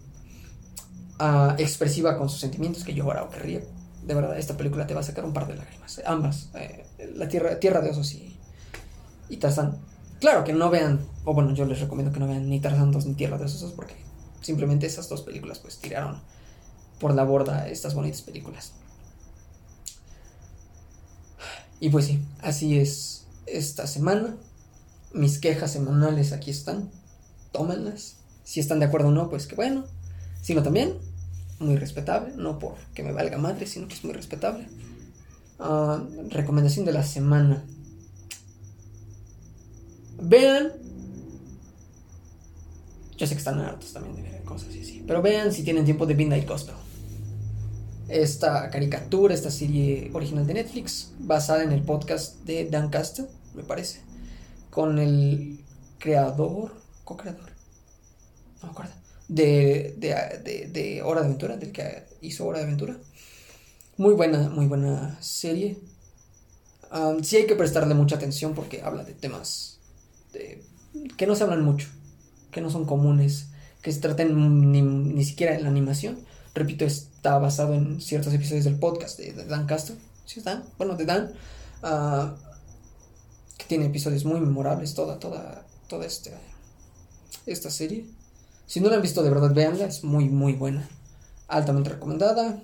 uh, 1.19 1.55
expresiva 1.59 2.17
con 2.17 2.29
sus 2.29 2.39
sentimientos 2.39 2.85
que 2.85 2.95
llora 2.95 3.25
o 3.25 3.31
que 3.31 3.41
ríe, 3.41 3.67
de 4.09 4.15
verdad, 4.15 4.39
esta 4.39 4.57
película 4.57 4.87
te 4.87 4.95
va 4.95 5.01
a 5.01 5.05
sacar 5.05 5.27
un 5.27 5.35
par 5.35 5.47
de 5.47 5.55
lágrimas. 5.55 6.01
Ambas. 6.07 6.49
Eh, 6.55 6.87
la 7.15 7.29
tierra, 7.29 7.61
tierra 7.61 7.83
de 7.83 7.91
Osos 7.91 8.15
y, 8.15 8.39
y 9.29 9.37
Tarzán. 9.37 9.77
Claro 10.19 10.45
que 10.45 10.55
no 10.55 10.71
vean, 10.71 11.07
o 11.27 11.35
bueno, 11.35 11.53
yo 11.53 11.67
les 11.67 11.79
recomiendo 11.79 12.11
que 12.11 12.19
no 12.19 12.27
vean 12.27 12.49
ni 12.49 12.59
Tarzán 12.59 12.91
2 12.91 13.05
ni 13.05 13.15
Tierra 13.15 13.37
de 13.37 13.45
Osos 13.45 13.73
porque 13.73 13.95
simplemente 14.41 14.87
esas 14.87 15.11
dos 15.11 15.21
películas 15.21 15.59
pues 15.59 15.77
tiraron 15.77 16.23
por 16.99 17.15
la 17.15 17.23
borda 17.23 17.69
estas 17.69 17.95
bonitas 17.95 18.23
películas. 18.23 18.73
Y 21.79 21.91
pues 21.91 22.07
sí, 22.07 22.25
así 22.41 22.79
es 22.79 23.27
esta 23.45 23.87
semana. 23.87 24.37
Mis 25.13 25.39
quejas 25.39 25.71
semanales 25.71 26.33
aquí 26.33 26.51
están. 26.51 26.91
Tómenlas. 27.53 28.17
Si 28.43 28.59
están 28.59 28.81
de 28.81 28.87
acuerdo 28.87 29.09
o 29.09 29.13
no, 29.13 29.29
pues 29.29 29.47
que 29.47 29.55
bueno. 29.55 29.85
Si 30.41 30.55
no 30.55 30.63
también, 30.63 30.97
muy 31.59 31.77
respetable. 31.77 32.35
No 32.37 32.59
porque 32.59 33.03
me 33.03 33.13
valga 33.13 33.39
madre, 33.39 33.67
sino 33.67 33.89
que 33.89 33.95
es 33.95 34.05
muy 34.05 34.13
respetable. 34.13 34.69
Ah, 35.59 36.03
recomendación 36.31 36.85
de 36.85 36.93
la 36.93 37.03
semana. 37.03 37.65
Vean. 40.21 40.73
Yo 43.17 43.27
sé 43.27 43.35
que 43.35 43.39
están 43.39 43.59
hartos 43.59 43.93
también 43.93 44.23
de 44.23 44.43
cosas 44.45 44.69
así, 44.69 45.03
Pero 45.07 45.21
vean 45.23 45.53
si 45.53 45.65
tienen 45.65 45.85
tiempo 45.85 46.07
de 46.07 46.15
Midnight 46.15 46.49
Gospel 46.49 46.77
esta 48.09 48.71
caricatura, 48.71 49.35
esta 49.35 49.51
serie 49.51 50.11
original 50.15 50.47
de 50.47 50.55
Netflix, 50.55 51.13
basada 51.19 51.63
en 51.63 51.73
el 51.73 51.83
podcast 51.83 52.43
de 52.45 52.69
Dan 52.69 52.89
Castle, 52.89 53.27
me 53.55 53.63
parece, 53.63 54.01
con 54.71 54.99
el 54.99 55.61
creador, 55.99 56.75
co-creador, 57.05 57.51
no 58.61 58.69
me 58.69 58.71
acuerdo, 58.71 58.93
de, 59.29 59.95
de, 59.99 60.69
de, 60.73 61.03
Hora 61.03 61.21
de 61.21 61.27
Aventura, 61.27 61.57
del 61.57 61.73
que 61.73 62.05
hizo 62.21 62.47
Hora 62.47 62.59
de 62.59 62.65
Aventura. 62.65 62.97
Muy 63.97 64.15
buena, 64.15 64.49
muy 64.49 64.67
buena 64.67 65.19
serie. 65.21 65.79
Um, 66.91 67.23
sí 67.23 67.37
hay 67.37 67.47
que 67.47 67.55
prestarle 67.55 67.95
mucha 67.95 68.17
atención 68.17 68.55
porque 68.55 68.83
habla 68.83 69.05
de 69.05 69.13
temas 69.13 69.79
de, 70.33 70.63
que 71.17 71.27
no 71.27 71.35
se 71.35 71.45
hablan 71.45 71.63
mucho, 71.63 71.89
que 72.51 72.61
no 72.61 72.71
son 72.71 72.87
comunes, 72.87 73.49
que 73.83 73.93
se 73.93 74.01
traten 74.01 74.73
ni, 74.73 74.81
ni 74.81 75.25
siquiera 75.25 75.55
en 75.55 75.65
la 75.65 75.69
animación 75.69 76.27
repito, 76.59 76.85
está 76.85 77.39
basado 77.39 77.75
en 77.75 78.01
ciertos 78.01 78.35
episodios 78.35 78.65
del 78.65 78.79
podcast 78.79 79.19
de, 79.19 79.33
Dan 79.33 79.67
Castro. 79.67 79.97
¿Sí 80.27 80.41
Dan? 80.41 80.65
Bueno, 80.77 80.97
de 80.97 81.07
Dan. 81.07 81.33
Ah, 81.83 82.35
que 83.57 83.65
tiene 83.65 83.87
episodios 83.87 84.25
muy 84.25 84.41
memorables, 84.41 84.95
toda, 84.95 85.19
toda, 85.19 85.65
toda 85.89 86.07
este, 86.07 86.33
esta 87.47 87.71
serie. 87.71 88.07
Si 88.69 88.81
no 88.81 88.91
la 88.91 88.97
han 88.97 89.03
visto, 89.03 89.23
de 89.23 89.31
verdad, 89.31 89.53
véanla, 89.53 89.87
es 89.87 90.05
muy, 90.05 90.29
muy 90.29 90.53
buena. 90.53 90.87
Altamente 91.49 91.89
recomendada. 91.89 92.61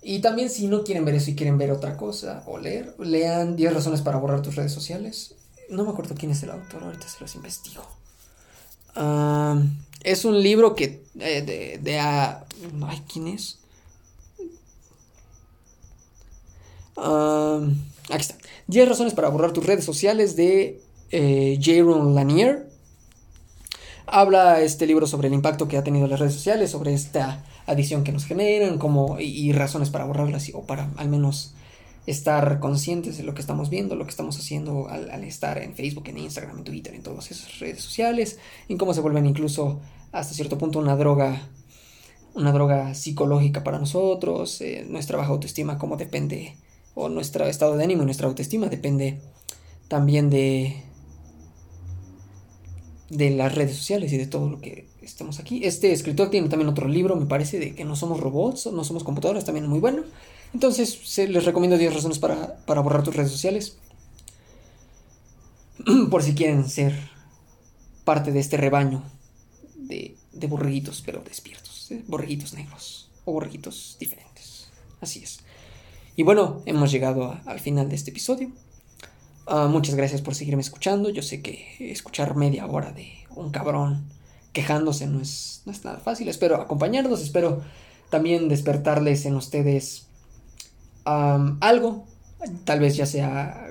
Y 0.00 0.20
también 0.20 0.48
si 0.48 0.68
no 0.68 0.84
quieren 0.84 1.04
ver 1.04 1.16
eso 1.16 1.30
y 1.30 1.34
quieren 1.34 1.58
ver 1.58 1.72
otra 1.72 1.96
cosa 1.96 2.44
o 2.46 2.58
leer, 2.58 2.94
lean 3.00 3.56
10 3.56 3.74
razones 3.74 4.02
para 4.02 4.18
borrar 4.18 4.40
tus 4.40 4.54
redes 4.54 4.72
sociales. 4.72 5.34
No 5.68 5.84
me 5.84 5.90
acuerdo 5.90 6.14
quién 6.14 6.30
es 6.30 6.42
el 6.44 6.50
autor, 6.50 6.84
ahorita 6.84 7.08
se 7.08 7.20
los 7.20 7.34
investigo. 7.34 7.82
Ah, 8.94 9.60
es 10.02 10.24
un 10.24 10.40
libro 10.40 10.76
que 10.76 11.04
eh, 11.18 11.42
de, 11.42 11.78
de 11.82 11.98
ay, 11.98 13.02
¿quién 13.12 13.28
es? 13.28 13.58
Ah, 16.96 17.60
aquí 18.10 18.20
está. 18.20 18.36
10 18.68 18.88
razones 18.88 19.14
para 19.14 19.28
borrar 19.28 19.52
tus 19.52 19.66
redes 19.66 19.84
sociales 19.84 20.36
de 20.36 20.80
eh, 21.10 21.58
Jaron 21.60 22.14
Lanier. 22.14 22.71
Habla 24.06 24.60
este 24.60 24.86
libro 24.86 25.06
sobre 25.06 25.28
el 25.28 25.34
impacto 25.34 25.68
que 25.68 25.76
ha 25.76 25.84
tenido 25.84 26.06
las 26.06 26.18
redes 26.18 26.34
sociales, 26.34 26.70
sobre 26.70 26.92
esta 26.92 27.44
adición 27.66 28.02
que 28.02 28.12
nos 28.12 28.24
generan, 28.24 28.78
como, 28.78 29.18
y, 29.20 29.52
razones 29.52 29.90
para 29.90 30.04
borrarlas, 30.04 30.50
o 30.54 30.62
para 30.62 30.90
al 30.96 31.08
menos 31.08 31.54
estar 32.06 32.58
conscientes 32.58 33.16
de 33.16 33.22
lo 33.22 33.34
que 33.34 33.40
estamos 33.40 33.70
viendo, 33.70 33.94
lo 33.94 34.04
que 34.04 34.10
estamos 34.10 34.36
haciendo 34.36 34.88
al, 34.88 35.22
estar 35.22 35.58
en 35.58 35.74
Facebook, 35.74 36.08
en 36.08 36.18
Instagram, 36.18 36.58
en 36.58 36.64
Twitter, 36.64 36.94
en 36.94 37.02
todas 37.02 37.30
esas 37.30 37.60
redes 37.60 37.80
sociales, 37.80 38.38
en 38.68 38.76
cómo 38.76 38.92
se 38.92 39.00
vuelven 39.00 39.26
incluso 39.26 39.80
hasta 40.10 40.34
cierto 40.34 40.58
punto 40.58 40.80
una 40.80 40.96
droga, 40.96 41.48
una 42.34 42.50
droga 42.50 42.94
psicológica 42.94 43.62
para 43.62 43.78
nosotros, 43.78 44.60
eh, 44.60 44.84
nuestra 44.88 45.16
baja 45.16 45.30
autoestima, 45.30 45.78
cómo 45.78 45.96
depende, 45.96 46.56
o 46.94 47.08
nuestro 47.08 47.46
estado 47.46 47.76
de 47.76 47.84
ánimo, 47.84 48.04
nuestra 48.04 48.26
autoestima 48.26 48.66
depende 48.66 49.20
también 49.86 50.28
de 50.28 50.82
de 53.12 53.30
las 53.30 53.54
redes 53.54 53.76
sociales 53.76 54.12
y 54.12 54.16
de 54.16 54.26
todo 54.26 54.48
lo 54.48 54.60
que 54.60 54.86
estemos 55.02 55.38
aquí. 55.38 55.64
Este 55.64 55.92
escritor 55.92 56.30
tiene 56.30 56.48
también 56.48 56.68
otro 56.68 56.88
libro, 56.88 57.14
me 57.14 57.26
parece, 57.26 57.58
de 57.58 57.74
que 57.74 57.84
no 57.84 57.94
somos 57.94 58.18
robots, 58.20 58.66
no 58.72 58.84
somos 58.84 59.04
computadoras, 59.04 59.44
también 59.44 59.68
muy 59.68 59.80
bueno. 59.80 60.02
Entonces, 60.54 60.98
se, 61.04 61.28
les 61.28 61.44
recomiendo 61.44 61.76
10 61.76 61.94
razones 61.94 62.18
para, 62.18 62.56
borrar 62.66 63.02
tus 63.02 63.14
redes 63.14 63.30
sociales. 63.30 63.76
Por 66.10 66.22
si 66.22 66.34
quieren 66.34 66.68
ser 66.68 66.94
parte 68.04 68.32
de 68.32 68.40
este 68.40 68.56
rebaño 68.56 69.02
de, 69.76 70.16
de 70.32 70.46
borreguitos, 70.46 71.02
pero 71.04 71.22
despiertos. 71.22 71.90
Borreguitos 72.06 72.54
negros 72.54 73.10
o 73.26 73.32
borreguitos 73.32 73.98
diferentes. 74.00 74.68
Así 75.02 75.22
es. 75.22 75.40
Y 76.16 76.22
bueno, 76.22 76.62
hemos 76.64 76.90
llegado 76.90 77.38
al 77.44 77.60
final 77.60 77.90
de 77.90 77.96
este 77.96 78.10
episodio. 78.10 78.50
Ah, 79.46 79.66
muchas 79.68 79.94
gracias 79.94 80.22
por 80.22 80.34
seguirme 80.34 80.62
escuchando. 80.62 81.10
Yo 81.10 81.22
sé 81.22 81.42
que 81.42 81.76
escuchar 81.90 82.36
media 82.36 82.66
hora 82.66 82.92
de 82.92 83.12
un 83.34 83.50
cabrón 83.50 84.04
quejándose 84.52 85.06
no 85.06 85.20
es, 85.20 85.62
no 85.64 85.72
es 85.72 85.84
nada 85.84 85.98
fácil. 85.98 86.28
Espero 86.28 86.56
acompañarlos, 86.60 87.22
espero 87.22 87.62
también 88.10 88.48
despertarles 88.48 89.24
en 89.26 89.36
ustedes 89.36 90.06
algo, 91.04 92.06
tal 92.64 92.78
vez 92.78 92.96
ya 92.96 93.06
sea 93.06 93.66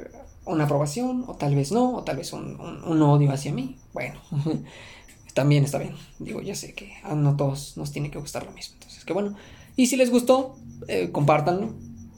una 0.46 0.66
aprobación, 0.66 1.24
o 1.28 1.36
tal 1.36 1.56
vez 1.56 1.72
no, 1.72 1.96
o 1.96 2.04
tal 2.04 2.18
vez 2.18 2.34
un, 2.34 2.58
odio 3.02 3.32
hacia 3.32 3.54
mí. 3.54 3.78
Bueno, 3.94 4.20
también 5.34 5.64
está 5.64 5.78
bien. 5.78 5.96
Digo, 6.20 6.42
ya 6.42 6.56
sé 6.56 6.74
que 6.74 6.94
a 7.04 7.16
no 7.16 7.38
todos 7.38 7.78
nos 7.78 7.92
tiene 7.92 8.12
que 8.12 8.20
gustar 8.20 8.46
lo 8.46 8.52
mismo. 8.52 8.76
Entonces, 8.76 9.06
que 9.06 9.14
bueno. 9.14 9.36
Y 9.78 9.88
si 9.88 9.96
les 9.96 10.12
gustó, 10.12 10.58
eh, 10.88 11.12
compártanlo. 11.12 11.74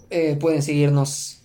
Eh, 0.10 0.38
pueden 0.39 0.64
seguirnos 0.64 1.42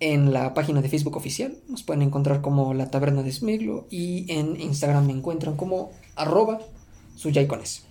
en 0.00 0.32
la 0.32 0.54
página 0.54 0.82
de 0.82 0.88
Facebook 0.88 1.16
oficial. 1.16 1.56
Nos 1.68 1.82
pueden 1.82 2.02
encontrar 2.02 2.40
como 2.40 2.74
La 2.74 2.90
Taberna 2.90 3.22
de 3.22 3.32
Smiglo. 3.32 3.86
Y 3.90 4.30
en 4.32 4.60
Instagram 4.60 5.06
me 5.06 5.12
encuentran 5.12 5.56
como 5.56 5.90
arroba 6.16 6.60
suyay 7.16 7.46
con 7.46 7.60
S. 7.60 7.82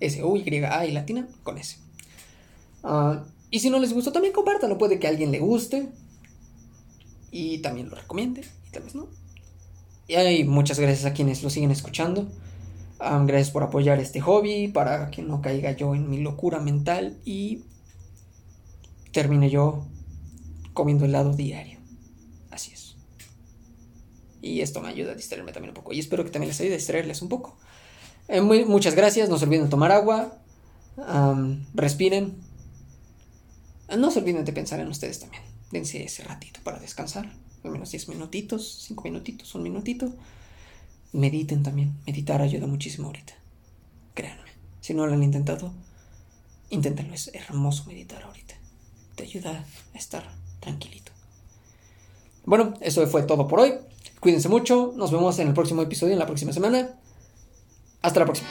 S-U-Y-A 0.00 0.86
y 0.86 0.92
latina 0.92 1.28
con 1.42 1.58
S. 1.58 1.78
Ah, 2.82 3.24
y 3.50 3.60
si 3.60 3.70
no 3.70 3.78
les 3.78 3.92
gustó, 3.92 4.12
también 4.12 4.34
compártanlo. 4.34 4.78
Puede 4.78 4.98
que 4.98 5.06
alguien 5.06 5.30
le 5.30 5.38
guste. 5.38 5.88
Y 7.30 7.58
también 7.58 7.90
lo 7.90 7.96
recomiende. 7.96 8.42
Y 8.68 8.70
tal 8.70 8.82
vez 8.82 8.94
no. 8.94 9.08
Y 10.08 10.14
hay 10.14 10.44
muchas 10.44 10.78
gracias 10.78 11.06
a 11.06 11.14
quienes 11.14 11.42
lo 11.42 11.50
siguen 11.50 11.70
escuchando. 11.70 12.26
gracias 12.98 13.50
por 13.50 13.62
apoyar 13.62 14.00
este 14.00 14.20
hobby. 14.20 14.68
Para 14.68 15.10
que 15.10 15.22
no 15.22 15.40
caiga 15.42 15.72
yo 15.72 15.94
en 15.94 16.08
mi 16.10 16.18
locura 16.18 16.60
mental. 16.60 17.18
Y 17.24 17.64
termine 19.12 19.48
yo 19.48 19.84
comiendo 20.74 21.06
helado 21.06 21.32
diario. 21.32 21.78
Así 22.50 22.72
es. 22.72 22.96
Y 24.42 24.60
esto 24.60 24.82
me 24.82 24.88
ayuda 24.88 25.12
a 25.12 25.14
distraerme 25.14 25.52
también 25.52 25.70
un 25.70 25.74
poco. 25.74 25.92
Y 25.94 26.00
espero 26.00 26.24
que 26.24 26.30
también 26.30 26.48
les 26.48 26.60
ayude 26.60 26.74
a 26.74 26.76
distraerles 26.76 27.22
un 27.22 27.30
poco. 27.30 27.56
Eh, 28.28 28.42
muchas 28.42 28.94
gracias. 28.94 29.30
No 29.30 29.38
se 29.38 29.46
olviden 29.46 29.64
de 29.64 29.70
tomar 29.70 29.90
agua. 29.92 30.38
respiren 31.74 32.44
no 33.96 34.10
se 34.10 34.18
olviden 34.18 34.44
de 34.44 34.52
pensar 34.52 34.80
en 34.80 34.88
ustedes 34.88 35.20
también. 35.20 35.42
Dense 35.70 36.02
ese 36.02 36.24
ratito 36.24 36.60
para 36.62 36.78
descansar. 36.78 37.32
Al 37.62 37.70
menos 37.70 37.90
10 37.90 38.08
minutitos, 38.08 38.84
5 38.86 39.02
minutitos, 39.04 39.54
un 39.54 39.62
minutito. 39.62 40.12
Mediten 41.12 41.62
también. 41.62 41.94
Meditar 42.06 42.42
ayuda 42.42 42.66
muchísimo 42.66 43.06
ahorita. 43.08 43.34
Créanme. 44.14 44.50
Si 44.80 44.94
no 44.94 45.06
lo 45.06 45.14
han 45.14 45.22
intentado, 45.22 45.72
inténtenlo. 46.70 47.14
Es 47.14 47.30
hermoso 47.34 47.84
meditar 47.86 48.22
ahorita. 48.22 48.54
Te 49.16 49.24
ayuda 49.24 49.64
a 49.94 49.98
estar 49.98 50.24
tranquilito. 50.64 51.12
Bueno, 52.44 52.74
eso 52.80 53.06
fue 53.06 53.22
todo 53.22 53.46
por 53.46 53.60
hoy. 53.60 53.74
Cuídense 54.20 54.48
mucho. 54.48 54.92
Nos 54.96 55.12
vemos 55.12 55.38
en 55.38 55.48
el 55.48 55.54
próximo 55.54 55.82
episodio, 55.82 56.14
en 56.14 56.18
la 56.18 56.26
próxima 56.26 56.52
semana. 56.52 56.98
Hasta 58.02 58.20
la 58.20 58.26
próxima. 58.26 58.48